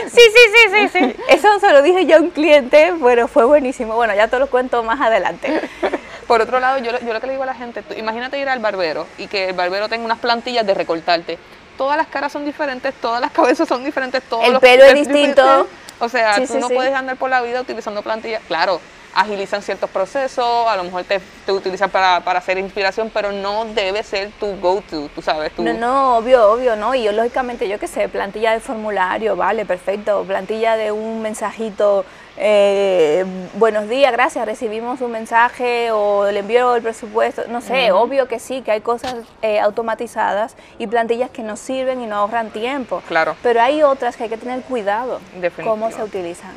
Sí, 0.08 0.19
sí, 0.21 0.52
sí, 0.54 0.69
sí, 0.71 0.99
sí. 0.99 1.15
Eso 1.30 1.60
se 1.60 1.71
lo 1.71 1.82
dije 1.82 2.06
yo 2.06 2.17
a 2.17 2.19
un 2.19 2.30
cliente, 2.30 2.93
pero 3.02 3.28
fue 3.28 3.45
buenísimo. 3.45 3.95
Bueno, 3.95 4.13
ya 4.15 4.28
te 4.28 4.38
lo 4.39 4.47
cuento 4.47 4.84
más 4.84 4.99
adelante. 5.02 5.62
Por 6.28 6.41
otro 6.41 6.60
lado, 6.60 6.78
yo, 6.80 6.91
lo- 6.91 6.99
yo 6.99 7.13
lo 7.13 7.19
que 7.19 7.28
le 7.28 7.34
digo 7.34 7.43
a 7.43 7.47
la 7.47 7.54
gente, 7.56 7.82
tú- 7.82 7.93
imagínate 7.95 8.38
ir 8.39 8.47
al 8.49 8.60
barbero 8.60 9.08
y 9.17 9.28
que 9.28 9.49
el 9.49 9.54
barbero 9.56 9.89
tenga 9.89 10.06
unas 10.06 10.19
plantillas 10.19 10.65
de 10.65 10.73
recortarte. 10.73 11.38
Todas 11.78 11.97
las 11.97 12.08
caras 12.08 12.32
son 12.32 12.45
diferentes, 12.45 12.93
todas 12.95 13.19
las 13.21 13.32
cabezas 13.32 13.67
son 13.67 13.84
diferentes, 13.84 14.21
todos 14.23 14.45
El 14.45 14.54
los 14.54 14.62
pelo 14.62 14.84
es 14.84 14.93
diferentes. 14.93 15.36
distinto. 15.36 15.67
O 15.99 16.10
sea, 16.10 16.36
Sí, 16.36 16.47
tú 16.47 16.54
sí, 16.54 16.60
no 16.60 16.69
puedes 16.69 16.93
andar 16.93 17.17
por 17.17 17.30
la 17.30 17.41
vida 17.41 17.62
utilizando 17.62 18.02
plantillas. 18.04 18.41
Claro, 18.47 18.80
agilizan 19.15 19.62
ciertos 19.62 19.89
procesos, 19.89 20.67
a 20.67 20.76
lo 20.76 20.84
mejor 20.84 21.04
te, 21.04 21.19
te 21.45 21.52
utilizan 21.52 21.89
para, 21.89 22.21
para 22.21 22.39
hacer 22.39 22.58
inspiración, 22.58 23.12
pero 23.13 23.32
no 23.32 23.65
debe 23.65 24.04
ser 24.04 24.32
tu 24.39 24.56
go-to, 24.60 25.10
tú 25.13 25.21
sabes. 25.21 25.52
Tu, 25.54 25.63
No, 25.63 25.73
no, 25.73 26.17
obvio, 26.17 26.52
obvio, 26.52 26.76
¿no? 26.76 26.95
Y 26.95 27.04
yo, 27.04 27.12
lógicamente, 27.12 27.67
yo 27.67 27.80
qué 27.80 27.88
sé, 27.88 28.10
plantilla 28.10 28.52
de 28.54 28.60
formulario, 28.60 29.36
vale, 29.36 29.65
perfecto. 29.65 30.23
Plantilla 30.23 30.76
de 30.76 30.91
un 30.91 31.21
mensajito, 31.21 32.06
eh, 32.38 33.23
buenos 33.54 33.88
días, 33.88 34.12
gracias, 34.12 34.45
recibimos 34.45 35.02
un 35.02 35.12
mensaje 35.12 35.91
o 35.91 36.30
le 36.32 36.39
envío 36.39 36.76
el 36.76 36.82
presupuesto. 36.82 37.43
No 37.49 37.62
sé, 37.62 37.91
obvio 37.91 38.28
que 38.28 38.39
sí, 38.39 38.62
que 38.62 38.71
hay 38.71 38.82
cosas 38.82 39.15
eh, 39.41 39.60
automatizadas 39.60 40.56
y 40.80 40.88
plantillas 40.88 41.30
que 41.30 41.43
nos 41.43 41.60
sirven 41.60 42.02
y 42.02 42.08
nos 42.08 42.17
ahorran 42.19 42.49
tiempo. 42.49 43.02
Claro. 43.08 43.36
Pero 43.43 43.62
hay 43.62 43.84
otras 43.84 44.17
que 44.17 44.23
hay 44.23 44.30
que 44.30 44.38
tener 44.38 44.62
cuidado 44.62 45.19
Definitivo. 45.36 45.69
cómo 45.69 45.91
se 45.91 46.02
utilizan. 46.02 46.52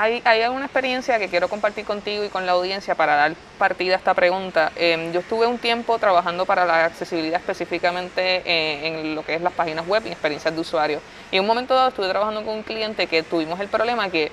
Hay, 0.00 0.22
hay 0.24 0.42
una 0.44 0.64
experiencia 0.64 1.18
que 1.18 1.28
quiero 1.28 1.50
compartir 1.50 1.84
contigo 1.84 2.24
y 2.24 2.30
con 2.30 2.46
la 2.46 2.52
audiencia 2.52 2.94
para 2.94 3.16
dar 3.16 3.34
partida 3.58 3.96
a 3.96 3.98
esta 3.98 4.14
pregunta. 4.14 4.72
Eh, 4.74 5.10
yo 5.12 5.20
estuve 5.20 5.46
un 5.46 5.58
tiempo 5.58 5.98
trabajando 5.98 6.46
para 6.46 6.64
la 6.64 6.86
accesibilidad 6.86 7.38
específicamente 7.38 8.40
eh, 8.46 8.86
en 8.86 9.14
lo 9.14 9.22
que 9.22 9.34
es 9.34 9.42
las 9.42 9.52
páginas 9.52 9.86
web 9.86 10.02
y 10.06 10.08
experiencias 10.08 10.54
de 10.54 10.58
usuario. 10.58 11.02
Y 11.30 11.36
en 11.36 11.42
un 11.42 11.48
momento 11.48 11.74
dado 11.74 11.90
estuve 11.90 12.08
trabajando 12.08 12.42
con 12.46 12.54
un 12.54 12.62
cliente 12.62 13.08
que 13.08 13.22
tuvimos 13.22 13.60
el 13.60 13.68
problema 13.68 14.08
que 14.08 14.32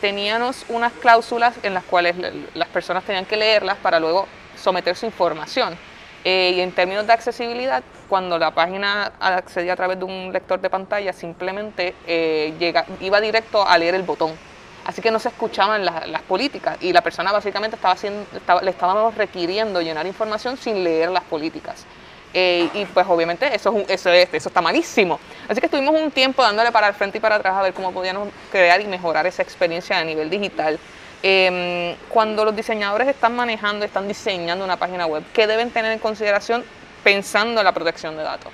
teníamos 0.00 0.64
unas 0.68 0.92
cláusulas 0.92 1.56
en 1.64 1.74
las 1.74 1.82
cuales 1.82 2.16
la- 2.16 2.30
las 2.54 2.68
personas 2.68 3.02
tenían 3.02 3.26
que 3.26 3.36
leerlas 3.36 3.78
para 3.78 3.98
luego 3.98 4.28
someter 4.56 4.94
su 4.94 5.06
información. 5.06 5.76
Eh, 6.22 6.52
y 6.54 6.60
en 6.60 6.70
términos 6.70 7.04
de 7.08 7.14
accesibilidad, 7.14 7.82
cuando 8.08 8.38
la 8.38 8.52
página 8.52 9.10
accedía 9.18 9.72
a 9.72 9.76
través 9.76 9.98
de 9.98 10.04
un 10.04 10.32
lector 10.32 10.60
de 10.60 10.70
pantalla, 10.70 11.12
simplemente 11.12 11.96
eh, 12.06 12.54
llega, 12.60 12.84
iba 13.00 13.20
directo 13.20 13.66
a 13.66 13.76
leer 13.76 13.96
el 13.96 14.04
botón. 14.04 14.49
Así 14.84 15.02
que 15.02 15.10
no 15.10 15.18
se 15.18 15.28
escuchaban 15.28 15.84
las, 15.84 16.08
las 16.08 16.22
políticas 16.22 16.76
y 16.80 16.92
la 16.92 17.02
persona 17.02 17.32
básicamente 17.32 17.76
estaba 17.76 17.94
haciendo, 17.94 18.24
estaba- 18.34 18.62
le 18.62 18.70
estábamos 18.70 19.14
requiriendo 19.14 19.80
llenar 19.82 20.06
información 20.06 20.56
sin 20.56 20.82
leer 20.82 21.10
las 21.10 21.22
políticas. 21.24 21.84
Eh, 22.32 22.68
y 22.74 22.84
pues 22.86 23.06
obviamente 23.08 23.52
eso, 23.54 23.74
eso, 23.88 24.10
es- 24.10 24.28
eso 24.32 24.48
está 24.48 24.60
malísimo. 24.60 25.18
Así 25.48 25.60
que 25.60 25.66
estuvimos 25.66 25.94
un 26.00 26.10
tiempo 26.10 26.42
dándole 26.42 26.70
para 26.72 26.88
el 26.88 26.94
frente 26.94 27.18
y 27.18 27.20
para 27.20 27.36
atrás 27.36 27.54
a 27.56 27.62
ver 27.62 27.74
cómo 27.74 27.92
podíamos 27.92 28.28
crear 28.52 28.80
y 28.80 28.86
mejorar 28.86 29.26
esa 29.26 29.42
experiencia 29.42 29.98
a 29.98 30.04
nivel 30.04 30.30
digital. 30.30 30.78
Em, 31.22 31.94
cuando 32.08 32.44
los 32.46 32.56
diseñadores 32.56 33.06
están 33.08 33.36
manejando, 33.36 33.84
están 33.84 34.08
diseñando 34.08 34.64
una 34.64 34.76
página 34.78 35.06
web, 35.06 35.22
¿qué 35.34 35.46
deben 35.46 35.70
tener 35.70 35.92
en 35.92 35.98
consideración 35.98 36.64
pensando 37.04 37.60
en 37.60 37.64
la 37.66 37.72
protección 37.72 38.16
de 38.16 38.22
datos? 38.22 38.50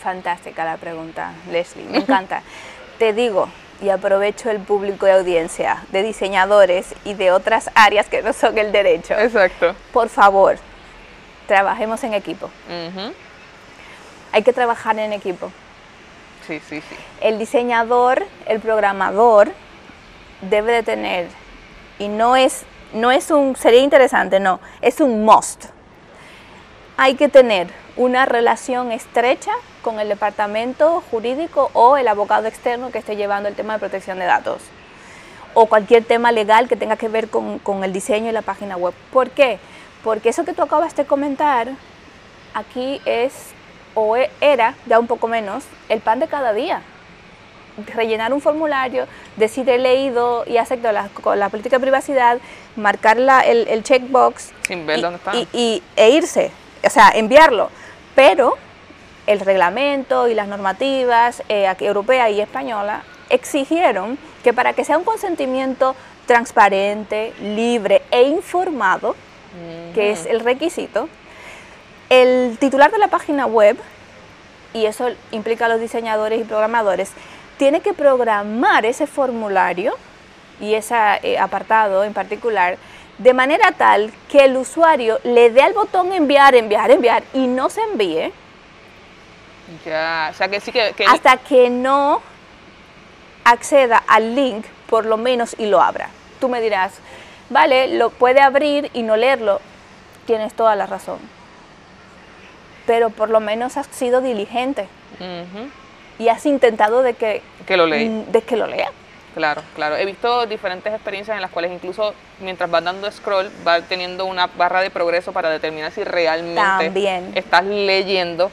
Fantástica 0.00 0.64
la 0.64 0.76
pregunta, 0.76 1.32
Leslie, 1.50 1.84
me 1.86 1.98
encanta. 1.98 2.42
Te 2.98 3.12
digo, 3.12 3.48
y 3.82 3.90
aprovecho 3.90 4.48
el 4.48 4.60
público 4.60 5.06
de 5.06 5.12
audiencia, 5.12 5.84
de 5.90 6.04
diseñadores 6.04 6.94
y 7.04 7.14
de 7.14 7.32
otras 7.32 7.68
áreas 7.74 8.06
que 8.06 8.22
no 8.22 8.32
son 8.32 8.56
el 8.56 8.70
derecho. 8.70 9.14
Exacto. 9.14 9.74
Por 9.92 10.08
favor, 10.08 10.56
trabajemos 11.48 12.02
en 12.04 12.14
equipo. 12.14 12.48
Hay 14.30 14.42
que 14.42 14.52
trabajar 14.52 14.98
en 14.98 15.12
equipo. 15.12 15.50
Sí, 16.46 16.60
sí, 16.68 16.80
sí. 16.80 16.96
El 17.20 17.38
diseñador, 17.38 18.24
el 18.46 18.60
programador, 18.60 19.52
debe 20.40 20.72
de 20.72 20.82
tener, 20.82 21.28
y 21.98 22.08
no 22.08 22.36
es, 22.36 22.64
no 22.94 23.10
es 23.10 23.30
un, 23.30 23.56
sería 23.56 23.80
interesante, 23.80 24.40
no, 24.40 24.60
es 24.80 25.00
un 25.00 25.24
must. 25.24 25.66
Hay 26.96 27.14
que 27.14 27.28
tener 27.28 27.68
una 27.96 28.24
relación 28.24 28.90
estrecha 28.92 29.50
con 29.82 30.00
el 30.00 30.08
departamento 30.08 31.02
jurídico 31.10 31.70
o 31.74 31.96
el 31.96 32.08
abogado 32.08 32.46
externo 32.48 32.90
que 32.90 32.98
esté 32.98 33.16
llevando 33.16 33.48
el 33.48 33.54
tema 33.54 33.74
de 33.74 33.78
protección 33.80 34.18
de 34.18 34.24
datos 34.24 34.62
o 35.54 35.66
cualquier 35.66 36.04
tema 36.04 36.32
legal 36.32 36.68
que 36.68 36.76
tenga 36.76 36.96
que 36.96 37.08
ver 37.08 37.28
con, 37.28 37.58
con 37.58 37.84
el 37.84 37.92
diseño 37.92 38.30
y 38.30 38.32
la 38.32 38.40
página 38.42 38.76
web. 38.76 38.94
¿Por 39.12 39.30
qué? 39.30 39.58
Porque 40.02 40.30
eso 40.30 40.44
que 40.46 40.54
tú 40.54 40.62
acabas 40.62 40.96
de 40.96 41.04
comentar 41.04 41.68
aquí 42.54 43.00
es, 43.04 43.32
o 43.94 44.16
e- 44.16 44.30
era, 44.40 44.74
ya 44.86 44.98
un 44.98 45.06
poco 45.06 45.28
menos, 45.28 45.64
el 45.90 46.00
pan 46.00 46.20
de 46.20 46.28
cada 46.28 46.54
día. 46.54 46.80
Rellenar 47.94 48.32
un 48.32 48.40
formulario, 48.40 49.06
decir 49.36 49.68
he 49.68 49.76
leído 49.78 50.44
y 50.46 50.56
acepto 50.56 50.90
la, 50.92 51.08
política 51.50 51.76
de 51.76 51.80
privacidad, 51.80 52.38
marcar 52.76 53.18
la- 53.18 53.40
el, 53.40 53.68
el 53.68 53.82
checkbox 53.82 54.52
Sin 54.66 54.86
ver 54.86 54.98
y, 54.98 55.02
dónde 55.02 55.16
está. 55.18 55.34
y- 55.36 55.48
y- 55.52 55.82
e 55.96 56.10
irse, 56.10 56.50
o 56.82 56.88
sea, 56.90 57.10
enviarlo. 57.14 57.70
Pero 58.14 58.56
el 59.26 59.40
reglamento 59.40 60.28
y 60.28 60.34
las 60.34 60.48
normativas 60.48 61.42
eh, 61.48 61.72
europea 61.80 62.28
y 62.30 62.40
española 62.40 63.02
exigieron 63.30 64.18
que 64.44 64.52
para 64.52 64.72
que 64.72 64.84
sea 64.84 64.98
un 64.98 65.04
consentimiento 65.04 65.94
transparente, 66.26 67.32
libre 67.40 68.02
e 68.10 68.22
informado, 68.22 69.16
que 69.94 70.12
es 70.12 70.26
el 70.26 70.40
requisito, 70.40 71.08
el 72.08 72.56
titular 72.58 72.90
de 72.90 72.98
la 72.98 73.08
página 73.08 73.46
web, 73.46 73.76
y 74.72 74.86
eso 74.86 75.08
implica 75.30 75.66
a 75.66 75.68
los 75.68 75.80
diseñadores 75.80 76.40
y 76.40 76.44
programadores, 76.44 77.10
tiene 77.58 77.80
que 77.80 77.92
programar 77.92 78.86
ese 78.86 79.06
formulario 79.06 79.94
y 80.60 80.74
ese 80.74 80.94
eh, 81.22 81.38
apartado 81.38 82.04
en 82.04 82.12
particular 82.12 82.78
de 83.18 83.34
manera 83.34 83.72
tal 83.72 84.12
que 84.30 84.44
el 84.44 84.56
usuario 84.56 85.18
le 85.24 85.50
dé 85.50 85.62
al 85.62 85.72
botón 85.74 86.12
enviar, 86.12 86.54
enviar, 86.54 86.90
enviar 86.90 87.22
y 87.34 87.46
no 87.46 87.68
se 87.68 87.82
envíe 87.82 88.32
Ya, 89.84 90.30
o 90.32 90.34
sea 90.34 90.48
que 90.48 90.60
sí 90.60 90.72
que... 90.72 90.92
que 90.96 91.04
hasta 91.04 91.36
que 91.36 91.70
no 91.70 92.22
acceda 93.44 94.02
al 94.06 94.34
link 94.34 94.64
por 94.88 95.06
lo 95.06 95.16
menos 95.16 95.56
y 95.58 95.64
lo 95.66 95.80
abra. 95.80 96.10
Tú 96.38 96.50
me 96.50 96.60
dirás, 96.60 96.92
vale, 97.48 97.96
lo 97.96 98.10
puede 98.10 98.42
abrir 98.42 98.90
y 98.92 99.02
no 99.02 99.16
leerlo. 99.16 99.60
Tienes 100.26 100.52
toda 100.52 100.76
la 100.76 100.86
razón. 100.86 101.18
Pero 102.86 103.08
por 103.08 103.30
lo 103.30 103.40
menos 103.40 103.78
has 103.78 103.86
sido 103.86 104.20
diligente 104.20 104.86
y 106.18 106.28
has 106.28 106.44
intentado 106.44 107.02
de 107.02 107.14
que, 107.14 107.42
que 107.66 107.76
lo 107.76 107.86
mm, 107.86 108.32
de 108.32 108.42
que 108.42 108.56
lo 108.56 108.66
lea. 108.66 108.90
Claro, 109.34 109.62
claro. 109.74 109.96
He 109.96 110.04
visto 110.04 110.46
diferentes 110.46 110.92
experiencias 110.92 111.34
en 111.34 111.40
las 111.40 111.50
cuales 111.50 111.72
incluso 111.72 112.14
mientras 112.40 112.70
vas 112.70 112.84
dando 112.84 113.10
scroll, 113.10 113.50
va 113.66 113.80
teniendo 113.80 114.26
una 114.26 114.46
barra 114.46 114.82
de 114.82 114.90
progreso 114.90 115.32
para 115.32 115.48
determinar 115.48 115.90
si 115.92 116.04
realmente 116.04 116.60
También. 116.60 117.32
estás 117.34 117.64
leyendo. 117.64 118.50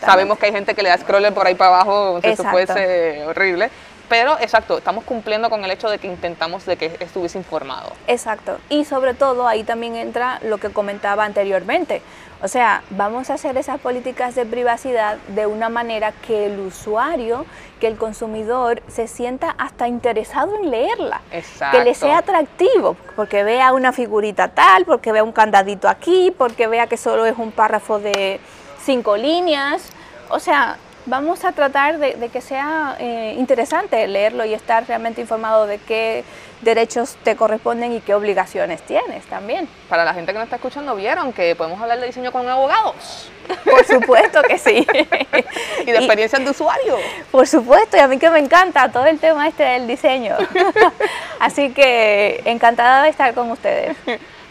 Sabemos 0.00 0.38
que 0.38 0.46
hay 0.46 0.52
gente 0.52 0.74
que 0.74 0.82
le 0.82 0.88
da 0.88 0.98
scroll 0.98 1.32
por 1.32 1.46
ahí 1.46 1.54
para 1.54 1.76
abajo, 1.76 2.20
si 2.22 2.28
eso 2.28 2.44
fuese 2.44 3.24
horrible. 3.26 3.70
Pero 4.08 4.38
exacto, 4.40 4.78
estamos 4.78 5.04
cumpliendo 5.04 5.50
con 5.50 5.64
el 5.64 5.70
hecho 5.70 5.88
de 5.88 5.98
que 5.98 6.06
intentamos 6.06 6.64
de 6.64 6.76
que 6.76 6.96
estuviese 7.00 7.38
informado. 7.38 7.92
Exacto. 8.06 8.58
Y 8.68 8.84
sobre 8.84 9.14
todo 9.14 9.48
ahí 9.48 9.64
también 9.64 9.96
entra 9.96 10.38
lo 10.42 10.58
que 10.58 10.70
comentaba 10.70 11.24
anteriormente. 11.24 12.02
O 12.42 12.48
sea, 12.48 12.82
vamos 12.90 13.30
a 13.30 13.34
hacer 13.34 13.56
esas 13.56 13.80
políticas 13.80 14.34
de 14.34 14.44
privacidad 14.44 15.16
de 15.28 15.46
una 15.46 15.70
manera 15.70 16.12
que 16.12 16.46
el 16.46 16.60
usuario, 16.60 17.46
que 17.80 17.86
el 17.86 17.96
consumidor 17.96 18.82
se 18.88 19.08
sienta 19.08 19.54
hasta 19.56 19.88
interesado 19.88 20.54
en 20.56 20.70
leerla. 20.70 21.22
Exacto. 21.32 21.78
Que 21.78 21.84
le 21.84 21.94
sea 21.94 22.18
atractivo, 22.18 22.96
porque 23.16 23.42
vea 23.42 23.72
una 23.72 23.92
figurita 23.92 24.48
tal, 24.48 24.84
porque 24.84 25.12
vea 25.12 25.24
un 25.24 25.32
candadito 25.32 25.88
aquí, 25.88 26.32
porque 26.36 26.66
vea 26.66 26.86
que 26.86 26.98
solo 26.98 27.24
es 27.24 27.38
un 27.38 27.52
párrafo 27.52 27.98
de 27.98 28.38
cinco 28.84 29.16
líneas. 29.16 29.90
O 30.28 30.38
sea, 30.38 30.76
vamos 31.06 31.44
a 31.44 31.52
tratar 31.52 31.98
de, 31.98 32.14
de 32.14 32.28
que 32.28 32.40
sea 32.40 32.96
eh, 32.98 33.34
interesante 33.38 34.06
leerlo 34.06 34.44
y 34.44 34.54
estar 34.54 34.86
realmente 34.86 35.20
informado 35.20 35.66
de 35.66 35.78
qué 35.78 36.24
derechos 36.60 37.16
te 37.22 37.36
corresponden 37.36 37.92
y 37.92 38.00
qué 38.00 38.14
obligaciones 38.14 38.82
tienes 38.82 39.24
también. 39.26 39.68
Para 39.88 40.04
la 40.04 40.14
gente 40.14 40.32
que 40.32 40.38
nos 40.38 40.46
está 40.46 40.56
escuchando, 40.56 40.94
vieron 40.94 41.32
que 41.32 41.54
podemos 41.54 41.80
hablar 41.80 42.00
de 42.00 42.06
diseño 42.06 42.32
con 42.32 42.48
abogados 42.48 43.30
Por 43.64 43.84
supuesto 43.84 44.42
que 44.42 44.58
sí. 44.58 44.86
y 45.82 45.90
de 45.90 45.96
experiencias 45.96 46.42
de 46.42 46.50
usuario. 46.50 46.96
Por 47.30 47.46
supuesto, 47.46 47.96
y 47.96 48.00
a 48.00 48.08
mí 48.08 48.18
que 48.18 48.30
me 48.30 48.38
encanta 48.38 48.90
todo 48.90 49.06
el 49.06 49.18
tema 49.18 49.46
este 49.48 49.62
del 49.62 49.86
diseño. 49.86 50.36
Así 51.40 51.70
que 51.70 52.42
encantada 52.44 53.02
de 53.02 53.10
estar 53.10 53.34
con 53.34 53.50
ustedes. 53.50 53.96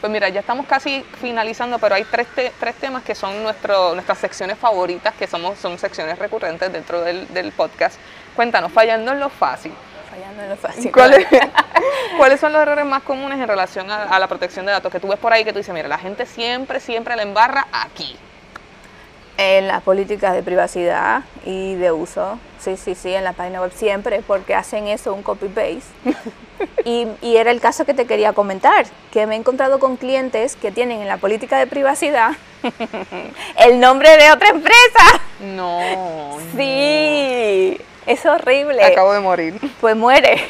Pues 0.01 0.11
mira, 0.11 0.29
ya 0.29 0.41
estamos 0.41 0.65
casi 0.67 1.03
finalizando, 1.19 1.79
pero 1.79 1.95
hay 1.95 2.03
tres, 2.03 2.27
te- 2.35 2.51
tres 2.59 2.75
temas 2.75 3.03
que 3.03 3.15
son 3.15 3.41
nuestro, 3.41 3.93
nuestras 3.95 4.17
secciones 4.19 4.57
favoritas, 4.57 5.13
que 5.15 5.25
somos, 5.25 5.57
son 5.57 5.79
secciones 5.79 6.19
recurrentes 6.19 6.71
dentro 6.71 7.01
del, 7.01 7.27
del 7.33 7.51
podcast. 7.51 7.97
Cuéntanos, 8.35 8.71
fallando 8.71 9.11
en 9.13 9.19
lo 9.19 9.29
fácil. 9.29 9.73
Fallando 10.11 10.43
en 10.43 10.49
lo 10.49 10.55
fácil. 10.57 10.91
¿Cuáles, 10.91 11.25
¿Cuáles 12.17 12.39
son 12.39 12.53
los 12.53 12.61
errores 12.61 12.85
más 12.85 13.01
comunes 13.03 13.39
en 13.39 13.47
relación 13.47 13.89
a, 13.89 14.03
a 14.03 14.19
la 14.19 14.27
protección 14.27 14.65
de 14.65 14.73
datos? 14.73 14.91
Que 14.91 14.99
tú 14.99 15.07
ves 15.07 15.17
por 15.17 15.33
ahí 15.33 15.43
que 15.43 15.51
tú 15.53 15.57
dices, 15.59 15.73
mira, 15.73 15.87
la 15.87 15.97
gente 15.97 16.25
siempre, 16.25 16.79
siempre 16.79 17.15
la 17.15 17.23
embarra 17.23 17.67
aquí. 17.71 18.17
En 19.37 19.67
las 19.67 19.83
políticas 19.83 20.33
de 20.33 20.43
privacidad 20.43 21.23
y 21.45 21.75
de 21.75 21.91
uso, 21.91 22.39
sí, 22.57 22.77
sí, 22.77 22.95
sí, 22.95 23.13
en 23.13 23.25
la 23.25 23.33
página 23.33 23.59
web 23.59 23.71
siempre, 23.75 24.21
porque 24.25 24.55
hacen 24.55 24.87
eso 24.87 25.13
un 25.13 25.23
copy-paste. 25.23 25.81
y, 26.85 27.07
y 27.21 27.35
era 27.35 27.51
el 27.51 27.59
caso 27.59 27.85
que 27.85 27.93
te 27.93 28.05
quería 28.05 28.31
comentar, 28.31 28.85
que 29.11 29.27
me 29.27 29.35
he 29.35 29.37
encontrado 29.37 29.79
con 29.79 29.97
clientes 29.97 30.55
que 30.55 30.71
tienen 30.71 31.01
en 31.01 31.09
la 31.09 31.17
política 31.17 31.59
de 31.59 31.67
privacidad 31.67 32.31
el 33.57 33.79
nombre 33.79 34.15
de 34.17 34.31
otra 34.31 34.49
empresa. 34.49 35.21
No. 35.41 36.37
Sí, 36.55 37.77
es 38.05 38.25
horrible. 38.25 38.83
Acabo 38.83 39.13
de 39.13 39.19
morir. 39.19 39.59
Pues 39.81 39.95
muere. 39.95 40.41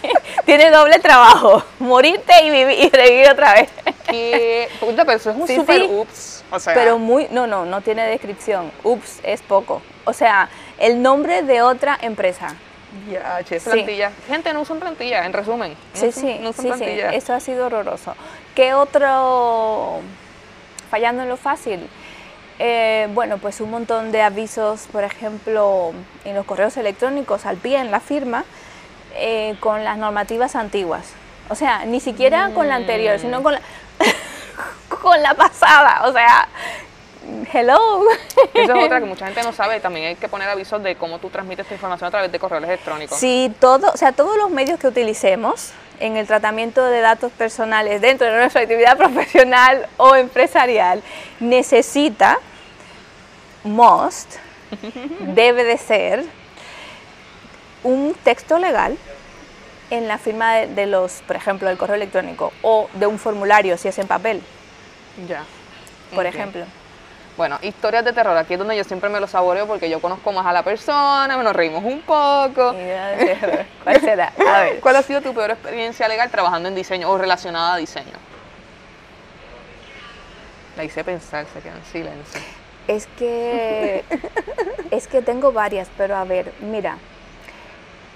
Tiene 0.44 0.70
doble 0.70 0.98
trabajo, 0.98 1.62
morirte 1.78 2.32
y, 2.44 2.50
vivir, 2.50 2.78
y 2.78 2.88
revivir 2.90 3.30
otra 3.30 3.54
vez. 3.54 3.68
¿Qué? 4.08 4.68
Puta, 4.80 5.04
pero 5.04 5.16
eso 5.18 5.30
es 5.30 5.36
un 5.36 5.46
Sí, 5.46 5.54
super 5.56 5.80
sí. 5.80 5.88
ups. 5.90 6.44
O 6.50 6.58
sea, 6.58 6.74
Pero 6.74 6.98
muy, 6.98 7.28
no, 7.30 7.46
no, 7.46 7.64
no 7.64 7.80
tiene 7.80 8.06
descripción. 8.06 8.70
Ups, 8.84 9.20
es 9.22 9.42
poco. 9.42 9.80
O 10.04 10.12
sea, 10.12 10.48
el 10.78 11.00
nombre 11.02 11.42
de 11.42 11.62
otra 11.62 11.98
empresa. 12.00 12.54
ya, 13.10 13.42
che, 13.42 13.58
Sí. 13.58 13.70
plantilla. 13.70 14.12
Gente, 14.28 14.52
no 14.52 14.60
usan 14.60 14.78
plantilla, 14.78 15.24
en 15.24 15.32
resumen. 15.32 15.70
No 15.72 15.76
Sí, 16.00 16.06
usan- 16.08 16.22
sí, 16.22 16.38
no 16.42 16.50
usan 16.50 16.64
sí, 16.64 16.70
sí, 16.72 16.78
plantilla. 16.78 17.10
eso 17.10 17.32
ha 17.32 17.40
sido 17.40 17.66
horroroso. 17.66 18.14
¿Qué 18.54 18.74
otro, 18.74 20.00
fallando 20.90 21.22
en 21.22 21.28
lo 21.30 21.36
fácil? 21.38 21.88
Eh, 22.58 23.08
bueno, 23.14 23.38
pues 23.38 23.60
un 23.62 23.70
montón 23.70 24.12
de 24.12 24.20
avisos, 24.22 24.88
por 24.92 25.04
ejemplo, 25.04 25.92
en 26.24 26.34
los 26.34 26.44
correos 26.44 26.76
electrónicos 26.76 27.46
al 27.46 27.56
pie, 27.56 27.78
en 27.78 27.90
la 27.90 28.00
firma, 28.00 28.44
eh, 29.14 29.56
con 29.60 29.84
las 29.84 29.96
normativas 29.96 30.54
antiguas. 30.54 31.12
O 31.48 31.54
sea, 31.54 31.84
ni 31.86 31.98
siquiera 31.98 32.50
con 32.54 32.68
la 32.68 32.76
anterior, 32.76 33.18
sino 33.18 33.42
con 33.42 33.54
la, 33.54 33.60
con 35.00 35.20
la 35.22 35.34
pasada. 35.34 36.02
O 36.06 36.12
sea, 36.12 36.48
hello. 37.52 38.02
Esa 38.54 38.78
es 38.78 38.84
otra 38.84 39.00
que 39.00 39.06
mucha 39.06 39.26
gente 39.26 39.42
no 39.42 39.52
sabe. 39.52 39.80
También 39.80 40.06
hay 40.06 40.14
que 40.16 40.28
poner 40.28 40.48
avisos 40.48 40.82
de 40.82 40.96
cómo 40.96 41.18
tú 41.18 41.30
transmites 41.30 41.66
tu 41.66 41.74
información 41.74 42.08
a 42.08 42.10
través 42.10 42.32
de 42.32 42.38
correos 42.38 42.64
electrónicos. 42.64 43.18
Sí, 43.18 43.52
todo, 43.60 43.90
o 43.92 43.96
sea, 43.96 44.12
todos 44.12 44.36
los 44.36 44.50
medios 44.50 44.78
que 44.78 44.88
utilicemos 44.88 45.72
en 46.00 46.16
el 46.16 46.26
tratamiento 46.26 46.84
de 46.84 47.00
datos 47.00 47.30
personales 47.32 48.00
dentro 48.00 48.26
de 48.26 48.36
nuestra 48.36 48.62
actividad 48.62 48.96
profesional 48.96 49.86
o 49.96 50.16
empresarial 50.16 51.02
necesita, 51.38 52.38
must, 53.62 54.34
debe 55.20 55.64
de 55.64 55.78
ser 55.78 56.24
un 57.84 58.14
texto 58.24 58.58
legal 58.58 58.96
en 59.92 60.08
la 60.08 60.16
firma 60.18 60.54
de, 60.54 60.66
de 60.68 60.86
los, 60.86 61.22
por 61.26 61.36
ejemplo, 61.36 61.68
del 61.68 61.76
correo 61.78 61.96
electrónico 61.96 62.52
o 62.62 62.88
de 62.94 63.06
un 63.06 63.18
formulario 63.18 63.76
si 63.76 63.88
es 63.88 63.98
en 63.98 64.06
papel, 64.06 64.40
Ya. 65.28 65.44
por 66.14 66.24
ejemplo. 66.26 66.64
Bueno, 67.36 67.58
historias 67.62 68.04
de 68.04 68.12
terror. 68.12 68.36
Aquí 68.36 68.54
es 68.54 68.58
donde 68.58 68.76
yo 68.76 68.84
siempre 68.84 69.08
me 69.08 69.18
lo 69.20 69.26
saboreo 69.26 69.66
porque 69.66 69.88
yo 69.88 70.00
conozco 70.00 70.32
más 70.32 70.44
a 70.46 70.52
la 70.52 70.62
persona, 70.62 71.34
nos 71.42 71.56
reímos 71.56 71.82
un 71.84 72.00
poco. 72.02 72.74
¿Cuál 73.84 74.00
será? 74.00 74.32
A 74.48 74.60
ver. 74.64 74.80
¿Cuál 74.80 74.96
ha 74.96 75.02
sido 75.02 75.20
tu 75.22 75.32
peor 75.34 75.50
experiencia 75.50 76.08
legal 76.08 76.30
trabajando 76.30 76.68
en 76.68 76.74
diseño 76.74 77.10
o 77.10 77.16
relacionada 77.16 77.74
a 77.74 77.76
diseño? 77.78 78.12
La 80.76 80.84
hice 80.84 81.04
pensar, 81.04 81.46
se 81.52 81.60
quedó 81.60 81.74
en 81.76 81.84
silencio. 81.84 82.40
Es 82.88 83.06
que 83.18 84.04
es 84.90 85.06
que 85.06 85.22
tengo 85.22 85.52
varias, 85.52 85.88
pero 85.96 86.16
a 86.16 86.24
ver, 86.24 86.52
mira, 86.60 86.96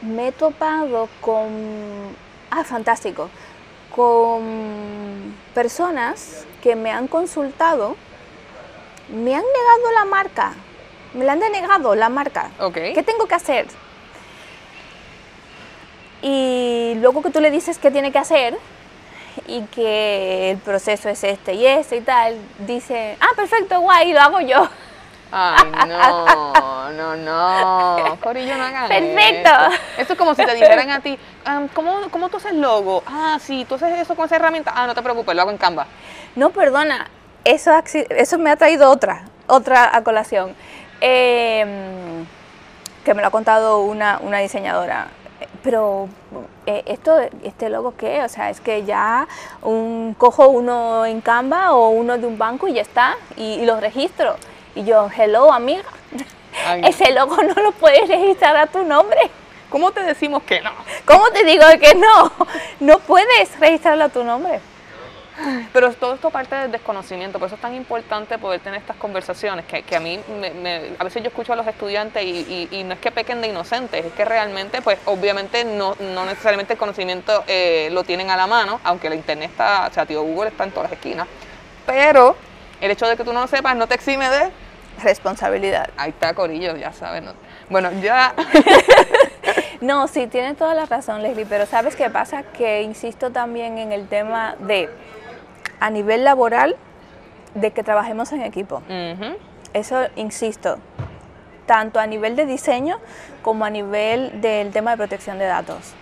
me 0.02 0.28
he 0.28 0.32
topado 0.32 1.08
con 1.20 2.16
ah, 2.50 2.64
fantástico, 2.64 3.28
con 3.94 5.34
personas 5.54 6.46
que 6.62 6.76
me 6.76 6.90
han 6.90 7.08
consultado, 7.08 7.96
me 9.08 9.34
han 9.34 9.42
negado 9.42 9.92
la 9.94 10.04
marca, 10.04 10.52
me 11.14 11.24
la 11.24 11.32
han 11.32 11.40
denegado 11.40 11.94
la 11.94 12.08
marca. 12.08 12.50
Ok. 12.60 12.74
¿Qué 12.74 13.02
tengo 13.04 13.26
que 13.26 13.34
hacer? 13.34 13.66
Y 16.22 16.94
luego 17.00 17.22
que 17.22 17.30
tú 17.30 17.40
le 17.40 17.50
dices 17.50 17.78
qué 17.78 17.90
tiene 17.90 18.10
que 18.10 18.18
hacer 18.18 18.56
y 19.46 19.62
que 19.66 20.52
el 20.52 20.58
proceso 20.58 21.08
es 21.08 21.22
este 21.22 21.54
y 21.54 21.66
este 21.66 21.98
y 21.98 22.00
tal, 22.00 22.36
dice, 22.66 23.16
ah, 23.20 23.34
perfecto, 23.36 23.80
guay, 23.80 24.12
lo 24.12 24.20
hago 24.20 24.40
yo. 24.40 24.68
Ay, 25.32 25.70
no, 25.88 26.90
no, 26.92 27.16
no. 27.16 28.18
Corillo, 28.22 28.56
no 28.56 28.64
hagan 28.64 28.88
Perfecto. 28.88 29.50
Esto. 29.50 29.82
Esto 29.98 30.12
es 30.12 30.18
como 30.18 30.34
si 30.34 30.44
te 30.44 30.54
dijeran 30.54 30.90
a 30.90 31.00
ti, 31.00 31.18
"Am, 31.44 31.68
¿cómo, 31.68 32.08
¿cómo 32.10 32.28
tú 32.28 32.36
haces 32.36 32.54
logo? 32.54 33.02
Ah, 33.06 33.38
sí, 33.40 33.64
tú 33.68 33.74
haces 33.74 33.98
eso 33.98 34.14
con 34.14 34.26
esa 34.26 34.36
herramienta. 34.36 34.72
Ah, 34.74 34.86
no 34.86 34.94
te 34.94 35.02
preocupes, 35.02 35.34
lo 35.34 35.42
hago 35.42 35.50
en 35.50 35.58
Canva. 35.58 35.86
No, 36.36 36.50
perdona, 36.50 37.08
eso, 37.44 37.72
eso 38.10 38.38
me 38.38 38.50
ha 38.50 38.56
traído 38.56 38.90
otra, 38.90 39.22
otra 39.46 39.94
a 39.96 40.02
colación, 40.04 40.54
eh, 41.00 42.24
que 43.04 43.14
me 43.14 43.22
lo 43.22 43.28
ha 43.28 43.30
contado 43.30 43.80
una, 43.80 44.18
una 44.22 44.38
diseñadora. 44.38 45.08
Pero, 45.62 46.08
eh, 46.66 46.82
¿esto, 46.86 47.18
¿este 47.42 47.68
logo 47.68 47.94
qué? 47.96 48.22
O 48.22 48.28
sea, 48.28 48.50
es 48.50 48.60
que 48.60 48.84
ya 48.84 49.26
un, 49.62 50.14
cojo 50.16 50.48
uno 50.48 51.04
en 51.04 51.20
Canva 51.20 51.72
o 51.72 51.88
uno 51.88 52.16
de 52.16 52.26
un 52.26 52.38
banco 52.38 52.68
y 52.68 52.74
ya 52.74 52.82
está, 52.82 53.16
y, 53.36 53.54
y 53.54 53.66
lo 53.66 53.80
registro. 53.80 54.36
Y 54.76 54.84
yo, 54.84 55.08
hello, 55.16 55.52
amiga, 55.52 55.82
Ay, 56.66 56.82
no. 56.82 56.88
ese 56.88 57.10
logo 57.12 57.36
no 57.42 57.54
lo 57.62 57.72
puedes 57.72 58.08
registrar 58.08 58.56
a 58.56 58.66
tu 58.66 58.84
nombre. 58.84 59.18
¿Cómo 59.70 59.90
te 59.90 60.00
decimos 60.04 60.42
que 60.44 60.60
no? 60.60 60.70
¿Cómo 61.04 61.28
te 61.30 61.44
digo 61.44 61.64
que 61.80 61.94
no? 61.96 62.32
No 62.80 62.98
puedes 63.00 63.58
registrarlo 63.58 64.04
a 64.04 64.08
tu 64.10 64.22
nombre. 64.22 64.60
Pero 65.72 65.92
todo 65.92 66.14
esto 66.14 66.30
parte 66.30 66.54
del 66.54 66.72
desconocimiento, 66.72 67.38
por 67.38 67.46
eso 67.46 67.56
es 67.56 67.60
tan 67.60 67.74
importante 67.74 68.38
poder 68.38 68.60
tener 68.60 68.80
estas 68.80 68.96
conversaciones, 68.96 69.66
que, 69.66 69.82
que 69.82 69.94
a 69.96 70.00
mí, 70.00 70.18
me- 70.40 70.50
me- 70.50 70.92
a 70.98 71.04
veces 71.04 71.22
yo 71.22 71.28
escucho 71.28 71.52
a 71.52 71.56
los 71.56 71.66
estudiantes 71.66 72.22
y, 72.24 72.28
y- 72.28 72.68
y 72.78 72.84
no 72.84 72.94
es 72.94 73.00
que 73.00 73.10
pequen 73.10 73.42
de 73.42 73.48
inocentes, 73.48 74.02
es 74.06 74.12
que 74.14 74.24
realmente, 74.24 74.80
pues 74.80 74.98
obviamente 75.04 75.64
no, 75.64 75.94
no 76.00 76.24
necesariamente 76.24 76.72
el 76.74 76.78
conocimiento 76.78 77.44
eh, 77.48 77.90
lo 77.92 78.02
tienen 78.04 78.30
a 78.30 78.36
la 78.38 78.46
mano, 78.46 78.80
aunque 78.84 79.10
la 79.10 79.14
internet 79.16 79.50
está, 79.50 79.88
o 79.90 79.92
sea, 79.92 80.06
tío 80.06 80.22
Google 80.22 80.48
está 80.48 80.64
en 80.64 80.70
todas 80.70 80.90
las 80.90 80.98
esquinas, 80.98 81.26
pero 81.84 82.34
el 82.80 82.90
hecho 82.90 83.06
de 83.06 83.16
que 83.18 83.24
tú 83.24 83.34
no 83.34 83.40
lo 83.40 83.46
sepas 83.46 83.76
no 83.76 83.86
te 83.86 83.94
exime 83.94 84.30
de... 84.30 84.50
Responsabilidad. 85.02 85.90
Ahí 85.96 86.10
está 86.10 86.34
Corillo, 86.34 86.76
ya 86.76 86.92
sabes. 86.92 87.22
¿no? 87.22 87.32
Bueno, 87.68 87.90
ya... 88.00 88.34
No, 89.80 90.08
sí, 90.08 90.26
tienes 90.26 90.56
toda 90.56 90.74
la 90.74 90.86
razón, 90.86 91.22
Leslie, 91.22 91.46
pero 91.46 91.66
¿sabes 91.66 91.96
qué 91.96 92.08
pasa? 92.08 92.42
Que 92.42 92.82
insisto 92.82 93.30
también 93.30 93.78
en 93.78 93.92
el 93.92 94.08
tema 94.08 94.56
de, 94.58 94.88
a 95.80 95.90
nivel 95.90 96.24
laboral, 96.24 96.76
de 97.54 97.70
que 97.70 97.82
trabajemos 97.82 98.32
en 98.32 98.42
equipo. 98.42 98.82
Eso, 99.72 100.06
insisto, 100.16 100.78
tanto 101.66 102.00
a 102.00 102.06
nivel 102.06 102.36
de 102.36 102.46
diseño 102.46 102.98
como 103.42 103.64
a 103.64 103.70
nivel 103.70 104.40
del 104.40 104.72
tema 104.72 104.92
de 104.92 104.96
protección 104.96 105.38
de 105.38 105.44
datos. 105.44 105.94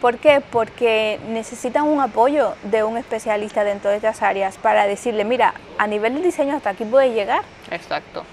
¿Por 0.00 0.16
qué? 0.18 0.40
Porque 0.40 1.20
necesitan 1.28 1.84
un 1.84 2.00
apoyo 2.00 2.54
de 2.62 2.82
un 2.84 2.96
especialista 2.96 3.64
dentro 3.64 3.90
de 3.90 3.96
estas 3.96 4.22
áreas 4.22 4.56
para 4.56 4.86
decirle, 4.86 5.24
mira, 5.24 5.52
a 5.78 5.86
nivel 5.86 6.14
de 6.14 6.22
diseño 6.22 6.56
hasta 6.56 6.70
aquí 6.70 6.84
puedes 6.84 7.14
llegar. 7.14 7.42
Exacto. 7.70 8.24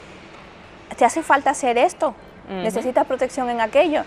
te 0.97 1.05
hace 1.05 1.21
falta 1.21 1.51
hacer 1.51 1.77
esto, 1.77 2.15
necesitas 2.49 3.05
protección 3.05 3.49
en 3.51 3.61
aquello. 3.61 4.03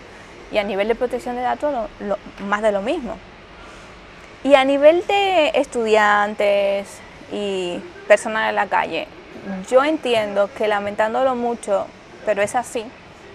Y 0.51 0.57
a 0.57 0.63
nivel 0.63 0.89
de 0.89 0.95
protección 0.95 1.35
de 1.37 1.41
datos, 1.41 1.71
lo- 1.71 2.07
lo- 2.07 2.17
más 2.47 2.61
de 2.61 2.73
lo 2.73 2.81
mismo. 2.81 3.15
Y 4.43 4.55
a 4.55 4.65
nivel 4.65 5.05
de 5.07 5.51
estudiantes 5.55 6.87
y 7.31 7.79
personas 8.09 8.47
de 8.47 8.53
la 8.53 8.65
calle, 8.67 9.07
yo 9.69 9.83
entiendo 9.85 10.49
que 10.57 10.67
lamentándolo 10.67 11.35
mucho, 11.35 11.85
pero 12.25 12.41
es 12.41 12.55
así, 12.55 12.83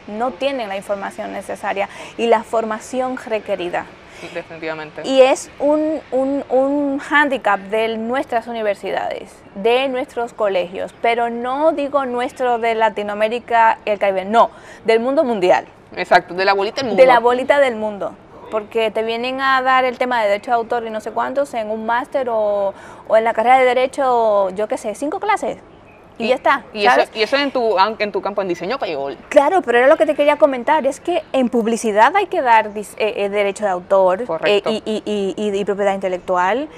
no 0.09 0.33
tienen 0.33 0.69
la 0.69 0.77
información 0.77 1.33
necesaria 1.33 1.89
y 2.19 2.27
la 2.27 2.43
formación 2.43 3.17
requerida. 3.17 3.87
Definitivamente. 4.35 5.03
Y 5.05 5.21
es 5.21 5.51
un, 5.59 6.01
un, 6.11 6.45
un 6.49 6.99
hándicap 6.99 7.61
de 7.61 7.97
nuestras 7.99 8.47
universidades, 8.47 9.35
de 9.55 9.89
nuestros 9.89 10.33
colegios, 10.33 10.95
pero 11.03 11.31
no 11.31 11.73
digo 11.73 12.07
nuestro 12.07 12.59
de 12.59 12.75
Latinoamérica 12.75 13.79
y 13.85 13.91
el 13.91 13.99
Caribe, 13.99 14.25
no, 14.25 14.51
del 14.85 15.01
mundo 15.01 15.25
mundial, 15.25 15.67
Exacto, 15.95 16.35
de 16.35 16.45
la 16.45 16.53
bolita 16.55 16.77
del 16.83 16.87
mundo. 16.89 17.01
de 17.03 17.07
la 17.07 17.21
bolita 17.21 17.59
del 17.61 17.77
mundo. 17.77 18.15
Porque 18.51 18.93
te 18.93 19.03
vienen 19.03 19.41
a 19.41 19.61
dar 19.61 19.85
el 19.85 19.99
tema 19.99 20.23
de 20.23 20.29
derecho 20.29 20.53
de 20.53 20.57
autor 20.57 20.87
y 20.87 20.91
no 20.91 21.01
sé 21.01 21.11
cuántos 21.11 21.53
en 21.55 21.69
un 21.69 21.85
máster 21.85 22.29
o, 22.31 22.75
o 23.09 23.17
en 23.17 23.25
la 23.25 23.35
carrera 23.35 23.59
de 23.59 23.65
derecho, 23.65 24.51
yo 24.51 24.69
qué 24.69 24.79
sé, 24.79 24.95
cinco 24.95 25.19
clases. 25.19 25.59
Y, 26.19 26.29
ya 26.29 26.35
está. 26.37 26.65
Y 26.73 26.87
eso, 26.87 27.01
y 27.15 27.23
eso 27.23 27.37
en 27.37 27.51
tu, 27.51 27.77
en 27.99 28.13
tu 28.13 28.23
campo 28.23 28.41
en 28.41 28.49
diseño 28.49 28.79
peor. 28.79 29.17
Claro, 29.29 29.61
pero 29.63 29.79
era 29.79 29.87
lo 29.87 29.97
que 29.97 30.07
te 30.07 30.15
quería 30.15 30.37
comentar, 30.37 30.87
es 30.87 30.99
que 31.01 31.23
en 31.33 31.49
publicidad 31.51 32.15
hay 32.17 32.27
que 32.27 32.41
dar 32.41 32.71
eh, 32.75 32.85
eh, 32.97 33.29
derecho 33.29 33.65
de 33.65 33.71
autor 33.71 34.25
eh, 34.45 34.63
y, 34.65 35.65
propiedad 35.65 35.95
intelectual 35.95 36.69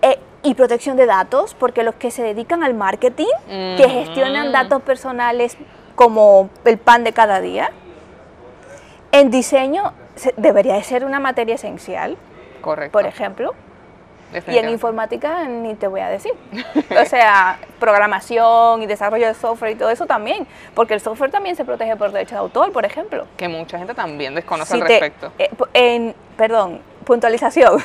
eh, 0.00 0.18
y 0.42 0.54
protección 0.54 0.96
de 0.96 1.04
datos, 1.04 1.54
porque 1.54 1.82
los 1.82 1.94
que 1.96 2.10
se 2.10 2.22
dedican 2.22 2.62
al 2.64 2.72
marketing, 2.72 3.26
que 3.46 3.84
Ujú. 3.84 3.98
gestionan 3.98 4.50
datos 4.52 4.80
personales 4.82 5.58
como 5.94 6.48
el 6.64 6.78
pan 6.78 7.04
de 7.04 7.12
cada 7.12 7.40
día, 7.42 7.70
en 9.12 9.30
diseño 9.30 9.92
se- 10.14 10.32
debería 10.38 10.74
de 10.74 10.82
ser 10.84 11.04
una 11.04 11.20
materia 11.20 11.56
esencial, 11.56 12.16
Correcto. 12.62 12.92
por 12.92 13.06
ejemplo. 13.06 13.54
Y 14.48 14.58
en 14.58 14.68
informática 14.68 15.44
ni 15.44 15.74
te 15.74 15.86
voy 15.88 16.00
a 16.00 16.08
decir. 16.08 16.32
O 17.00 17.04
sea, 17.04 17.58
programación 17.80 18.82
y 18.82 18.86
desarrollo 18.86 19.26
de 19.26 19.34
software 19.34 19.72
y 19.72 19.74
todo 19.74 19.90
eso 19.90 20.06
también. 20.06 20.46
Porque 20.74 20.94
el 20.94 21.00
software 21.00 21.30
también 21.30 21.56
se 21.56 21.64
protege 21.64 21.96
por 21.96 22.12
derecho 22.12 22.34
de 22.36 22.40
autor, 22.40 22.72
por 22.72 22.84
ejemplo. 22.84 23.26
Que 23.36 23.48
mucha 23.48 23.78
gente 23.78 23.94
también 23.94 24.34
desconoce 24.34 24.74
Si 24.74 24.80
al 24.80 24.86
te- 24.86 25.00
respecto. 25.00 25.32
eh, 25.38 25.50
en, 25.74 26.14
perdón, 26.36 26.80
puntualización. 27.04 27.82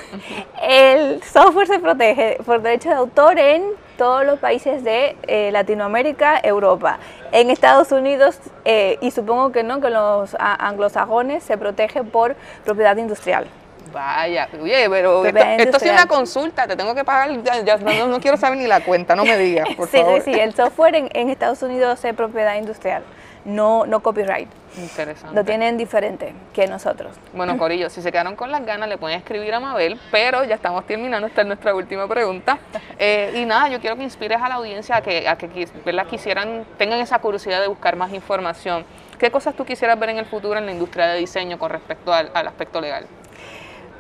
El 0.62 1.22
software 1.24 1.68
se 1.68 1.80
protege 1.80 2.38
por 2.46 2.62
derecho 2.62 2.90
de 2.90 2.96
autor 2.96 3.40
en 3.40 3.64
todos 3.98 4.26
los 4.26 4.40
países 4.40 4.84
de 4.84 5.16
eh, 5.28 5.52
Latinoamérica, 5.52 6.40
Europa. 6.44 7.00
En 7.32 7.50
Estados 7.50 7.92
Unidos, 7.92 8.38
eh, 8.66 8.98
y 9.02 9.12
supongo 9.12 9.52
que 9.52 9.64
no, 9.64 9.80
que 9.82 9.90
los 9.90 10.36
anglosajones 10.40 11.44
se 11.44 11.58
protege 11.58 12.04
por 12.04 12.36
propiedad 12.66 12.98
industrial. 12.98 13.48
Vaya, 13.96 14.50
oye, 14.62 14.90
pero 14.90 15.26
esto, 15.26 15.40
esto 15.40 15.80
sí 15.80 15.86
es 15.86 15.94
una 15.94 16.06
consulta, 16.06 16.68
te 16.68 16.76
tengo 16.76 16.94
que 16.94 17.06
pagar, 17.06 17.32
ya, 17.44 17.62
ya, 17.62 17.78
no, 17.78 18.08
no 18.08 18.20
quiero 18.20 18.36
saber 18.36 18.58
ni 18.58 18.68
la 18.68 18.82
cuenta, 18.82 19.16
no 19.16 19.24
me 19.24 19.38
digas, 19.38 19.70
por 19.78 19.88
sí, 19.92 20.00
favor. 20.00 20.22
sí, 20.22 20.34
sí, 20.34 20.38
el 20.38 20.54
software 20.54 20.96
en, 20.96 21.10
en 21.14 21.30
Estados 21.30 21.64
Unidos 21.64 22.04
es 22.04 22.14
propiedad 22.14 22.58
industrial, 22.58 23.04
no, 23.46 23.86
no 23.86 24.02
copyright. 24.02 24.50
Interesante. 24.78 25.34
Lo 25.34 25.46
tienen 25.46 25.78
diferente 25.78 26.34
que 26.52 26.68
nosotros. 26.68 27.16
Bueno, 27.32 27.58
Corillo, 27.58 27.90
si 27.90 28.02
se 28.02 28.12
quedaron 28.12 28.36
con 28.36 28.52
las 28.52 28.66
ganas, 28.66 28.90
le 28.90 28.98
pueden 28.98 29.18
escribir 29.18 29.54
a 29.54 29.62
Mabel, 29.62 29.98
pero 30.12 30.44
ya 30.44 30.56
estamos 30.56 30.86
terminando, 30.86 31.28
esta 31.28 31.40
es 31.44 31.48
nuestra 31.48 31.74
última 31.74 32.06
pregunta. 32.06 32.60
Eh, 33.00 33.32
y 33.36 33.46
nada, 33.46 33.70
yo 33.70 33.80
quiero 33.80 33.96
que 33.96 34.04
inspires 34.04 34.42
a 34.42 34.50
la 34.50 34.56
audiencia 34.56 34.98
a 34.98 35.02
que, 35.02 35.26
a 35.26 35.38
que 35.38 35.70
¿verdad? 35.86 36.06
quisieran, 36.08 36.66
tengan 36.78 37.00
esa 37.00 37.20
curiosidad 37.20 37.62
de 37.62 37.70
buscar 37.70 37.96
más 37.96 38.12
información. 38.12 38.84
¿Qué 39.18 39.32
cosas 39.32 39.56
tú 39.56 39.64
quisieras 39.64 39.98
ver 39.98 40.10
en 40.10 40.18
el 40.18 40.26
futuro 40.26 40.60
en 40.60 40.66
la 40.66 40.74
industria 40.74 41.08
de 41.08 41.18
diseño 41.20 41.58
con 41.58 41.70
respecto 41.72 42.14
al, 42.14 42.30
al 42.34 42.46
aspecto 42.50 42.82
legal? 42.82 43.06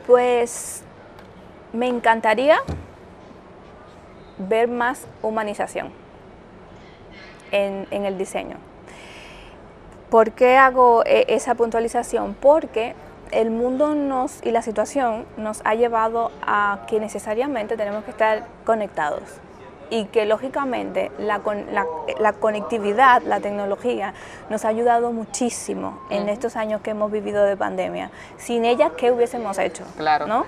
Pues 0.07 0.83
me 1.73 1.87
encantaría 1.87 2.57
ver 4.37 4.67
más 4.67 5.07
humanización 5.21 5.91
en, 7.51 7.87
el 7.91 8.17
diseño. 8.17 8.57
¿Por 10.09 10.31
qué 10.31 10.57
hago 10.57 11.03
eh, 11.05 11.25
esa 11.29 11.55
puntualización? 11.55 12.35
Porque 12.35 12.93
el 13.31 13.49
mundo 13.49 13.95
nos 13.95 14.45
y 14.45 14.51
la 14.51 14.61
situación 14.61 15.25
nos 15.37 15.61
ha 15.65 15.73
llevado 15.73 16.31
a 16.45 16.85
que 16.87 16.99
necesariamente 16.99 17.75
tenemos 17.75 18.03
que 18.03 18.11
estar 18.11 18.45
conectados 18.65 19.23
y 19.89 20.05
que 20.05 20.25
lógicamente 20.25 21.11
la, 21.19 21.39
con- 21.39 21.73
la- 21.73 21.85
la 22.19 22.33
conectividad, 22.33 23.21
la 23.23 23.39
tecnología 23.39 24.13
nos 24.49 24.65
ha 24.65 24.69
ayudado 24.69 25.11
muchísimo 25.11 25.99
en 26.09 26.27
estos 26.29 26.55
años 26.55 26.81
que 26.81 26.91
hemos 26.91 27.11
vivido 27.11 27.43
de 27.43 27.55
pandemia. 27.57 28.09
Sin 28.37 28.65
ella, 28.65 28.91
¿qué 28.97 29.11
hubiésemos 29.11 29.57
hecho? 29.57 29.83
Claro. 29.97 30.27
¿No? 30.27 30.45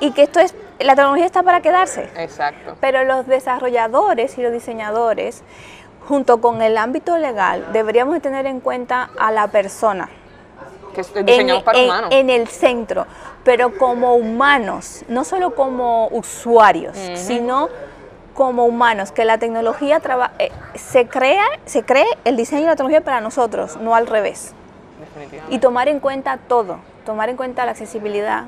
Y 0.00 0.10
que 0.12 0.22
esto 0.24 0.40
es, 0.40 0.54
la 0.80 0.94
tecnología 0.96 1.26
está 1.26 1.42
para 1.42 1.60
quedarse. 1.60 2.08
Exacto. 2.16 2.76
Pero 2.80 3.04
los 3.04 3.26
desarrolladores 3.26 4.36
y 4.38 4.42
los 4.42 4.52
diseñadores, 4.52 5.42
junto 6.08 6.40
con 6.40 6.62
el 6.62 6.76
ámbito 6.78 7.16
legal, 7.18 7.66
deberíamos 7.72 8.14
de 8.14 8.20
tener 8.20 8.46
en 8.46 8.60
cuenta 8.60 9.10
a 9.18 9.30
la 9.30 9.46
persona 9.48 10.08
Que 10.94 11.02
en, 11.40 11.62
para 11.62 11.78
en- 11.78 11.84
humanos. 11.84 12.10
en 12.12 12.30
el 12.30 12.48
centro, 12.48 13.06
pero 13.44 13.76
como 13.78 14.14
humanos, 14.16 15.04
no 15.08 15.24
solo 15.24 15.54
como 15.54 16.08
usuarios, 16.08 16.96
sino 17.14 17.68
como 18.34 18.64
humanos, 18.66 19.12
que 19.12 19.24
la 19.24 19.38
tecnología 19.38 20.00
traba- 20.00 20.32
eh, 20.38 20.50
se 20.74 21.06
crea, 21.06 21.44
se 21.64 21.84
cree 21.84 22.06
el 22.24 22.36
diseño 22.36 22.62
y 22.62 22.66
la 22.66 22.76
tecnología 22.76 23.00
para 23.02 23.20
nosotros, 23.20 23.76
no 23.76 23.94
al 23.94 24.06
revés. 24.06 24.54
Y 25.50 25.58
tomar 25.60 25.88
en 25.88 26.00
cuenta 26.00 26.36
todo, 26.36 26.78
tomar 27.06 27.28
en 27.28 27.36
cuenta 27.36 27.64
la 27.64 27.70
accesibilidad, 27.72 28.44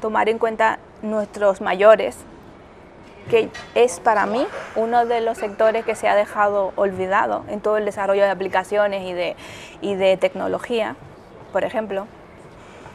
tomar 0.00 0.28
en 0.28 0.38
cuenta 0.38 0.78
nuestros 1.02 1.60
mayores, 1.60 2.16
que 3.30 3.50
es 3.74 4.00
para 4.00 4.26
mí 4.26 4.46
uno 4.74 5.04
de 5.06 5.20
los 5.20 5.38
sectores 5.38 5.84
que 5.84 5.94
se 5.94 6.08
ha 6.08 6.14
dejado 6.16 6.72
olvidado 6.76 7.44
en 7.48 7.60
todo 7.60 7.76
el 7.76 7.84
desarrollo 7.84 8.22
de 8.22 8.30
aplicaciones 8.30 9.02
y 9.02 9.12
de, 9.12 9.36
y 9.80 9.94
de 9.94 10.16
tecnología, 10.16 10.96
por 11.52 11.62
ejemplo, 11.64 12.06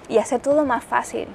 y 0.09 0.17
hacer 0.17 0.41
todo 0.41 0.65
más 0.65 0.83
fácil. 0.83 1.27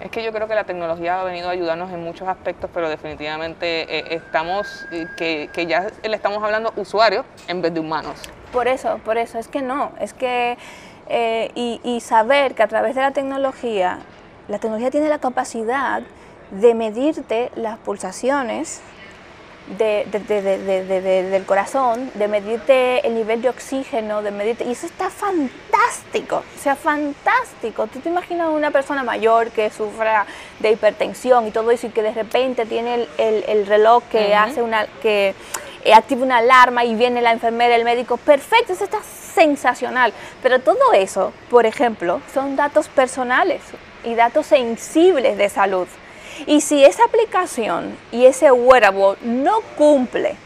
Es 0.00 0.12
que 0.12 0.22
yo 0.22 0.32
creo 0.32 0.46
que 0.46 0.54
la 0.54 0.64
tecnología 0.64 1.20
ha 1.20 1.24
venido 1.24 1.48
a 1.48 1.52
ayudarnos 1.52 1.90
en 1.90 2.02
muchos 2.02 2.28
aspectos, 2.28 2.70
pero 2.72 2.88
definitivamente 2.88 3.98
eh, 3.98 4.04
estamos, 4.10 4.86
eh, 4.92 5.06
que, 5.16 5.66
ya 5.66 5.88
le 6.02 6.14
estamos 6.14 6.42
hablando 6.42 6.72
usuarios 6.76 7.26
en 7.48 7.62
vez 7.62 7.74
de 7.74 7.80
humanos. 7.80 8.16
Por 8.52 8.68
eso, 8.68 9.00
por 9.04 9.18
eso, 9.18 9.38
es 9.38 9.48
que 9.48 9.60
no, 9.60 9.92
es 10.00 10.14
que, 10.14 10.56
eh, 11.08 11.50
y 11.54 12.00
saber 12.00 12.54
que 12.54 12.62
a 12.62 12.68
través 12.68 12.94
de 12.94 13.00
la 13.00 13.10
tecnología, 13.10 13.98
la 14.46 14.58
tecnología 14.58 14.90
tiene 14.90 15.08
la 15.08 15.18
capacidad 15.18 16.02
de 16.52 16.74
medirte 16.74 17.50
las 17.56 17.78
pulsaciones 17.78 18.80
de- 19.76 20.06
de- 20.10 20.18
de- 20.20 20.42
de- 20.42 20.58
de- 20.58 20.84
de- 20.84 21.00
de- 21.00 21.22
del 21.24 21.44
corazón, 21.44 22.10
de 22.14 22.28
medirte 22.28 23.06
el 23.06 23.14
nivel 23.14 23.42
de 23.42 23.48
oxígeno, 23.50 24.22
de 24.22 24.30
medirte, 24.30 24.64
y 24.64 24.72
eso 24.72 24.86
está 24.86 25.10
fantástico, 25.10 26.36
o 26.56 26.60
sea, 26.62 26.74
fantástico. 26.76 27.86
¿Tú 27.86 28.00
te 28.00 28.08
imaginas 28.08 28.48
una 28.50 28.70
persona 28.70 29.02
mayor 29.02 29.50
que 29.50 29.70
sufra 29.70 30.26
de 30.60 30.72
hipertensión 30.72 31.46
y 31.46 31.50
todo 31.50 31.70
eso 31.70 31.86
y 31.86 31.90
que 31.90 32.02
de 32.02 32.12
repente 32.12 32.64
tiene 32.66 32.94
el, 32.94 33.08
el- 33.18 33.44
el 33.48 33.66
reloj 33.66 34.02
que 34.10 34.34
hace 34.34 34.62
una, 34.62 34.86
que 35.02 35.34
eh, 35.84 35.94
activa 35.94 36.24
una 36.24 36.38
alarma 36.38 36.84
y 36.84 36.94
viene 36.94 37.20
la 37.22 37.32
enfermera, 37.32 37.74
el 37.76 37.84
médico, 37.84 38.16
perfecto, 38.16 38.72
eso 38.72 38.84
está 38.84 38.98
sensacional. 39.02 40.12
Pero 40.42 40.60
todo 40.60 40.92
eso, 40.92 41.32
por 41.50 41.66
ejemplo, 41.66 42.20
son 42.34 42.56
datos 42.56 42.88
personales 42.88 43.60
y 44.04 44.14
datos 44.14 44.46
sensibles 44.46 45.36
de 45.38 45.48
salud. 45.48 45.86
Y 46.46 46.60
si 46.60 46.84
esa 46.84 47.04
aplicación 47.04 47.96
y 48.12 48.26
ese 48.26 48.50
wearable 48.52 49.16
no 49.22 49.60
cumple 49.76 50.36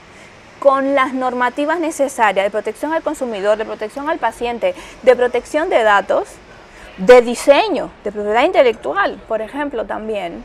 con 0.59 0.95
las 0.95 1.13
normativas 1.13 1.81
necesarias 1.81 2.45
de 2.45 2.51
protección 2.51 2.93
al 2.93 3.03
consumidor, 3.03 3.59
de 3.59 3.65
protección 3.65 4.09
al 4.09 4.19
paciente, 4.19 4.75
de 5.03 5.17
protección 5.17 5.69
de 5.69 5.83
datos, 5.83 6.29
de 6.99 7.21
diseño, 7.23 7.91
de 8.05 8.13
propiedad 8.13 8.45
intelectual, 8.45 9.21
por 9.27 9.41
ejemplo, 9.41 9.85
también, 9.85 10.45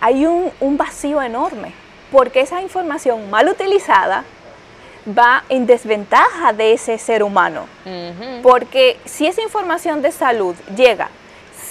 hay 0.00 0.24
un, 0.26 0.50
un 0.60 0.76
vacío 0.76 1.20
enorme, 1.20 1.72
porque 2.10 2.40
esa 2.40 2.62
información 2.62 3.28
mal 3.30 3.48
utilizada 3.48 4.24
va 5.06 5.44
en 5.48 5.66
desventaja 5.66 6.52
de 6.52 6.72
ese 6.72 6.98
ser 6.98 7.22
humano. 7.22 7.66
Porque 8.42 8.98
si 9.04 9.26
esa 9.26 9.42
información 9.42 10.02
de 10.02 10.12
salud 10.12 10.54
llega 10.76 11.08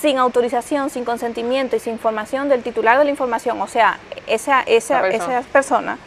sin 0.06 0.20
autorización, 0.20 0.92
sin 0.92 1.04
consentimiento 1.04 1.76
y 1.76 1.80
sin 1.80 1.94
información 1.94 2.48
del 2.48 2.62
titular 2.62 3.00
de 3.00 3.06
la 3.06 3.10
información, 3.10 3.60
o 3.60 3.66
sea, 3.68 3.98
esa, 4.28 4.62
esa, 4.62 5.02
persona. 5.02 5.40
esa 5.40 5.50
persona, 5.50 5.98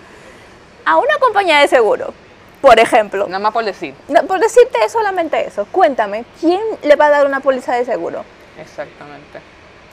a 0.85 0.99
una 0.99 1.19
compañía 1.19 1.59
de 1.59 1.67
seguro, 1.67 2.15
por 2.61 2.79
ejemplo, 2.79 3.27
Nada 3.27 3.41
más 3.41 3.53
por 3.53 3.65
decir. 3.65 3.97
no, 4.07 4.23
por 4.23 4.39
decirte 4.39 4.89
solamente 4.89 5.45
eso, 5.45 5.67
cuéntame, 5.73 6.25
¿quién 6.39 6.61
le 6.83 6.95
va 6.95 7.07
a 7.07 7.11
dar 7.11 7.27
una 7.27 7.41
póliza 7.41 7.75
de 7.75 7.85
seguro? 7.85 8.25
Exactamente. 8.57 9.41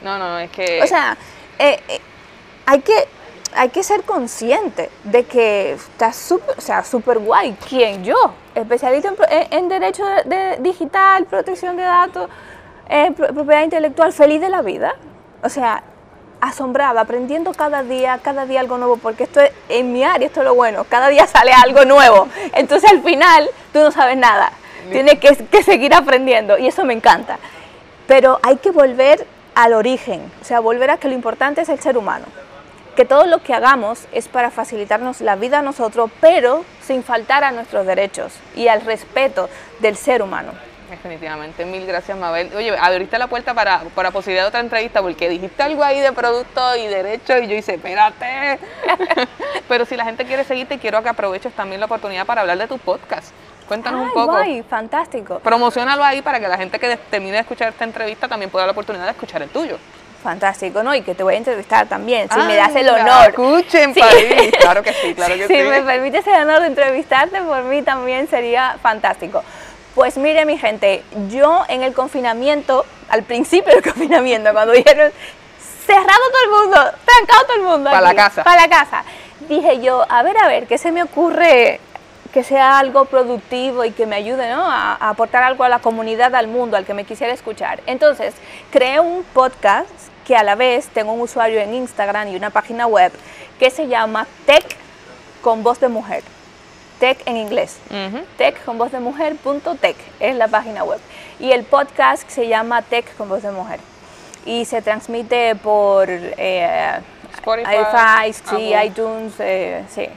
No, 0.02 0.18
no, 0.18 0.38
es 0.38 0.52
que... 0.52 0.80
O 0.84 0.86
sea, 0.86 1.16
eh, 1.58 1.80
eh, 1.88 2.00
hay, 2.66 2.82
que, 2.82 3.08
hay 3.56 3.70
que 3.70 3.82
ser 3.82 4.04
consciente 4.04 4.88
de 5.02 5.24
que 5.24 5.72
está 5.72 6.12
súper 6.12 6.56
o 6.56 6.60
sea, 6.60 6.84
súper 6.84 7.18
guay. 7.18 7.56
¿Quién? 7.68 8.04
Yo, 8.04 8.14
especialista 8.54 9.08
en, 9.08 9.16
en- 9.30 9.52
en 9.52 9.68
derecho 9.68 10.04
de, 10.06 10.22
de 10.36 10.56
digital, 10.60 11.24
protección 11.24 11.76
de 11.76 11.82
datos, 11.82 12.30
eh, 12.88 13.12
pro- 13.16 13.28
propiedad 13.28 13.62
intelectual, 13.62 14.12
feliz 14.12 14.40
de 14.40 14.48
la 14.48 14.62
vida. 14.62 14.94
O 15.42 15.48
sea, 15.48 15.82
asombrada, 16.40 17.00
aprendiendo 17.00 17.52
cada 17.52 17.82
día, 17.82 18.20
cada 18.22 18.46
día 18.46 18.60
algo 18.60 18.78
nuevo, 18.78 18.96
porque 18.98 19.24
esto 19.24 19.40
es, 19.40 19.50
en 19.68 19.92
mi 19.92 20.04
área 20.04 20.26
esto 20.26 20.40
es 20.40 20.44
lo 20.46 20.54
bueno, 20.54 20.84
cada 20.84 21.08
día 21.08 21.26
sale 21.26 21.52
algo 21.52 21.84
nuevo. 21.84 22.28
Entonces 22.54 22.90
al 22.90 23.02
final 23.02 23.48
tú 23.72 23.80
no 23.80 23.90
sabes 23.90 24.16
nada, 24.16 24.52
tienes 24.90 25.18
que, 25.18 25.34
que 25.46 25.62
seguir 25.62 25.94
aprendiendo 25.94 26.58
y 26.58 26.66
eso 26.66 26.84
me 26.84 26.92
encanta. 26.94 27.38
Pero 28.06 28.38
hay 28.42 28.56
que 28.56 28.70
volver 28.70 29.26
al 29.54 29.72
origen, 29.72 30.30
o 30.40 30.44
sea, 30.44 30.60
volver 30.60 30.90
a 30.90 30.98
que 30.98 31.08
lo 31.08 31.14
importante 31.14 31.62
es 31.62 31.68
el 31.68 31.80
ser 31.80 31.96
humano. 31.96 32.26
Que 32.94 33.04
todo 33.04 33.26
lo 33.26 33.42
que 33.42 33.52
hagamos 33.52 34.06
es 34.12 34.28
para 34.28 34.50
facilitarnos 34.50 35.20
la 35.20 35.36
vida 35.36 35.58
a 35.58 35.62
nosotros, 35.62 36.10
pero 36.20 36.64
sin 36.82 37.02
faltar 37.02 37.44
a 37.44 37.52
nuestros 37.52 37.86
derechos 37.86 38.32
y 38.54 38.68
al 38.68 38.80
respeto 38.82 39.48
del 39.80 39.96
ser 39.96 40.22
humano. 40.22 40.52
Definitivamente, 40.90 41.64
mil 41.64 41.84
gracias 41.86 42.16
Mabel. 42.16 42.50
Oye, 42.56 42.76
abriste 42.78 43.18
la 43.18 43.26
puerta 43.26 43.54
para, 43.54 43.80
para 43.94 44.10
posibilidad 44.12 44.44
de 44.44 44.48
otra 44.48 44.60
entrevista 44.60 45.02
porque 45.02 45.28
dijiste 45.28 45.62
algo 45.62 45.82
ahí 45.82 46.00
de 46.00 46.12
producto 46.12 46.76
y 46.76 46.86
derecho 46.86 47.36
y 47.38 47.48
yo 47.48 47.56
hice, 47.56 47.74
espérate. 47.74 48.58
Pero 49.68 49.84
si 49.84 49.96
la 49.96 50.04
gente 50.04 50.24
quiere 50.24 50.44
seguirte, 50.44 50.78
quiero 50.78 51.02
que 51.02 51.08
aproveches 51.08 51.52
también 51.54 51.80
la 51.80 51.86
oportunidad 51.86 52.24
para 52.24 52.42
hablar 52.42 52.58
de 52.58 52.68
tu 52.68 52.78
podcast. 52.78 53.32
Cuéntanos 53.66 54.02
un 54.02 54.12
poco. 54.12 54.26
guay, 54.32 54.62
fantástico. 54.62 55.40
Promocionalo 55.40 56.04
ahí 56.04 56.22
para 56.22 56.38
que 56.38 56.46
la 56.46 56.56
gente 56.56 56.78
que 56.78 56.96
termine 56.96 57.32
de 57.32 57.40
escuchar 57.40 57.68
esta 57.70 57.82
entrevista 57.82 58.28
también 58.28 58.48
pueda 58.48 58.64
la 58.64 58.70
oportunidad 58.72 59.04
de 59.06 59.10
escuchar 59.10 59.42
el 59.42 59.48
tuyo. 59.48 59.76
Fantástico, 60.22 60.82
¿no? 60.82 60.94
Y 60.94 61.02
que 61.02 61.14
te 61.14 61.22
voy 61.22 61.34
a 61.34 61.38
entrevistar 61.38 61.86
también, 61.86 62.28
si 62.28 62.38
me 62.40 62.54
Ah, 62.54 62.68
das 62.68 62.76
el 62.76 62.88
honor. 62.88 63.28
Escuchen, 63.28 63.92
Sí. 63.94 64.00
país. 64.00 64.52
Claro 64.60 64.82
que 64.82 64.92
sí, 64.92 65.14
claro 65.14 65.34
que 65.36 65.46
si 65.48 65.54
sí. 65.54 65.62
me 65.62 65.82
permites 65.82 66.26
el 66.28 66.42
honor 66.42 66.60
de 66.60 66.66
entrevistarte, 66.68 67.40
por 67.42 67.62
mí 67.64 67.82
también 67.82 68.28
sería 68.28 68.76
fantástico. 68.82 69.42
Pues 69.96 70.18
mire, 70.18 70.44
mi 70.44 70.58
gente, 70.58 71.02
yo 71.30 71.64
en 71.68 71.82
el 71.82 71.94
confinamiento, 71.94 72.84
al 73.08 73.22
principio 73.22 73.72
del 73.72 73.82
confinamiento, 73.92 74.52
cuando 74.52 74.74
dijeron 74.74 75.10
cerrado 75.86 76.20
todo 76.30 76.44
el 76.44 76.50
mundo, 76.50 76.76
trancado 77.06 77.46
todo 77.46 77.56
el 77.56 77.62
mundo. 77.62 77.90
Pa' 77.90 78.02
la 78.02 78.14
casa. 78.14 78.44
Para 78.44 78.60
la 78.60 78.68
casa. 78.68 79.04
Dije 79.48 79.80
yo, 79.80 80.04
a 80.06 80.22
ver, 80.22 80.36
a 80.36 80.48
ver, 80.48 80.66
¿qué 80.66 80.76
se 80.76 80.92
me 80.92 81.02
ocurre 81.02 81.80
que 82.30 82.44
sea 82.44 82.78
algo 82.78 83.06
productivo 83.06 83.86
y 83.86 83.90
que 83.90 84.04
me 84.04 84.16
ayude 84.16 84.50
¿no? 84.50 84.70
a, 84.70 84.96
a 85.00 85.08
aportar 85.08 85.42
algo 85.42 85.64
a 85.64 85.70
la 85.70 85.78
comunidad, 85.78 86.34
al 86.34 86.48
mundo, 86.48 86.76
al 86.76 86.84
que 86.84 86.92
me 86.92 87.04
quisiera 87.04 87.32
escuchar? 87.32 87.80
Entonces, 87.86 88.34
creé 88.70 89.00
un 89.00 89.24
podcast 89.32 89.88
que 90.26 90.36
a 90.36 90.42
la 90.42 90.56
vez 90.56 90.88
tengo 90.88 91.14
un 91.14 91.22
usuario 91.22 91.58
en 91.58 91.72
Instagram 91.72 92.28
y 92.28 92.36
una 92.36 92.50
página 92.50 92.86
web 92.86 93.12
que 93.58 93.70
se 93.70 93.88
llama 93.88 94.26
Tech 94.44 94.76
con 95.40 95.62
voz 95.62 95.80
de 95.80 95.88
mujer. 95.88 96.22
Tech 96.98 97.18
en 97.26 97.36
inglés. 97.36 97.78
Ujú. 97.90 98.24
Tech 98.38 98.64
con 98.64 98.78
voz 98.78 98.92
de 98.92 99.00
mujer 99.00 99.36
punto 99.36 99.74
tech 99.74 99.96
es 100.20 100.34
la 100.36 100.48
página 100.48 100.84
web. 100.84 101.00
Y 101.38 101.52
el 101.52 101.64
podcast 101.64 102.28
se 102.28 102.48
llama 102.48 102.82
Tech 102.82 103.16
con 103.16 103.28
voz 103.28 103.42
de 103.42 103.50
mujer. 103.50 103.80
Y 104.44 104.64
se 104.64 104.80
transmite 104.80 105.56
por 105.56 106.08
eh, 106.08 107.00
Spotify, 107.34 108.32
sí, 108.32 108.72
iTunes, 108.84 109.34
eh, 109.38 109.84
sí. 109.90 110.08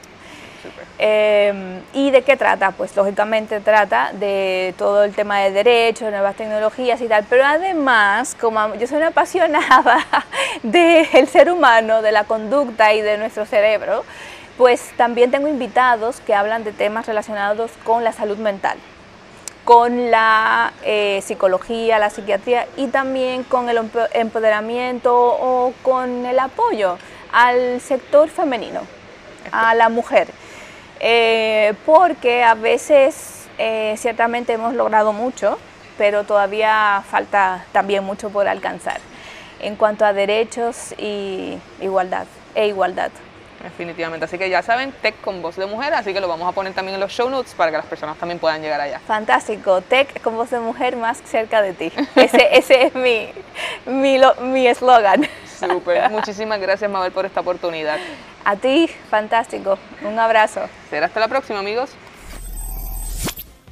Eh, 0.98 1.80
¿Y 1.94 2.10
de 2.10 2.22
qué 2.22 2.36
trata? 2.36 2.72
Pues 2.72 2.94
lógicamente 2.94 3.60
trata 3.60 4.10
de 4.12 4.74
todo 4.76 5.04
el 5.04 5.14
tema 5.14 5.40
de 5.40 5.50
derechos, 5.50 6.10
nuevas 6.10 6.36
tecnologías 6.36 7.00
y 7.00 7.08
tal, 7.08 7.24
pero 7.28 7.44
además, 7.44 8.36
como 8.38 8.74
yo 8.74 8.86
soy 8.86 8.98
una 8.98 9.08
apasionada 9.08 10.06
del 10.62 11.26
ser 11.28 11.50
humano, 11.50 12.02
de 12.02 12.12
la 12.12 12.24
conducta 12.24 12.92
y 12.92 13.00
de 13.00 13.16
nuestro 13.16 13.46
cerebro, 13.46 14.04
pues 14.60 14.92
también 14.98 15.30
tengo 15.30 15.48
invitados 15.48 16.20
que 16.20 16.34
hablan 16.34 16.64
de 16.64 16.72
temas 16.72 17.06
relacionados 17.06 17.70
con 17.82 18.04
la 18.04 18.12
salud 18.12 18.36
mental 18.36 18.76
con 19.64 20.10
la 20.10 20.74
eh, 20.84 21.22
psicología, 21.22 21.98
la 21.98 22.10
psiquiatría 22.10 22.66
y 22.76 22.88
también 22.88 23.42
con 23.42 23.70
el 23.70 23.78
empo- 23.78 24.08
empoderamiento 24.12 25.14
o 25.16 25.72
con 25.82 26.26
el 26.26 26.38
apoyo 26.38 26.98
al 27.32 27.80
sector 27.80 28.28
femenino, 28.28 28.82
a 29.50 29.74
la 29.74 29.88
mujer. 29.88 30.28
Eh, 30.98 31.72
porque 31.86 32.44
a 32.44 32.52
veces 32.52 33.46
eh, 33.56 33.94
ciertamente 33.96 34.52
hemos 34.52 34.74
logrado 34.74 35.14
mucho, 35.14 35.58
pero 35.96 36.24
todavía 36.24 37.02
falta 37.08 37.64
también 37.72 38.04
mucho 38.04 38.28
por 38.28 38.46
alcanzar 38.46 39.00
en 39.60 39.76
cuanto 39.76 40.04
a 40.04 40.12
derechos 40.12 40.92
y 40.98 41.58
igualdad 41.80 42.26
e 42.54 42.66
igualdad. 42.66 43.10
Definitivamente. 43.62 44.24
Así 44.24 44.38
que 44.38 44.48
ya 44.48 44.62
saben, 44.62 44.90
Tech 45.02 45.20
con 45.20 45.42
voz 45.42 45.56
de 45.56 45.66
mujer, 45.66 45.92
así 45.92 46.14
que 46.14 46.20
lo 46.20 46.28
vamos 46.28 46.48
a 46.48 46.52
poner 46.52 46.72
también 46.72 46.94
en 46.94 47.00
los 47.00 47.12
show 47.12 47.28
notes 47.28 47.52
para 47.54 47.70
que 47.70 47.76
las 47.76 47.86
personas 47.86 48.16
también 48.16 48.38
puedan 48.38 48.62
llegar 48.62 48.80
allá. 48.80 49.00
Fantástico, 49.06 49.82
tech 49.82 50.20
con 50.22 50.34
voz 50.36 50.50
de 50.50 50.60
mujer 50.60 50.96
más 50.96 51.18
cerca 51.26 51.60
de 51.60 51.74
ti. 51.74 51.92
Ese, 52.16 52.56
ese 52.56 52.86
es 52.86 52.94
mi 52.94 53.28
mi 53.86 54.16
lo- 54.18 54.34
mi 54.36 54.66
eslogan. 54.66 55.28
Súper. 55.58 56.08
Muchísimas 56.10 56.58
gracias, 56.58 56.90
Mabel, 56.90 57.12
por 57.12 57.26
esta 57.26 57.40
oportunidad. 57.40 57.98
A 58.46 58.56
ti, 58.56 58.88
fantástico. 59.10 59.78
Un 60.04 60.18
abrazo. 60.18 60.62
Será 60.88 61.04
hasta 61.06 61.20
la 61.20 61.28
próxima, 61.28 61.58
amigos. 61.58 61.90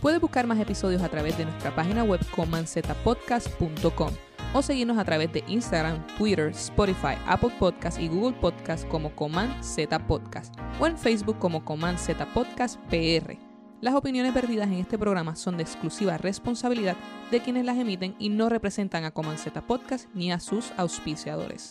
Puedes 0.02 0.20
buscar 0.20 0.46
más 0.46 0.60
episodios 0.60 1.02
a 1.02 1.08
través 1.08 1.38
de 1.38 1.46
nuestra 1.46 1.70
página 1.74 2.04
web 2.04 2.20
comanzetapodcast.com 2.30 4.10
o 4.52 4.62
seguirnos 4.62 4.98
a 4.98 5.04
través 5.04 5.32
de 5.32 5.44
Instagram, 5.48 6.06
Twitter, 6.16 6.48
Spotify, 6.48 7.16
Apple 7.26 7.52
Podcast 7.58 8.00
y 8.00 8.08
Google 8.08 8.36
Podcast 8.38 8.86
como 8.88 9.14
Coman 9.14 9.62
Z 9.62 9.98
Podcast 10.06 10.54
o 10.80 10.86
en 10.86 10.96
Facebook 10.96 11.38
como 11.38 11.64
Coman 11.64 11.98
Z 11.98 12.26
Podcast 12.32 12.78
PR. 12.88 13.36
Las 13.80 13.94
opiniones 13.94 14.34
vertidas 14.34 14.66
en 14.66 14.74
este 14.74 14.98
programa 14.98 15.36
son 15.36 15.56
de 15.56 15.62
exclusiva 15.62 16.18
responsabilidad 16.18 16.96
de 17.30 17.40
quienes 17.40 17.64
las 17.64 17.78
emiten 17.78 18.16
y 18.18 18.28
no 18.28 18.48
representan 18.48 19.04
a 19.04 19.12
Coman 19.12 19.38
Z 19.38 19.60
Podcast 19.66 20.08
ni 20.14 20.32
a 20.32 20.40
sus 20.40 20.72
auspiciadores. 20.76 21.70